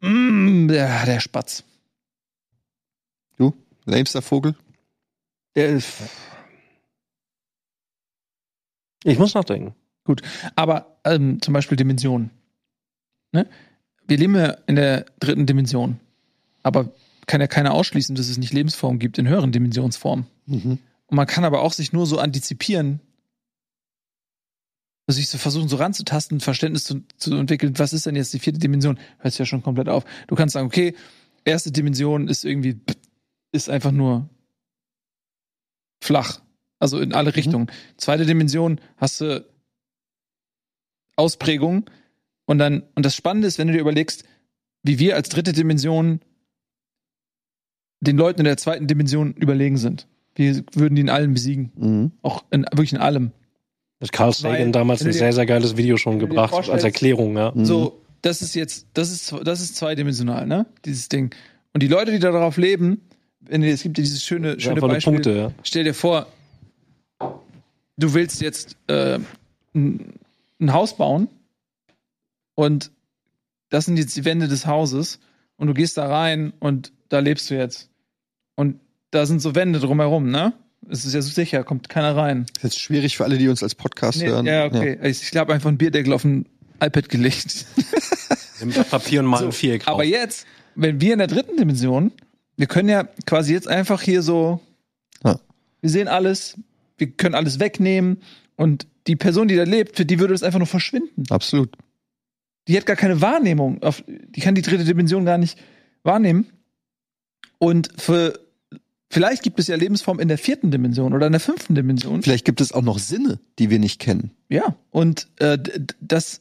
[0.00, 1.62] Mm, der, der Spatz.
[3.38, 3.54] du,
[3.86, 4.54] lämster Vogel.
[5.54, 5.92] Der ist-
[9.04, 9.74] Ich muss nachdenken.
[10.56, 12.30] Aber ähm, zum Beispiel Dimensionen.
[13.32, 13.48] Ne?
[14.06, 16.00] Wir leben ja in der dritten Dimension.
[16.62, 16.92] Aber
[17.26, 20.26] kann ja keiner ausschließen, dass es nicht Lebensformen gibt in höheren Dimensionsformen.
[21.06, 23.00] Und man kann aber auch sich nur so antizipieren,
[25.06, 28.38] also sich so versuchen, so ranzutasten, Verständnis zu, zu entwickeln, was ist denn jetzt die
[28.38, 28.98] vierte Dimension?
[29.18, 30.04] Hört sich ja schon komplett auf.
[30.28, 30.94] Du kannst sagen, okay,
[31.44, 32.80] erste Dimension ist irgendwie,
[33.52, 34.28] ist einfach nur
[36.02, 36.40] flach.
[36.78, 37.68] Also in alle Richtungen.
[37.96, 39.44] Zweite Dimension hast du
[41.16, 41.84] Ausprägung.
[42.46, 44.24] Und dann, und das Spannende ist, wenn du dir überlegst,
[44.82, 46.20] wie wir als dritte Dimension
[48.00, 50.06] den Leuten in der zweiten Dimension überlegen sind.
[50.34, 51.72] Wir würden die in allem besiegen.
[51.76, 52.12] Mhm.
[52.22, 53.30] Auch in, wirklich in allem.
[54.02, 56.68] Hat Carl Weil, Sagan damals wenn du ein dir- sehr, sehr geiles Video schon gebracht
[56.68, 57.52] als Erklärung, ja.
[57.54, 57.64] Mhm.
[57.64, 60.66] So, das ist jetzt, das ist, das ist zweidimensional, ne?
[60.84, 61.34] Dieses Ding.
[61.72, 63.00] Und die Leute, die da darauf leben,
[63.40, 65.12] wenn es gibt ja dieses schöne, schöne nur Beispiel.
[65.14, 65.52] Punkte, ja.
[65.62, 66.26] Stell dir vor,
[67.96, 69.18] du willst jetzt äh,
[69.74, 70.14] ein,
[70.60, 71.28] ein Haus bauen
[72.54, 72.90] und
[73.70, 75.18] das sind jetzt die Wände des Hauses
[75.56, 77.90] und du gehst da rein und da lebst du jetzt.
[78.56, 78.80] Und
[79.10, 80.52] da sind so Wände drumherum, ne?
[80.88, 82.46] Es ist ja so sicher, kommt keiner rein.
[82.46, 84.46] Das ist jetzt schwierig für alle, die uns als Podcast Nee, hören.
[84.46, 84.98] ja, okay.
[85.02, 86.46] Ich, ich habe einfach einen Bierdeckel auf ein
[86.80, 87.66] iPad gelegt.
[88.60, 90.08] Nimm das Papier und mal So, ein Viereck Aber raus.
[90.08, 92.12] jetzt, wenn wir in der dritten Dimension,
[92.56, 94.60] wir können ja quasi jetzt einfach hier so,
[95.24, 95.40] Ja.
[95.80, 96.56] wir sehen alles,
[96.98, 98.18] wir können alles wegnehmen
[98.56, 101.24] und die Person, die da lebt, für die würde das einfach nur verschwinden.
[101.30, 101.76] Absolut.
[102.68, 105.58] Die hat gar keine Wahrnehmung, auf, die kann die dritte Dimension gar nicht
[106.02, 106.46] wahrnehmen.
[107.58, 108.38] Und für,
[109.10, 112.22] vielleicht gibt es ja Lebensform in der vierten Dimension oder in der fünften Dimension.
[112.22, 114.30] Vielleicht gibt es auch noch Sinne, die wir nicht kennen.
[114.48, 115.58] Ja, und äh,
[116.00, 116.40] das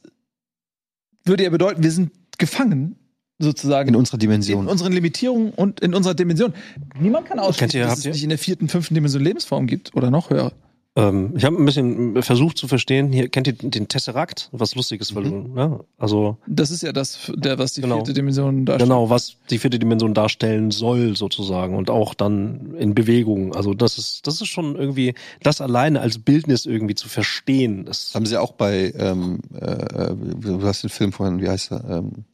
[1.24, 2.96] würde ja bedeuten, wir sind gefangen
[3.44, 4.66] sozusagen In unserer in Dimension.
[4.68, 6.52] unseren Limitierungen und in unserer Dimension.
[6.98, 9.66] Niemand kann ausschließen, Kennt ihr- dass es ihr- nicht in der vierten, fünften Dimension Lebensform
[9.66, 10.52] gibt oder noch höher.
[10.96, 14.48] Ähm, ich habe ein bisschen versucht zu verstehen, hier kennt ihr den Tesseract?
[14.52, 15.30] Was Lustiges, weil Mhm.
[15.30, 15.80] du, ne?
[15.98, 17.96] Also, Das ist ja das, der, was die Genau.
[17.96, 18.88] vierte Dimension darstellt.
[18.90, 21.74] genau, was die vierte Dimension darstellen soll, sozusagen.
[21.74, 23.56] Und auch dann in Bewegung.
[23.56, 27.86] Also, das ist, das ist schon irgendwie, das alleine als Bildnis irgendwie zu verstehen.
[27.86, 31.72] Das, Das haben sie auch bei, ähm, äh, du hast den Film vorhin, wie heißt
[31.72, 31.84] er?
[31.90, 32.24] Ähm,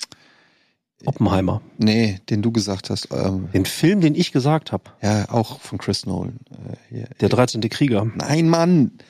[1.07, 1.63] Oppenheimer.
[1.79, 3.09] nee, den du gesagt hast.
[3.13, 4.85] Ähm, Den Film, den ich gesagt habe.
[5.03, 6.39] ja, auch von Chris Nolan.
[6.51, 7.09] Äh, hier.
[7.21, 7.61] Der 13.
[7.71, 8.07] Krieger.
[8.17, 8.83] Nein, Mann.
[8.83, 9.03] Mit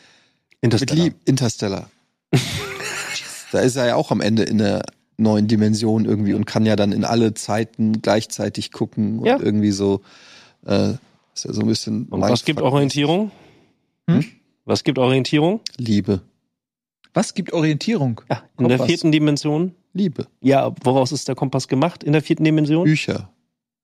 [0.61, 1.05] Interstellar.
[1.05, 1.91] Lieb Interstellar.
[3.53, 4.83] da ist er ja auch am Ende in der
[5.17, 9.39] neuen Dimension irgendwie und kann ja dann in alle Zeiten gleichzeitig gucken und Ja.
[9.41, 10.01] irgendwie so
[10.67, 10.91] äh,
[11.35, 13.31] ist ja so ein bisschen Und was gibt Orientierung?
[14.09, 14.25] Hm?
[14.65, 15.61] Was gibt Orientierung?
[15.79, 16.21] Liebe.
[17.15, 18.21] Was gibt Orientierung?
[18.31, 18.87] Ja, in der Kompass.
[18.87, 20.27] vierten Dimension Liebe.
[20.41, 22.85] Ja, woraus ist der Kompass gemacht in der vierten Dimension?
[22.85, 23.31] Bücher.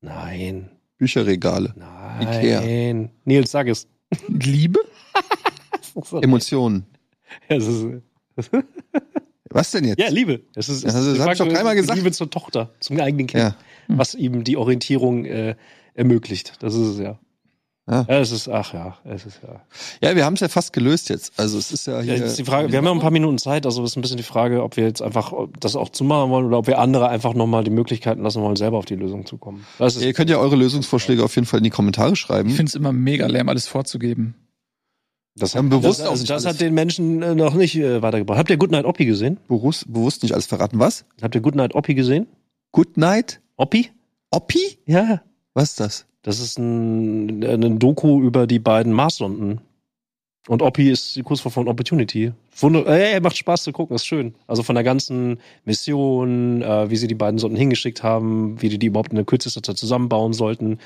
[0.00, 0.70] Nein.
[0.98, 1.74] Bücherregale.
[2.20, 2.60] Ikea.
[2.60, 3.10] Nein.
[3.24, 3.88] Nils, sag es.
[4.28, 4.80] Liebe?
[6.22, 6.86] Emotionen.
[7.48, 7.70] Ja, ist,
[9.50, 9.98] Was denn jetzt?
[10.00, 10.42] ja, Liebe.
[10.54, 11.98] Es ist, es Also, das hab ich doch dreimal gesagt.
[11.98, 13.56] Liebe zur Tochter, zum eigenen Kind, Ja.
[13.88, 15.56] was ihm die Orientierung äh,
[15.94, 16.62] ermöglicht.
[16.62, 17.18] Das ist es ja.
[17.88, 18.04] Ja.
[18.08, 19.60] Ja, es ist, ach ja, es ist ja.
[20.08, 21.38] Ja, wir haben es ja fast gelöst jetzt.
[21.38, 22.14] Also es ist ja Ja, hier.
[22.16, 24.16] jetzt ist die Frage, wir haben ja ein paar Minuten Zeit, also ist ein bisschen
[24.16, 27.34] die Frage, ob wir jetzt einfach das auch zumachen wollen oder ob wir andere einfach
[27.34, 29.64] nochmal die Möglichkeiten lassen wollen, selber auf die Lösung zu kommen.
[29.78, 32.48] Das ist, Ihr könnt ja eure Lösungsvorschläge auf jeden Fall in die Kommentare schreiben.
[32.48, 34.34] Ich finde es immer mega lame, alles vorzugeben.
[35.36, 38.38] das wir haben bewusst das, also das hat den Menschen äh, noch nicht äh, weitergebracht.
[38.40, 39.38] Habt ihr Goodnight Oppi gesehen?
[39.46, 40.80] bewusst, bewusst nicht alles verraten.
[40.80, 41.04] Was?
[41.22, 42.26] Habt ihr Goodnight Oppi gesehen?
[42.72, 43.40] Good Night?
[43.56, 43.90] Oppi?
[44.32, 44.78] Oppi?
[44.86, 45.22] Ja.
[45.54, 46.06] Was ist das?
[46.26, 49.60] Das ist ein, ein Doku über die beiden Marssonden.
[50.48, 52.32] Und Oppi ist die Kurzform von Opportunity.
[52.58, 54.34] Wunder äh, macht Spaß zu gucken, ist schön.
[54.48, 58.80] Also von der ganzen Mission, äh, wie sie die beiden Sonden hingeschickt haben, wie die
[58.80, 60.80] die überhaupt in der kürzester Zeit zusammenbauen sollten.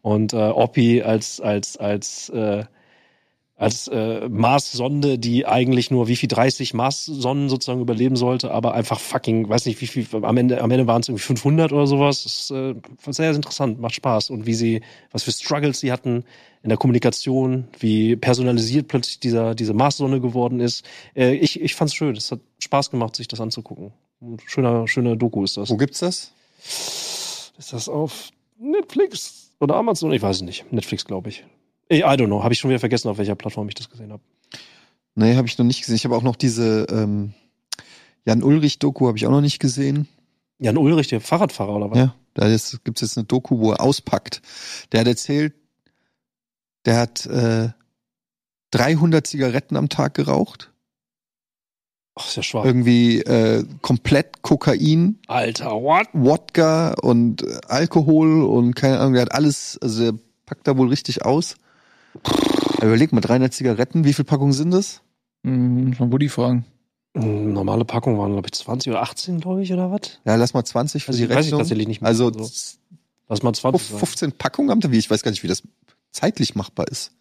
[0.00, 2.62] Und äh, Oppi als als als äh,
[3.56, 8.98] als äh, Mars-Sonde, die eigentlich nur wie viel 30 Mars-Sonnen sozusagen überleben sollte, aber einfach
[8.98, 12.24] fucking, weiß nicht wie viel, am Ende, am Ende waren es irgendwie 500 oder sowas.
[12.24, 12.74] Das ist äh,
[13.12, 14.80] sehr interessant, macht Spaß und wie sie,
[15.12, 16.24] was für Struggles sie hatten
[16.64, 20.84] in der Kommunikation, wie personalisiert plötzlich dieser diese Mars-Sonne geworden ist.
[21.14, 23.92] Äh, ich ich fand's schön, es hat Spaß gemacht, sich das anzugucken.
[24.20, 25.70] Ein Schöner schöner Doku ist das.
[25.70, 26.32] Wo gibt's das?
[27.56, 30.12] Ist das auf Netflix oder Amazon?
[30.12, 30.72] Ich weiß es nicht.
[30.72, 31.44] Netflix, glaube ich.
[31.98, 32.42] I don't know.
[32.42, 34.22] Habe ich schon wieder vergessen, auf welcher Plattform ich das gesehen habe.
[35.14, 35.96] Nee, habe ich noch nicht gesehen.
[35.96, 37.34] Ich habe auch noch diese ähm,
[38.24, 40.08] Jan Ulrich-Doku habe ich auch noch nicht gesehen.
[40.58, 41.98] Jan Ulrich, der Fahrradfahrer oder was?
[41.98, 44.40] Ja, da ist, gibt's jetzt eine Doku, wo er auspackt.
[44.92, 45.54] Der hat erzählt,
[46.84, 47.70] der hat äh,
[48.70, 50.72] 300 Zigaretten am Tag geraucht.
[52.16, 52.64] Ach, ist ja schwach.
[52.64, 56.08] Irgendwie äh, komplett Kokain, Alter, what?
[56.12, 61.24] Wodka und Alkohol und keine Ahnung, der hat alles, also der packt da wohl richtig
[61.24, 61.56] aus.
[62.82, 65.00] Überleg mal, 300 Zigaretten, wie viel Packungen sind das?
[65.44, 66.64] Hm, muss man Buddy fragen.
[67.14, 70.18] Mm, Normale Packung waren, glaube ich, 20 oder 18, glaube ich, oder was?
[70.24, 71.60] Ja, lass mal 20 für Also, die ich weiß ich Rechnung.
[71.60, 72.08] tatsächlich nicht mehr.
[72.08, 72.44] Also Also,
[73.28, 73.98] Lass mal 20 sein.
[73.98, 75.62] 15 Packungen am Tag, wie ich weiß gar nicht, wie das
[76.10, 77.12] zeitlich machbar ist.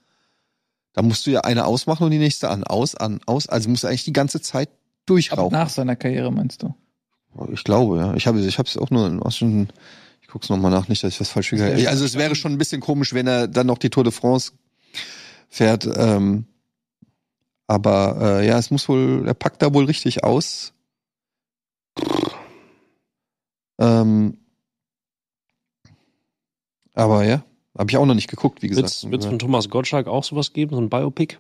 [0.94, 3.48] Da musst du ja eine ausmachen und die nächste an, aus, an, aus.
[3.48, 5.54] Also musst du eigentlich die ganze Zeit Aber durchrauchen.
[5.54, 6.74] nach seiner Karriere meinst du?
[7.52, 8.14] Ich glaube, ja.
[8.16, 9.70] Ich habe ich habe es auch nur was schon
[10.22, 11.90] ich guck's noch mal nach, nicht, dass ich was falsch kriege.
[11.90, 14.52] Also es wäre schon ein bisschen komisch, wenn er dann noch die Tour de France
[15.50, 15.88] fährt.
[15.96, 16.46] Ähm,
[17.68, 20.74] aber äh, ja, es muss wohl, er packt da wohl richtig aus.
[23.80, 24.38] Ähm,
[26.94, 27.44] aber ja,
[27.78, 28.84] habe ich auch noch nicht geguckt, wie gesagt.
[28.84, 31.38] Wird's, wird's von Thomas Gottschalk auch sowas geben, so ein Biopic?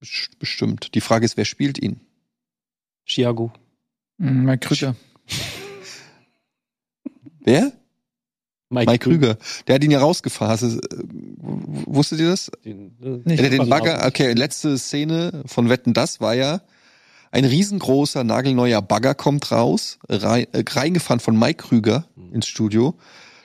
[0.00, 0.94] Best- Bestimmt.
[0.94, 2.00] Die Frage ist, wer spielt ihn?
[3.06, 3.52] Chiago.
[4.18, 4.94] Hm, Mike Krüger.
[7.40, 7.72] Wer?
[8.68, 9.38] Mike, Mike Krüger.
[9.66, 10.80] Der hat ihn ja rausgefahren.
[11.86, 12.50] Wusstet ihr das?
[12.64, 13.28] Den, äh, Nicht.
[13.28, 16.62] Ja, der den Also, Bagger, okay, letzte Szene von Wetten, das war ja,
[17.30, 22.94] ein riesengroßer, nagelneuer Bagger kommt raus, rein, äh, reingefahren von Mike Krüger ins Studio.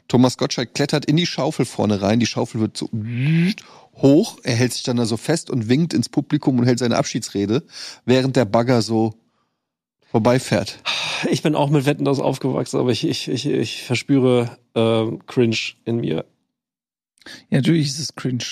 [0.08, 2.90] Thomas Gottschalk klettert in die Schaufel vorne rein, die Schaufel wird so
[3.96, 6.98] hoch, er hält sich dann da so fest und winkt ins Publikum und hält seine
[6.98, 7.64] Abschiedsrede,
[8.06, 9.14] während der Bagger so
[10.10, 10.80] vorbeifährt.
[11.30, 15.58] Ich bin auch mit Wetten das aufgewachsen, aber ich, ich, ich, ich verspüre äh, Cringe
[15.86, 16.26] in mir.
[17.50, 18.44] Ja, natürlich ist es cringe.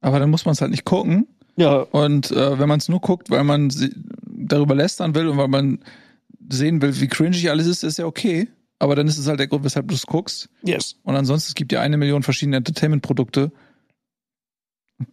[0.00, 1.26] Aber dann muss man es halt nicht gucken.
[1.56, 3.92] Ja, Und äh, wenn man es nur guckt, weil man sie-
[4.26, 5.80] darüber lästern will und weil man
[6.48, 8.48] sehen will, wie cringy alles ist, ist ja okay.
[8.78, 10.48] Aber dann ist es halt der Grund, weshalb du es guckst.
[10.62, 10.94] yes.
[11.02, 13.50] Und ansonsten, es gibt ja eine Million verschiedene Entertainment-Produkte.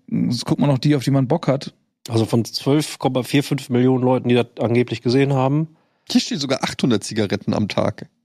[0.08, 1.74] Jetzt guckt man noch die, auf die man Bock hat.
[2.08, 5.76] Also von 12,45 Millionen Leuten, die das angeblich gesehen haben.
[6.12, 8.08] Hier steht sogar 800 Zigaretten am Tag.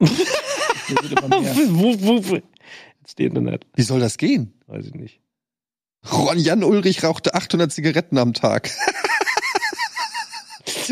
[0.91, 2.39] Wo, wo?
[3.11, 3.67] Jetzt die Internet.
[3.75, 4.53] Wie soll das gehen?
[4.69, 5.21] Weiß ich nicht.
[6.13, 8.71] Ron Jan Ulrich rauchte 800 Zigaretten am Tag.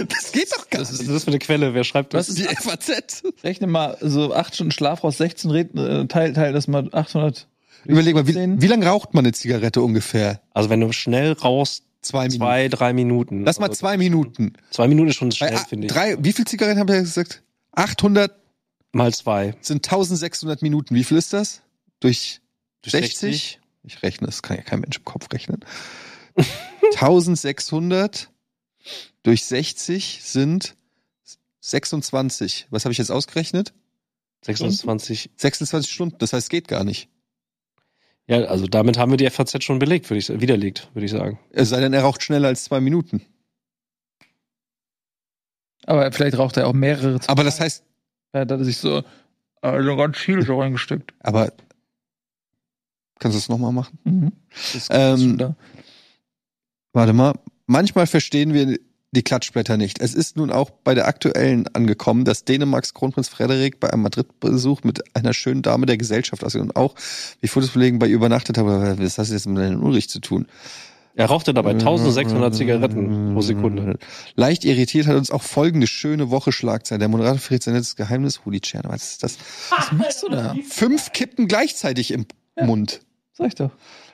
[0.08, 1.10] das geht doch gar Was ist nicht.
[1.14, 1.74] das für eine Quelle?
[1.74, 2.26] Wer schreibt das?
[2.26, 3.22] Das ist die FAZ.
[3.44, 7.46] Rechne mal so acht Stunden Schlaf raus, 16 Red, äh, teil, teil das mal 800.
[7.84, 8.60] Überleg mal, wie, 10.
[8.60, 10.40] wie lange raucht man eine Zigarette ungefähr?
[10.52, 12.38] Also wenn du schnell raus, Zwei Minuten.
[12.38, 13.44] zwei, drei Minuten.
[13.44, 14.52] Lass mal Also zwei Minuten.
[14.70, 15.92] Zwei Minuten ist schon schnell, finde ich.
[15.92, 17.42] drei, wie viel Zigaretten haben wir gesagt?
[17.72, 18.32] 800
[18.92, 19.54] Mal zwei.
[19.60, 20.94] sind 1600 Minuten.
[20.94, 21.60] Wie viel ist das?
[22.00, 22.40] Durch
[22.82, 23.60] Durch 60?
[23.84, 25.64] Ich rechne, das kann ja kein Mensch im Kopf rechnen.
[26.92, 28.30] 1600
[29.22, 30.76] durch 60 sind
[31.60, 32.66] 26.
[32.70, 33.72] Was habe ich jetzt ausgerechnet?
[34.42, 35.30] 26.
[35.36, 36.16] 26 Stunden.
[36.18, 37.08] Das heißt, geht gar nicht.
[38.26, 40.40] Ja, also damit haben wir die FAZ schon belegt, würde ich sagen.
[40.40, 41.38] Widerlegt, würde ich sagen.
[41.50, 43.24] Es sei denn, er raucht schneller als zwei Minuten.
[45.86, 47.18] Aber vielleicht raucht er auch mehrere.
[47.26, 47.82] Aber das heißt,
[48.32, 49.02] Da hat er sich so
[49.60, 51.14] also ganz viel so reingesteckt.
[51.20, 51.52] aber
[53.18, 53.98] kannst du es nochmal machen?
[54.04, 54.32] Mhm.
[54.50, 55.54] Das ist Ähm.
[56.92, 57.34] Warte mal.
[57.66, 58.78] Manchmal verstehen wir
[59.12, 60.00] die Klatschblätter nicht.
[60.00, 64.84] Es ist nun auch bei der aktuellen angekommen, dass Dänemarks Kronprinz Frederik bei einem Madrid-Besuch
[64.84, 66.94] mit einer schönen Dame der Gesellschaft aussieht und auch,
[67.40, 68.64] wie Fotos belegen, bei ihr übernachtet hat.
[68.64, 70.46] Aber was hat das jetzt mit Herrn Ulrich zu tun?
[71.14, 73.98] Er rauchte dabei 1600 Zigaretten pro Sekunde.
[74.36, 77.00] Leicht irritiert hat uns auch folgende schöne Woche Schlagzeile.
[77.00, 78.46] Der Moderator verrät sein letztes Geheimnis.
[78.46, 78.84] Rudi Czern.
[78.86, 79.36] Was ist das?
[79.70, 80.54] Was machst du da?
[80.68, 82.26] Fünf Kippen gleichzeitig im
[82.60, 83.00] Mund.
[83.38, 83.70] Sag ich doch.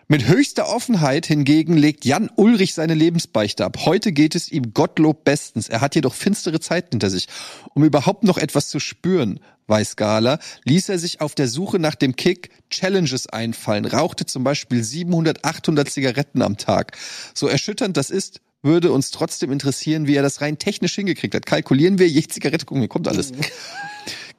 [0.07, 3.79] Mit höchster Offenheit hingegen legt Jan Ulrich seine Lebensbeichte ab.
[3.87, 5.71] Heute geht es ihm Gottlob bestens.
[5.71, 7.29] Er hat jedoch finstere Zeiten hinter sich.
[7.73, 11.95] Um überhaupt noch etwas zu spüren, weiß Gala, ließ er sich auf der Suche nach
[11.95, 16.99] dem Kick Challenges einfallen, rauchte zum Beispiel 700, 800 Zigaretten am Tag.
[17.33, 21.47] So erschütternd das ist, würde uns trotzdem interessieren, wie er das rein technisch hingekriegt hat.
[21.47, 23.33] Kalkulieren wir je Zigarette, gucken, hier kommt alles.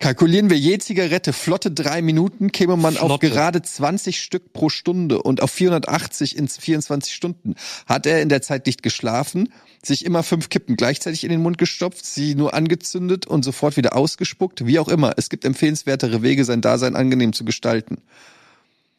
[0.06, 3.28] Kalkulieren wir je Zigarette flotte drei Minuten, käme man auf Flotte.
[3.28, 7.56] gerade 20 Stück pro Stunde und auf 480 in 24 Stunden.
[7.88, 9.52] Hat er in der Zeit nicht geschlafen,
[9.84, 13.96] sich immer fünf Kippen gleichzeitig in den Mund gestopft, sie nur angezündet und sofort wieder
[13.96, 15.14] ausgespuckt, wie auch immer.
[15.18, 17.98] Es gibt empfehlenswertere Wege, sein Dasein angenehm zu gestalten.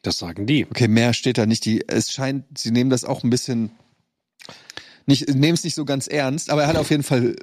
[0.01, 0.65] Das sagen die.
[0.65, 1.63] Okay, mehr steht da nicht.
[1.63, 3.71] Die, es scheint, sie nehmen das auch ein bisschen,
[5.05, 7.37] nicht, nehmen es nicht so ganz ernst, aber er hat auf jeden Fall,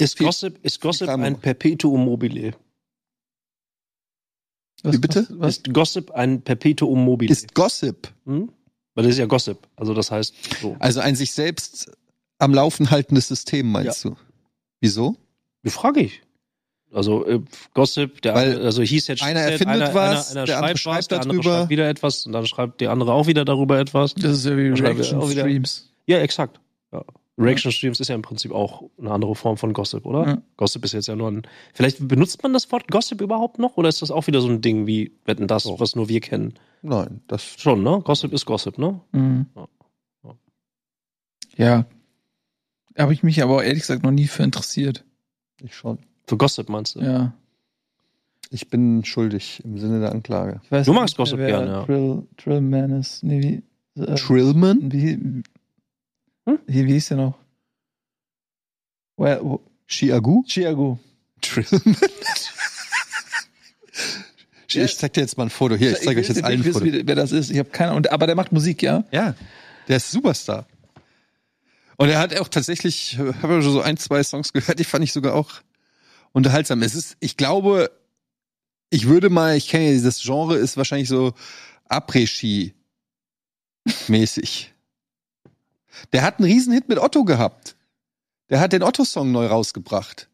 [0.00, 2.52] Ist Viel- Gossip, ist Gossip ein Perpetuum mobile?
[4.82, 5.26] Was, Wie bitte?
[5.30, 5.58] Was?
[5.58, 7.30] Ist Gossip ein Perpetuum mobile?
[7.30, 8.08] ist Gossip.
[8.24, 8.50] hm?
[8.94, 9.58] Weil das ist ja Gossip.
[9.76, 10.76] Also das heißt so.
[10.78, 11.90] Also ein sich selbst
[12.38, 14.16] am Laufen haltendes System, meinst du?
[14.80, 15.16] Wieso?
[15.62, 16.22] Wie frage ich?
[16.92, 17.40] Also äh,
[17.74, 20.76] Gossip, der Weil eine, also hieß jetzt einer erfindet einer, was, einer, einer der andere
[20.78, 21.56] schreibt was, schreibt der andere darüber.
[21.58, 24.14] schreibt wieder etwas und dann schreibt der andere auch wieder darüber etwas.
[24.14, 25.30] Das ist ja wie Reaction.
[25.30, 25.92] Streams.
[26.06, 26.58] Ja, exakt.
[27.40, 27.46] Ja.
[27.46, 30.26] Reaction Streams ist ja im Prinzip auch eine andere Form von Gossip, oder?
[30.26, 30.42] Ja.
[30.56, 31.42] Gossip ist jetzt ja nur ein.
[31.72, 34.60] Vielleicht benutzt man das Wort Gossip überhaupt noch oder ist das auch wieder so ein
[34.60, 36.54] Ding wie Wetten das, was nur wir kennen?
[36.82, 38.00] Nein, das Schon, ne?
[38.04, 39.00] Gossip ist Gossip, ne?
[39.12, 39.46] Mhm.
[39.56, 39.68] Ja.
[41.56, 41.86] Ja.
[42.98, 45.04] Habe ich mich aber ehrlich gesagt noch nie für interessiert.
[45.62, 45.98] ich schon.
[46.26, 47.00] Für Gossip meinst du?
[47.00, 47.32] Ja.
[48.50, 50.60] Ich bin schuldig im Sinne der Anklage.
[50.64, 51.84] Ich weiß Du magst Gossip gerne, ja.
[51.84, 53.22] Trill, Trill Man ist.
[53.22, 53.62] Nee,
[53.96, 54.92] wie, äh, Trillman?
[54.92, 55.42] wie,
[56.50, 56.58] Hm?
[56.66, 57.38] wie, wie hieß der noch?
[59.16, 60.42] Well, wo- Chiagu?
[60.46, 60.98] Chiago.
[61.40, 61.96] Trillman?
[64.72, 65.74] ich zeig dir jetzt mal ein Foto.
[65.74, 66.84] Hier, ich zeig euch jetzt allen ein Foto.
[66.84, 67.50] wie- wer das ist.
[67.50, 68.06] Ich habe keine Ahnung.
[68.06, 69.04] Aber der macht Musik, ja?
[69.10, 69.34] Ja,
[69.88, 70.66] der ist Superstar.
[71.96, 75.04] Und er hat auch tatsächlich, habe ich schon so ein, zwei Songs gehört, die fand
[75.04, 75.50] ich sogar auch
[76.32, 76.82] unterhaltsam.
[76.82, 77.90] Es ist, ich glaube,
[78.90, 81.34] ich würde mal, ich kenne ja dieses Genre, ist wahrscheinlich so
[81.88, 84.72] Après-Ski-mäßig.
[86.12, 87.76] Der hat einen Riesenhit mit Otto gehabt.
[88.48, 90.28] Der hat den Otto-Song neu rausgebracht.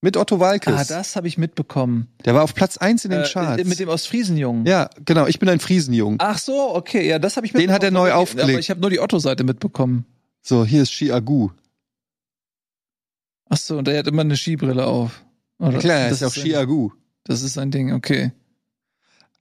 [0.00, 0.74] Mit Otto Walkes.
[0.74, 2.08] Ah, das habe ich mitbekommen.
[2.26, 3.64] Der war auf Platz eins in den Äh, Charts.
[3.64, 4.66] mit dem Ostfriesenjungen.
[4.66, 5.26] ja, genau.
[5.26, 6.16] Ich bin ein Friesenjung.
[6.18, 8.60] Ach so, okay, ja, das habe ich Den hat er neu Aber aufgelegt.
[8.60, 10.04] ich habe nur die Otto-Seite mitbekommen.
[10.42, 11.50] So, hier ist Chiagu.
[13.48, 15.24] Ach so, und der hat immer eine Skibrille auf.
[15.58, 15.78] Oder?
[15.78, 16.90] Klar, er das ist auch ein- Chiagu.
[17.24, 18.32] Das ist ein Ding, okay.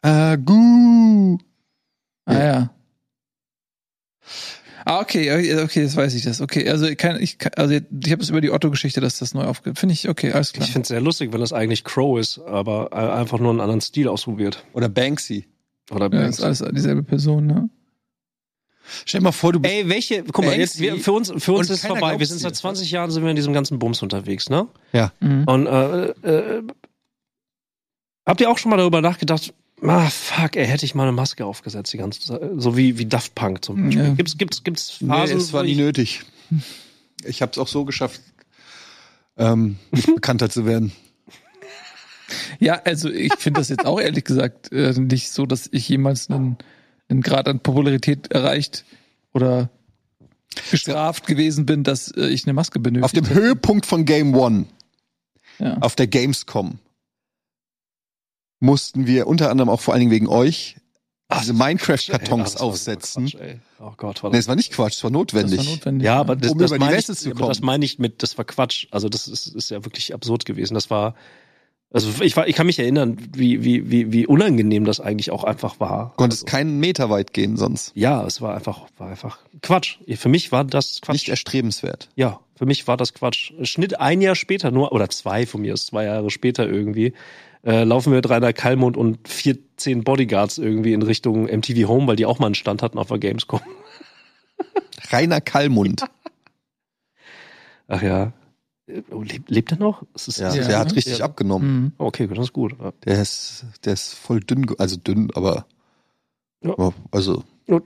[0.01, 1.37] Agu.
[2.25, 2.43] Ah Ja.
[2.45, 2.69] ja.
[4.85, 6.41] Ah, okay, ja, okay, jetzt weiß ich das.
[6.41, 9.43] Okay, also kein, ich, kann- also ich habe es über die Otto-Geschichte, dass das neu
[9.45, 9.79] aufgeht.
[9.79, 10.65] Finde ich, okay, alles klar.
[10.65, 13.61] Ich finde es sehr lustig, wenn das eigentlich Crow ist, aber äh, einfach nur einen
[13.61, 14.65] anderen Stil ausprobiert.
[14.73, 15.47] Oder Banksy.
[15.91, 16.39] Oder Ja, Banks.
[16.39, 17.69] ist alles dieselbe Person, ne?
[19.05, 19.73] Stell dir mal vor, du bist.
[19.73, 20.81] Ey, welche, guck mal, jetzt, Banksy.
[20.95, 22.19] wir, für uns, für uns ist keiner vorbei.
[22.19, 24.67] Wir sind seit 20 Jahren sind wir in diesem ganzen Bums unterwegs, ne?
[25.21, 25.43] Mhm.
[25.45, 26.63] Und äh, äh,
[28.25, 29.53] habt ihr auch schon mal darüber nachgedacht,
[29.83, 32.41] ah, fuck, ey, hätte ich mal eine Maske aufgesetzt die ganze Zeit.
[32.57, 34.03] So wie, wie Daft Punk zum Beispiel.
[34.05, 34.13] Ja.
[34.13, 36.21] Gibt's, gibt's, gibt's nee, Phasen, es war nie nötig.
[37.23, 38.21] Ich habe es auch so geschafft,
[39.37, 40.91] ähm, nicht bekannter zu werden.
[42.59, 46.29] Ja, also ich finde das jetzt auch ehrlich gesagt äh, nicht so, dass ich jemals
[46.29, 46.57] einen,
[47.09, 48.85] einen Grad an Popularität erreicht
[49.33, 49.69] oder
[50.71, 53.05] gestraft gewesen bin, dass äh, ich eine Maske benötige.
[53.05, 54.65] Auf dem Höhepunkt von Game One,
[55.59, 55.77] ja.
[55.79, 56.79] auf der Gamescom,
[58.63, 60.77] mussten wir unter anderem auch vor allen Dingen wegen euch
[61.39, 63.25] diese Minecraft-Kartons das war so aufsetzen.
[63.27, 63.59] Quatsch, ey.
[63.79, 65.57] oh Gott, war Nee, das es war nicht Quatsch, es war das notwendig.
[65.59, 66.05] war notwendig.
[66.05, 67.65] Ja, aber das, Um das über die meine Messe ich, zu aber das kommen.
[67.65, 68.87] meine ich mit, das war Quatsch.
[68.91, 70.75] Also das ist, ist ja wirklich absurd gewesen.
[70.75, 71.15] Das war,
[71.91, 75.43] also ich war, ich kann mich erinnern, wie, wie, wie, wie unangenehm das eigentlich auch
[75.43, 76.09] einfach war.
[76.11, 77.91] Du konntest also, keinen Meter weit gehen sonst.
[77.95, 79.97] ja, es war einfach, war einfach Quatsch.
[80.15, 81.13] Für mich war das Quatsch.
[81.13, 82.09] Nicht erstrebenswert.
[82.15, 83.53] Ja, für mich war das Quatsch.
[83.63, 87.13] Schnitt ein Jahr später nur, oder zwei von mir ist zwei Jahre später irgendwie,
[87.65, 92.15] äh, laufen wir mit Rainer Kallmund und 14 Bodyguards irgendwie in Richtung MTV Home, weil
[92.15, 93.61] die auch mal einen Stand hatten auf der Gamescom.
[95.11, 96.03] Rainer Kallmund.
[97.87, 98.33] Ach ja.
[99.11, 100.03] Oh, lebt, lebt er noch?
[100.13, 100.95] Es ist, Ja, der hat ne?
[100.97, 101.25] richtig Ja.
[101.25, 101.83] abgenommen.
[101.83, 101.91] Mhm.
[101.97, 102.75] Okay, das ist gut.
[103.05, 105.65] Der ist, der ist voll dünn, also dünn, aber
[106.61, 106.75] Ja.
[107.11, 107.79] also Ja.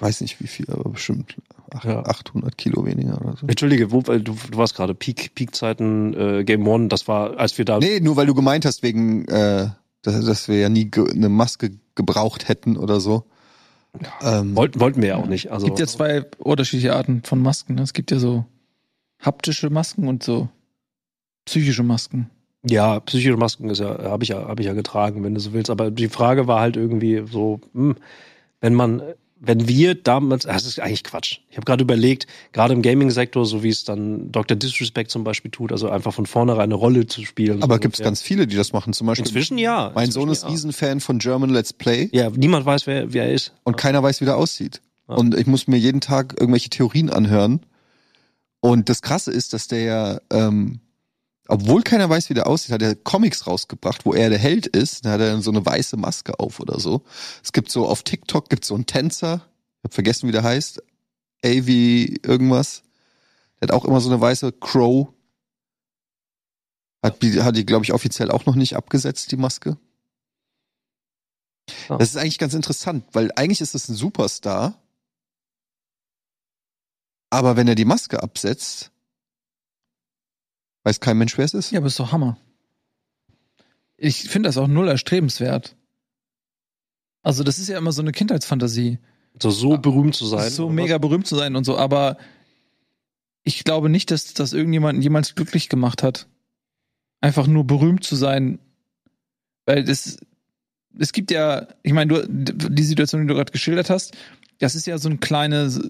[0.00, 1.36] weiß nicht wie viel, aber bestimmt
[1.70, 2.02] ach- Ja.
[2.04, 3.46] 800 Kilo weniger oder so.
[3.46, 7.56] Entschuldige, wo, weil du, du warst gerade Peak, Peak-Zeiten äh, Game One, das war, als
[7.58, 7.78] wir da.
[7.78, 9.68] Nee, nur weil du gemeint hast, wegen, äh,
[10.02, 13.24] dass, dass wir ja nie ge eine Maske gebraucht hätten oder so.
[14.22, 15.50] Ähm, Wollten, wollten wir ja auch nicht.
[15.50, 17.74] Also, Es gibt ja zwei unterschiedliche Arten von Masken.
[17.76, 17.82] Ne?
[17.82, 18.44] Es gibt ja so
[19.20, 20.48] haptische Masken und so
[21.46, 22.30] psychische Masken.
[22.68, 25.52] Ja, psychische Masken ist ja, habe ich ja, habe ich ja getragen, wenn du so
[25.52, 25.70] willst.
[25.70, 27.96] Aber die Frage war halt irgendwie so, hm,
[28.60, 29.02] wenn man,
[29.40, 31.38] wenn wir damals, das ist eigentlich Quatsch.
[31.50, 34.56] Ich habe gerade überlegt, gerade im Gaming-Sektor, so wie es dann Dr.
[34.56, 37.62] Disrespect zum Beispiel tut, also einfach von vornherein eine Rolle zu spielen.
[37.62, 38.10] aber so gibt's ungefähr.
[38.10, 38.92] ganz viele, die das machen.
[38.92, 39.92] Zum Beispiel Inzwischen ja.
[39.94, 40.48] mein Inzwischen Sohn ist ja.
[40.48, 43.52] Riesenfan von German Let's Play Ja, niemand weiß, wer, wer er ist.
[43.64, 44.82] und keiner weiß, wie der aussieht.
[45.08, 45.14] Ja.
[45.14, 47.60] Und ich muss mir jeden Tag irgendwelche Theorien anhören.
[48.60, 50.80] Und das Krasse ist, dass der ja, ähm,
[51.50, 55.06] obwohl keiner weiß, wie der aussieht, hat er Comics rausgebracht, wo er der Held ist.
[55.06, 57.02] Da hat er dann so eine weiße Maske auf oder so.
[57.42, 59.46] Es gibt so auf TikTok gibt so einen Tänzer,
[59.78, 60.82] ich hab vergessen, wie der heißt,
[61.42, 62.82] Avi irgendwas.
[63.60, 65.08] Der hat auch immer so eine weiße Crow.
[67.02, 69.78] Hat die, hat die glaube ich, offiziell auch noch nicht abgesetzt, die Maske.
[71.88, 71.96] Ah.
[71.96, 74.82] Das ist eigentlich ganz interessant, weil eigentlich ist es ein Superstar.
[77.30, 78.90] Aber wenn er die Maske absetzt,
[80.88, 81.70] weiß kein Mensch, wer es ist.
[81.70, 82.38] Ja, aber ist doch Hammer.
[83.98, 85.76] Ich finde das auch null erstrebenswert.
[87.22, 88.98] Also, das ist ja immer so eine Kindheitsfantasie.
[89.40, 90.50] So, so berühmt zu sein.
[90.50, 91.00] so mega was?
[91.00, 92.16] berühmt zu sein und so, aber
[93.44, 96.26] ich glaube nicht, dass das irgendjemanden jemals glücklich gemacht hat.
[97.20, 98.58] Einfach nur berühmt zu sein.
[99.66, 100.18] Weil das,
[100.98, 104.16] es gibt ja, ich meine, du, die Situation, die du gerade geschildert hast,
[104.58, 105.82] das ist ja so eine kleine, so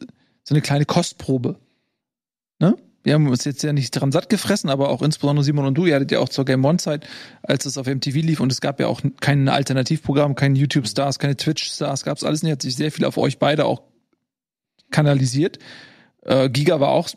[0.50, 1.58] eine kleine Kostprobe.
[2.58, 2.76] Ne?
[3.08, 5.86] Wir haben uns jetzt ja nicht dran satt gefressen, aber auch insbesondere Simon und du,
[5.86, 7.08] ihr hattet ja auch zur Game One-Zeit,
[7.42, 11.34] als es auf MTV lief und es gab ja auch kein Alternativprogramm, kein YouTube-Stars, keine
[11.34, 13.80] Twitch-Stars, gab es alles nicht, hat sich sehr viel auf euch beide auch
[14.90, 15.58] kanalisiert.
[16.20, 17.08] Äh, Giga war auch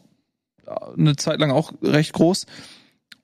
[0.97, 2.45] eine Zeit lang auch recht groß.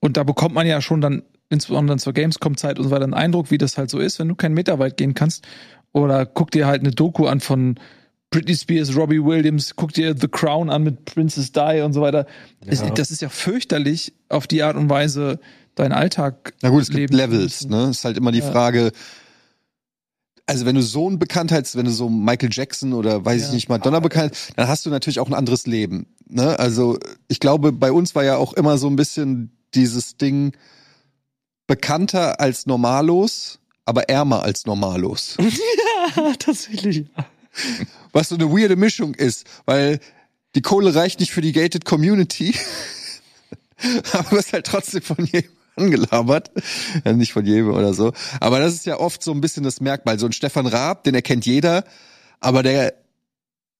[0.01, 3.13] Und da bekommt man ja schon dann, insbesondere dann zur Gamescom-Zeit und so weiter, einen
[3.13, 5.47] Eindruck, wie das halt so ist, wenn du keinen Meter weit gehen kannst.
[5.93, 7.79] Oder guck dir halt eine Doku an von
[8.29, 12.25] Britney Spears, Robbie Williams, guck dir The Crown an mit Princess Di und so weiter.
[12.65, 12.89] Ja.
[12.91, 15.39] das ist ja fürchterlich, auf die Art und Weise
[15.75, 17.89] deinen Alltag Na gut, es gibt Levels, ne?
[17.91, 18.51] Ist halt immer die Ja.
[18.51, 18.91] Frage,
[20.45, 23.53] also wenn du so ein Bekanntheits, wenn du so Michael Jackson oder weiß ich Ja.
[23.53, 26.57] nicht, Madonna bekannt, dann hast du natürlich auch ein anderes Leben, ne?
[26.59, 26.97] Also
[27.29, 30.51] ich glaube, bei uns war ja auch immer so ein bisschen dieses Ding
[31.67, 35.37] bekannter als normallos, aber ärmer als normallos.
[36.15, 37.05] Ja, tatsächlich.
[38.13, 39.99] Was so eine weirde Mischung ist, weil
[40.55, 42.55] die Kohle reicht nicht für die gated Community,
[44.13, 46.51] aber wirst halt trotzdem von jedem angelabert.
[47.05, 48.13] Ja, nicht von jedem oder so.
[48.39, 50.19] Aber das ist ja oft so ein bisschen das Merkmal.
[50.19, 51.83] So ein Stefan Raab, den erkennt jeder,
[52.39, 52.93] aber der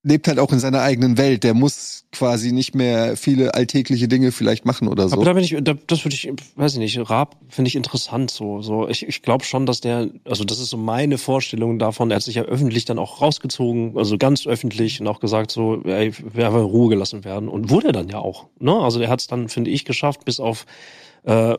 [0.08, 1.44] lebt halt auch in seiner eigenen Welt.
[1.44, 5.16] Der muss quasi nicht mehr viele alltägliche Dinge vielleicht machen oder so.
[5.16, 8.32] Aber da bin ich, da, das würde ich, weiß ich nicht, Raab finde ich interessant
[8.32, 8.62] so.
[8.62, 12.16] so ich ich glaube schon, dass der, also das ist so meine Vorstellung davon, er
[12.16, 16.08] hat sich ja öffentlich dann auch rausgezogen, also ganz öffentlich und auch gesagt so, ey,
[16.08, 17.50] einfach in Ruhe gelassen werden.
[17.50, 18.48] Und wurde dann ja auch.
[18.60, 18.74] Ne?
[18.74, 20.66] Also er hat es dann, finde ich, geschafft, bis auf
[21.24, 21.56] äh,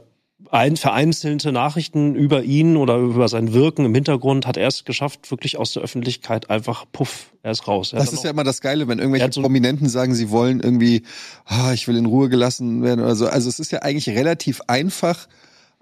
[0.51, 5.31] ein, vereinzelte Nachrichten über ihn oder über sein Wirken im Hintergrund hat er es geschafft,
[5.31, 7.93] wirklich aus der Öffentlichkeit einfach, puff, er ist raus.
[7.93, 11.03] Er Das ist ja immer das Geile, wenn irgendwelche so- Prominenten sagen, sie wollen irgendwie,
[11.45, 13.27] ah, ich will in Ruhe gelassen werden oder so.
[13.27, 15.29] Also es ist ja eigentlich relativ einfach,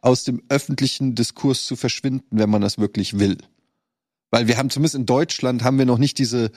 [0.01, 3.39] aus dem öffentlichen Diskurs zu verschwinden, wenn man das wirklich will.
[4.31, 6.51] Weil wir haben zumindest in Deutschland haben wir noch nicht diese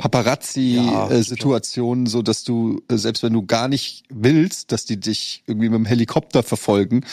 [0.00, 5.42] Ja, Paparazzi-Situation, so dass du, äh, selbst wenn du gar nicht willst, dass die dich
[5.46, 7.04] irgendwie mit dem Helikopter verfolgen,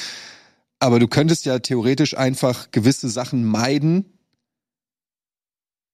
[0.80, 4.05] aber du könntest ja theoretisch einfach gewisse Sachen meiden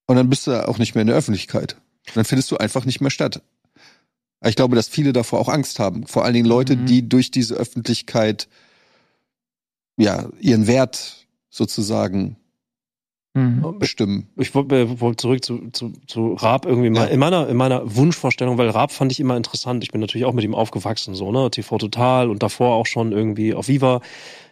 [0.06, 1.78] und dann bist du auch nicht mehr in der Öffentlichkeit.
[2.14, 3.42] Dann findest du einfach nicht mehr statt.
[4.46, 6.06] Ich glaube, dass viele davor auch Angst haben.
[6.06, 6.86] Vor allen Dingen Leute, Mhm.
[6.86, 8.50] die durch diese Öffentlichkeit
[9.98, 12.36] ja ihren Wert sozusagen
[13.36, 13.80] Mhm.
[13.80, 14.28] bestimmen.
[14.38, 17.12] Ich wollte äh, wollt zurück zu, zu, zu Raab irgendwie mal Ja.
[17.14, 19.84] in meiner in meiner Wunschvorstellung, weil Raab fand ich immer interessant.
[19.84, 23.12] Ich bin natürlich auch mit ihm aufgewachsen, so ne TV Total und davor auch schon
[23.12, 24.02] irgendwie auf Viva.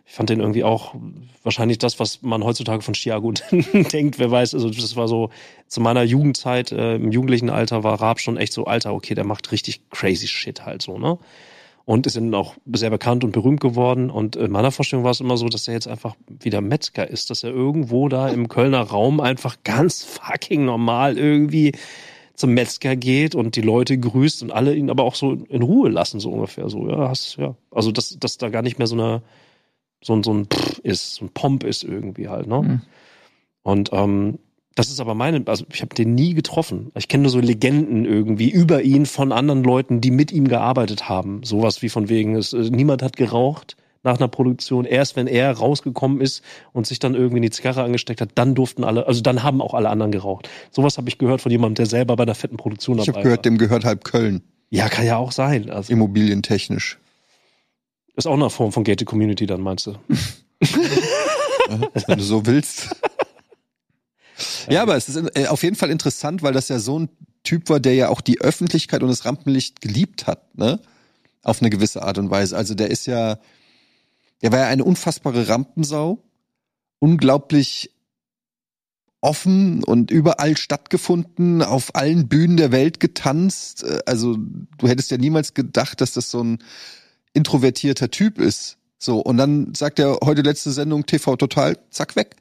[0.08, 0.96] Ich fand den irgendwie auch
[1.44, 3.32] wahrscheinlich das, was man heutzutage von Chiago
[3.94, 4.18] denkt.
[4.18, 5.30] Wer weiß, also das war so
[5.68, 8.94] zu meiner Jugendzeit äh, im jugendlichen Alter war Raab schon echt so Alter.
[8.96, 11.20] Okay, der macht richtig crazy Shit halt so ne.
[11.86, 14.10] Und ist dann auch sehr bekannt und berühmt geworden.
[14.10, 17.30] Und in meiner Vorstellung war es immer so, dass er jetzt einfach wieder Metzger ist,
[17.30, 21.74] dass er irgendwo da im Kölner Raum einfach ganz fucking normal irgendwie
[22.36, 25.90] zum Metzger geht und die Leute grüßt und alle ihn aber auch so in Ruhe
[25.90, 26.70] lassen, so ungefähr.
[26.70, 27.56] So, ja, hast, ja.
[27.72, 29.22] Also, dass, dass da gar nicht mehr so eine,
[30.04, 32.62] so ein, so ein Pff ist, so ein Pomp ist irgendwie halt, ne?
[32.62, 32.82] Mhm.
[33.64, 34.40] Und ähm,
[34.76, 36.92] das ist aber meine, also ich habe den nie getroffen.
[36.96, 41.10] Ich kenne nur so Legenden irgendwie über ihn von anderen Leuten, die mit ihm gearbeitet
[41.10, 41.42] haben.
[41.44, 44.86] Sowas wie von wegen, es, äh, niemand hat geraucht nach einer Produktion.
[44.86, 46.42] Erst wenn er rausgekommen ist
[46.72, 49.62] und sich dann irgendwie in die Zigarre angesteckt hat, dann durften alle, also dann haben
[49.62, 50.50] auch alle anderen geraucht.
[50.72, 53.24] Sowas habe ich gehört von jemandem, der selber bei einer fetten Produktion Ich dabei habe
[53.24, 53.44] gehört, war.
[53.44, 55.70] dem gehört halb Köln, Ja, kann ja auch sein.
[55.70, 56.98] Also, immobilientechnisch.
[58.16, 59.96] ist auch eine Form von Gated Community dann, meinst du?
[62.08, 62.96] wenn du so willst.
[64.70, 67.10] Ja, aber es ist äh, auf jeden Fall interessant, weil das ja so ein
[67.44, 70.80] Typ war, der ja auch die Öffentlichkeit und das Rampenlicht geliebt hat, ne?
[71.44, 72.56] Auf eine gewisse Art und Weise.
[72.56, 73.40] Also der ist ja,
[74.44, 76.24] der war ja eine unfassbare Rampensau,
[77.00, 77.90] unglaublich
[79.22, 83.84] offen und überall stattgefunden, auf allen Bühnen der Welt getanzt.
[83.84, 86.60] Äh, Also du hättest ja niemals gedacht, dass das so ein
[87.34, 88.78] introvertierter Typ ist.
[88.98, 92.36] So, und dann sagt er heute letzte Sendung TV Total, zack, weg.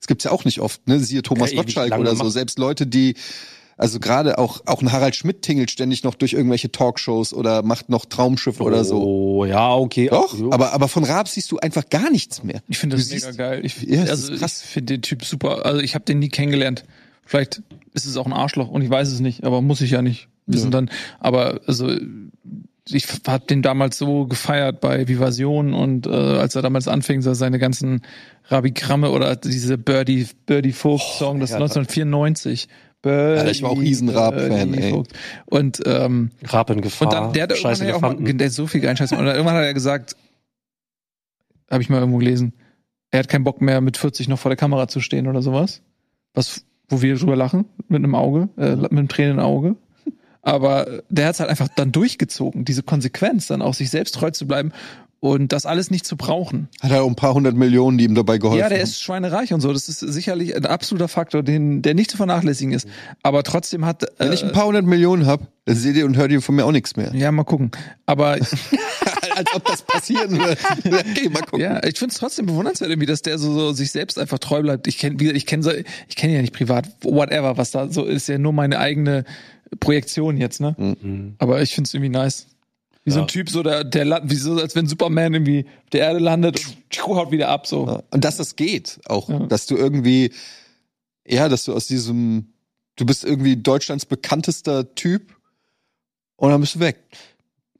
[0.00, 1.00] Das gibt's ja auch nicht oft, ne?
[1.00, 2.28] Siehe Thomas Ja, Gottschalk oder so.
[2.28, 3.14] Selbst Leute, die,
[3.78, 7.88] also gerade auch, auch ein Harald Schmidt tingelt ständig noch durch irgendwelche Talkshows oder macht
[7.88, 9.02] noch Traumschiffe oder so.
[9.02, 10.08] Oh, ja, okay.
[10.10, 10.50] Doch, Jo.
[10.52, 12.62] aber, aber von Raab siehst du einfach gar nichts mehr.
[12.68, 13.60] Ich finde Du das mega siehst- geil.
[13.64, 15.64] Ich, Ja, also ich finde den Typ super.
[15.66, 16.84] Also ich habe den nie kennengelernt.
[17.24, 17.62] Vielleicht
[17.92, 20.28] ist es auch ein Arschloch und ich weiß es nicht, aber muss ich ja nicht
[20.46, 20.90] wissen dann.
[21.18, 21.90] Aber also
[22.88, 27.34] ich habe den damals so gefeiert bei Vivasion und äh, als er damals anfing, so
[27.34, 28.02] seine ganzen
[28.44, 31.58] Rabigramme oder diese Birdie Birdie Vogt Song, das ist ja.
[31.58, 32.68] 1994.
[33.02, 35.02] Birdie, Alter, ich war auch riesen Raab-Fan, Birdie ey.
[35.46, 37.08] Und ähm, Rab in Gefahr.
[37.08, 39.12] und dann, der hat Scheiß irgendwann ja auch mal, der hat so viel geilen Scheiß.
[39.12, 40.16] Und dann irgendwann hat er gesagt,
[41.70, 42.52] habe ich mal irgendwo gelesen,
[43.10, 45.82] er hat keinen Bock mehr mit 40 noch vor der Kamera zu stehen oder sowas.
[46.34, 49.76] Was, wo wir drüber lachen, mit einem Auge, äh, mit einem Tränen im Auge.
[50.46, 54.30] Aber der hat es halt einfach dann durchgezogen, diese Konsequenz, dann auch sich selbst treu
[54.30, 54.70] zu bleiben
[55.18, 56.68] und das alles nicht zu brauchen.
[56.80, 58.84] Hat er auch ein paar hundert Millionen, die ihm dabei geholfen Ja, der haben.
[58.84, 59.72] ist schweinereich und so.
[59.72, 62.86] Das ist sicherlich ein absoluter Faktor, den, der nicht zu vernachlässigen ist.
[63.24, 64.04] Aber trotzdem hat.
[64.18, 66.54] Wenn ich äh, ein paar hundert Millionen hab, dann seht ihr und hört ihr von
[66.54, 67.12] mir auch nichts mehr.
[67.12, 67.72] ja, mal gucken.
[68.06, 68.36] Aber
[69.36, 70.56] Als ob das passieren würde.
[70.84, 71.60] Okay, mal gucken.
[71.60, 74.62] Ja, ich finde es trotzdem bewundernswert, irgendwie, dass der so, so sich selbst einfach treu
[74.62, 74.86] bleibt.
[74.86, 78.28] Ich kenne, ich kenne, so, ich kenne ja nicht privat, whatever, was da so ist,
[78.28, 79.24] ja nur meine eigene
[79.80, 80.74] Projektion jetzt, ne?
[80.78, 81.34] Mhm.
[81.38, 82.46] Aber ich finde es irgendwie nice.
[83.04, 83.24] Wie so Ja.
[83.24, 86.60] ein Typ, so der, der, wie so, als wenn Superman irgendwie auf der Erde landet
[86.66, 87.86] und haut wieder ab, so.
[87.86, 89.40] Ja, Und dass das geht auch, Ja.
[89.46, 90.32] dass du irgendwie,
[91.26, 92.48] ja, dass du aus diesem,
[92.96, 95.36] du bist irgendwie Deutschlands bekanntester Typ
[96.36, 96.98] und dann bist du weg.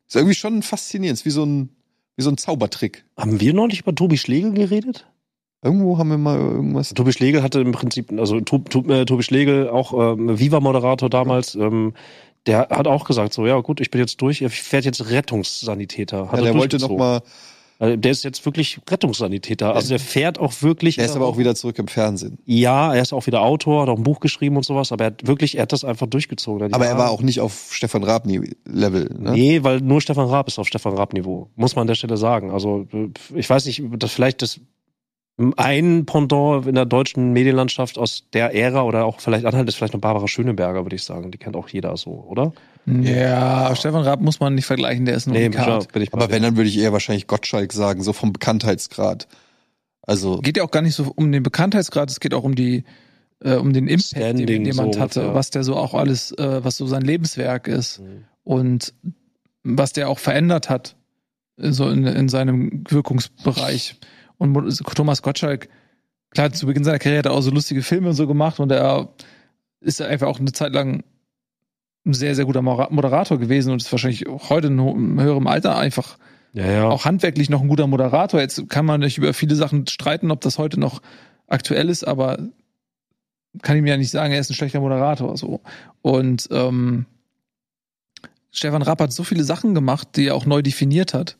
[0.07, 1.71] Ist irgendwie schon faszinierend, ist wie so ein,
[2.17, 3.05] wie so ein Zaubertrick.
[3.17, 5.07] Haben wir neulich über Tobi Schlegel geredet?
[5.66, 6.90] Irgendwo haben wir mal irgendwas.
[6.94, 8.43] Tobi Schlegel hatte im Prinzip, also äh,
[9.05, 11.93] Tobi Schlegel, auch ähm, Viva-Moderator damals, ähm,
[12.47, 16.30] der hat auch gesagt, so, ja gut, ich bin jetzt durch, ich werde jetzt Rettungssanitäter.
[16.30, 16.97] Hat Ja, er der wollte durchgezogen.
[16.97, 17.22] noch mal,
[17.78, 19.74] Also der ist jetzt wirklich Rettungssanitäter.
[19.74, 20.94] Also der fährt auch wirklich.
[20.97, 22.38] der ist aber auch wieder zurück im Fernsehen.
[22.47, 25.06] Ja, er ist auch wieder Autor, hat auch ein Buch geschrieben und sowas, aber er
[25.09, 26.72] hat wirklich, er hat das einfach durchgezogen.
[26.72, 29.16] Aber er war auch nicht auf Stefan Raab-Level.
[29.18, 29.32] Ne?
[29.32, 31.51] Nee, weil nur Stefan Raab ist auf Stefan Raab-Niveau.
[31.56, 32.51] Muss man an der Stelle sagen.
[32.52, 34.60] Also, äh, ich weiß nicht, das vielleicht das
[35.57, 39.93] ein Pendant in der deutschen Medienlandschaft aus der Ära oder auch vielleicht Anhalt ist vielleicht
[39.93, 41.31] noch Barbara Schöneberger, würde ich sagen.
[41.31, 42.53] Die kennt auch jeder so, oder?
[42.87, 45.93] Ja, Stefan Raab muss man nicht vergleichen, der ist ein Nee, Unikat.
[45.93, 49.27] bin ich bei Aber wenn, dann würde ich eher wahrscheinlich Gottschalk sagen, so vom Bekanntheitsgrad.
[50.03, 52.85] Also, Geht ja auch gar nicht so um den Bekanntheitsgrad, es geht auch um die
[53.41, 55.35] äh, um den Impact, den Standing, jemand so hatte, ungefähr.
[55.35, 58.25] was der so auch alles, äh, was so sein Lebenswerk ist Mhm.
[58.45, 58.95] und
[59.65, 60.97] was der auch verändert hat,
[61.61, 63.97] äh, so in, in seinem Wirkungsbereich.
[64.39, 64.55] Und
[64.95, 65.69] Thomas Gottschalk,
[66.31, 68.71] klar, zu Beginn seiner Karriere hat er auch so lustige Filme und so gemacht und
[68.71, 69.09] er
[69.81, 71.05] ist ja einfach auch eine Zeit lang
[72.05, 76.19] ein sehr, sehr guter Moderator gewesen und ist wahrscheinlich auch heute in höherem Alter einfach
[76.53, 76.89] Ja, ja.
[76.89, 78.41] auch handwerklich noch ein guter Moderator.
[78.41, 81.03] Jetzt kann man nicht über viele Sachen streiten, ob das heute noch
[81.49, 82.39] aktuell ist, aber
[83.63, 85.37] kann ihm ja nicht sagen, er ist ein schlechter Moderator.
[85.37, 85.61] So.
[86.03, 87.07] Und ähm,
[88.51, 91.37] Stefan Rapp hat so viele Sachen gemacht, die er auch neu definiert hat.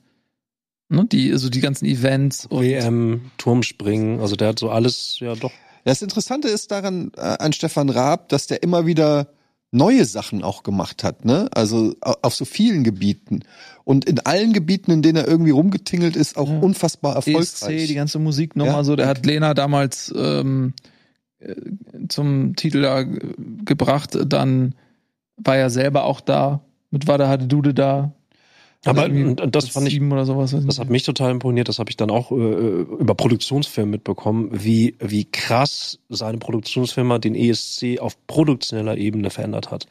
[0.89, 1.05] Ne?
[1.07, 5.51] Die, also die ganzen Events und WM, Turmspringen, also der hat so alles, ja doch.
[5.85, 9.29] das Interessante ist daran, äh, an Stefan Raab, dass der immer wieder
[9.73, 11.49] neue Sachen auch gemacht hat, ne?
[11.53, 13.41] Also au- auf so vielen Gebieten.
[13.83, 16.59] Und in allen Gebieten, in denen er irgendwie rumgetingelt ist, auch Ja.
[16.61, 17.27] unfassbar ESC,
[17.63, 17.87] erfolgreich.
[17.89, 18.85] die ganze Musik nochmal Ja.
[18.85, 18.95] so.
[18.97, 20.73] Der hat Lena damals ähm,
[21.41, 21.55] äh,
[22.09, 24.17] zum Titel da gebracht.
[24.27, 24.75] Dann
[25.37, 26.65] war er selber auch da.
[26.93, 28.13] Mit Wada hatte Dude da.
[28.85, 30.55] Aber das fand ich, sowas.
[30.65, 34.95] das hat mich total imponiert, das habe ich dann auch äh, über Produktionsfilme mitbekommen, wie,
[35.01, 39.87] wie krass seine Produktionsfirma den ESC auf produktioneller Ebene verändert hat.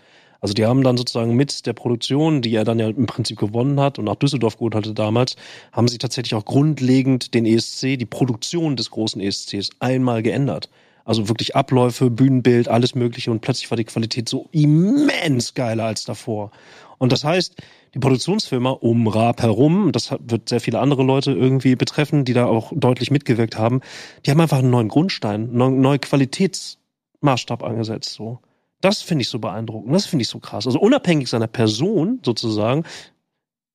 [0.46, 3.80] Also die haben dann sozusagen mit der Produktion, die er dann ja im Prinzip gewonnen
[3.80, 5.36] hat und nach Düsseldorf geholt hatte damals,
[5.72, 10.70] haben sie tatsächlich auch grundlegend den ESC, die Produktion des großen ESCs einmal geändert.
[11.04, 16.06] Also wirklich Abläufe, Bühnenbild, alles Mögliche und plötzlich war die Qualität so immens geiler als
[16.06, 16.52] davor.
[16.98, 17.56] Und das heißt,
[17.96, 22.46] die Produktionsfirma um Raab herum, das wird sehr viele andere Leute irgendwie betreffen, die da
[22.46, 23.80] auch deutlich mitgewirkt haben,
[24.26, 28.40] die haben einfach einen neuen Grundstein, einen neuen Qualitätsmaßstab angesetzt, so.
[28.82, 30.68] Das finde ich so beeindruckend, das finde ich so krass.
[30.68, 32.84] Also unabhängig seiner Person sozusagen,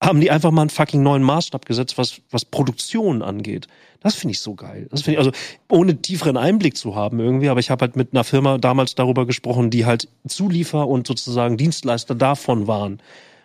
[0.02, 3.66] haben die einfach mal einen fucking neuen Maßstab gesetzt, was, was Produktion angeht.
[4.00, 4.86] Das finde ich so geil.
[4.90, 5.30] Das finde ich, also
[5.70, 9.26] ohne tieferen Einblick zu haben irgendwie, aber ich habe halt mit einer Firma damals darüber
[9.26, 13.00] gesprochen, die halt Zuliefer und sozusagen Dienstleister davon waren.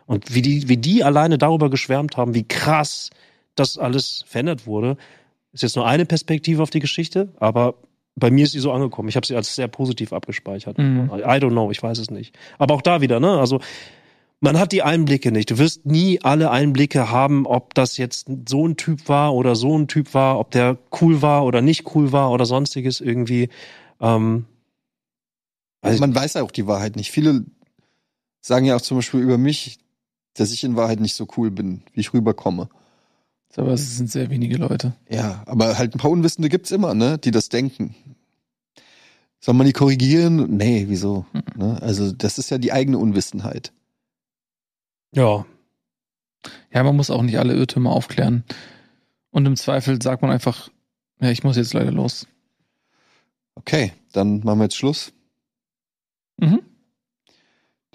[0.05, 3.09] Und wie die, wie die alleine darüber geschwärmt haben, wie krass
[3.55, 4.97] das alles verändert wurde,
[5.53, 7.75] ist jetzt nur eine Perspektive auf die Geschichte, aber
[8.15, 9.09] bei mir ist sie so angekommen.
[9.09, 10.77] Ich habe sie als sehr positiv abgespeichert.
[10.77, 11.09] Mhm.
[11.13, 12.37] I don't know, ich weiß es nicht.
[12.57, 13.39] Aber auch da wieder, ne?
[13.39, 13.59] Also
[14.41, 15.49] man hat die Einblicke nicht.
[15.51, 19.77] Du wirst nie alle Einblicke haben, ob das jetzt so ein Typ war oder so
[19.77, 23.49] ein Typ war, ob der cool war oder nicht cool war oder sonstiges irgendwie.
[23.99, 24.45] Ähm,
[25.85, 27.11] ich- Man weiß ja auch die Wahrheit nicht.
[27.11, 27.45] Viele
[28.41, 29.79] sagen ja auch zum Beispiel über mich,
[30.35, 32.69] dass ich in Wahrheit nicht so cool bin, wie ich rüberkomme.
[33.57, 34.93] Aber es sind sehr wenige Leute.
[35.09, 37.95] Ja, aber halt ein paar Unwissende gibt's immer, ne, die das denken.
[39.39, 40.57] Soll man die korrigieren?
[40.57, 41.25] Nee, wieso?
[41.55, 41.81] Ne?
[41.81, 43.71] Also, das ist ja die eigene Unwissenheit.
[45.13, 45.45] ja,
[46.71, 48.43] Ja, man muss auch nicht alle Irrtümer aufklären.
[49.31, 50.69] Und im Zweifel sagt man einfach,
[51.21, 52.27] ja, ich muss jetzt leider los.
[53.55, 55.13] Okay, dann machen wir jetzt Schluss.
[56.37, 56.61] Mhm.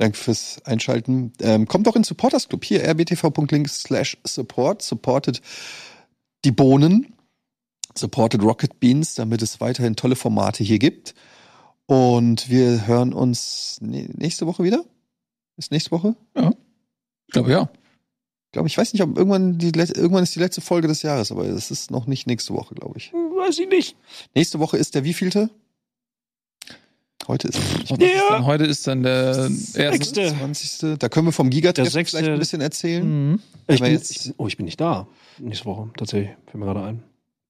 [0.01, 1.35] Danke fürs Einschalten.
[1.41, 4.81] Ähm, kommt doch in Supporters Club hier, rbtv.link slash support.
[4.81, 5.43] Supportet
[6.47, 7.15] die Bohnen,
[7.95, 11.15] supportet Rocket Beans, damit es weiterhin tolle Formate hier gibt.
[11.85, 14.87] Und wir hören uns nä- nächste Woche wieder.
[15.59, 16.17] Ist nächste Woche?
[17.27, 17.69] Ich glaube, ja.
[18.47, 21.31] Ich glaube, ich weiß nicht, ob irgendwann die irgendwann ist die letzte Folge des Jahres,
[21.31, 23.13] aber es ist noch nicht nächste Woche, glaube ich.
[23.13, 23.97] weiß ich nicht.
[24.35, 25.51] Nächste Woche ist der wievielte?
[27.31, 27.59] Heute ist
[27.91, 28.15] Und das Ja.
[28.17, 29.51] ist dann, heute ist dann der erste.
[29.53, 30.35] Sechste.
[30.37, 30.99] 20.
[30.99, 31.85] Da können wir vom sechste-
[32.19, 33.31] vielleicht ein bisschen erzählen.
[33.33, 33.41] Mhm.
[33.69, 35.07] Ich bin, jetzt- ich, oh, ich bin nicht da.
[35.39, 36.31] Nächste Woche, tatsächlich.
[36.47, 37.03] Fällt mir gerade ein.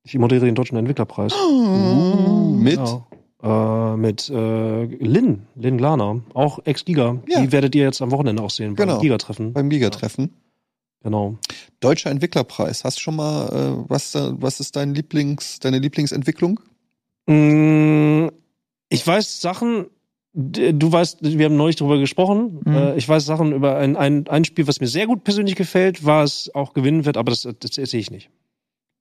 [0.05, 1.33] Ich moderiere den Deutschen Entwicklerpreis.
[1.35, 3.07] Uh, mit Ja.
[3.43, 7.23] Äh, mit äh, Lynn, Lynn Glana, auch Ex-Giga.
[7.27, 7.41] Ja.
[7.41, 9.01] Die werdet ihr jetzt am Wochenende auch sehen beim Genau.
[9.01, 9.55] Giga-Treffen.
[9.55, 10.35] beim Gigatreffen.
[11.03, 11.39] Genau.
[11.81, 12.85] Deutscher Entwicklerpreis.
[12.85, 16.61] Hast du schon mal, äh, was, da- was ist dein Lieblings, deine Lieblingsentwicklung?
[17.27, 18.29] Mm,
[18.91, 19.87] Ich weiß Sachen,
[20.35, 22.61] du weißt, wir haben neulich drüber gesprochen.
[22.65, 22.75] Mhm.
[22.75, 26.05] Äh, Ich weiß Sachen über ein, ein, ein Spiel, was mir sehr gut persönlich gefällt,
[26.05, 28.31] was auch gewinnen wird, aber das, das erzähle ich nicht.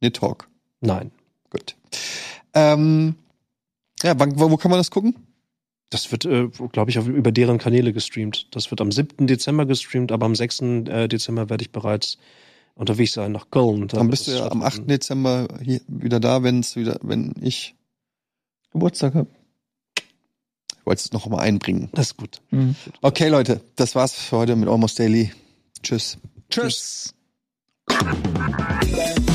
[0.01, 0.47] Nidhogg.
[0.79, 1.11] Nein.
[1.49, 1.75] Gut.
[2.53, 3.15] Ähm,
[4.01, 5.15] ja, wo, wo kann man das gucken?
[5.89, 8.47] Das wird, äh, glaube ich, über deren Kanäle gestreamt.
[8.55, 9.25] Das wird am 7.
[9.25, 10.61] Dezember gestreamt, aber am 6.
[10.61, 12.19] äh, Dezember werde ich bereits
[12.75, 13.87] unterwegs sein nach Köln.
[13.87, 14.73] Da Dann wird bist du ja am 8.
[14.73, 14.89] stattfinden.
[14.89, 17.75] Dezember hier wieder da, wenn's wieder, wenn ich
[18.71, 19.29] Geburtstag habe
[20.89, 21.89] wollte es noch mal einbringen.
[21.93, 22.41] Das ist gut.
[22.49, 22.75] Mhm.
[23.01, 25.31] Okay, Leute, das war's für heute mit Almost Daily.
[25.83, 26.17] Tschüss.
[26.49, 27.13] Tschüss.
[27.87, 29.29] Tschüss.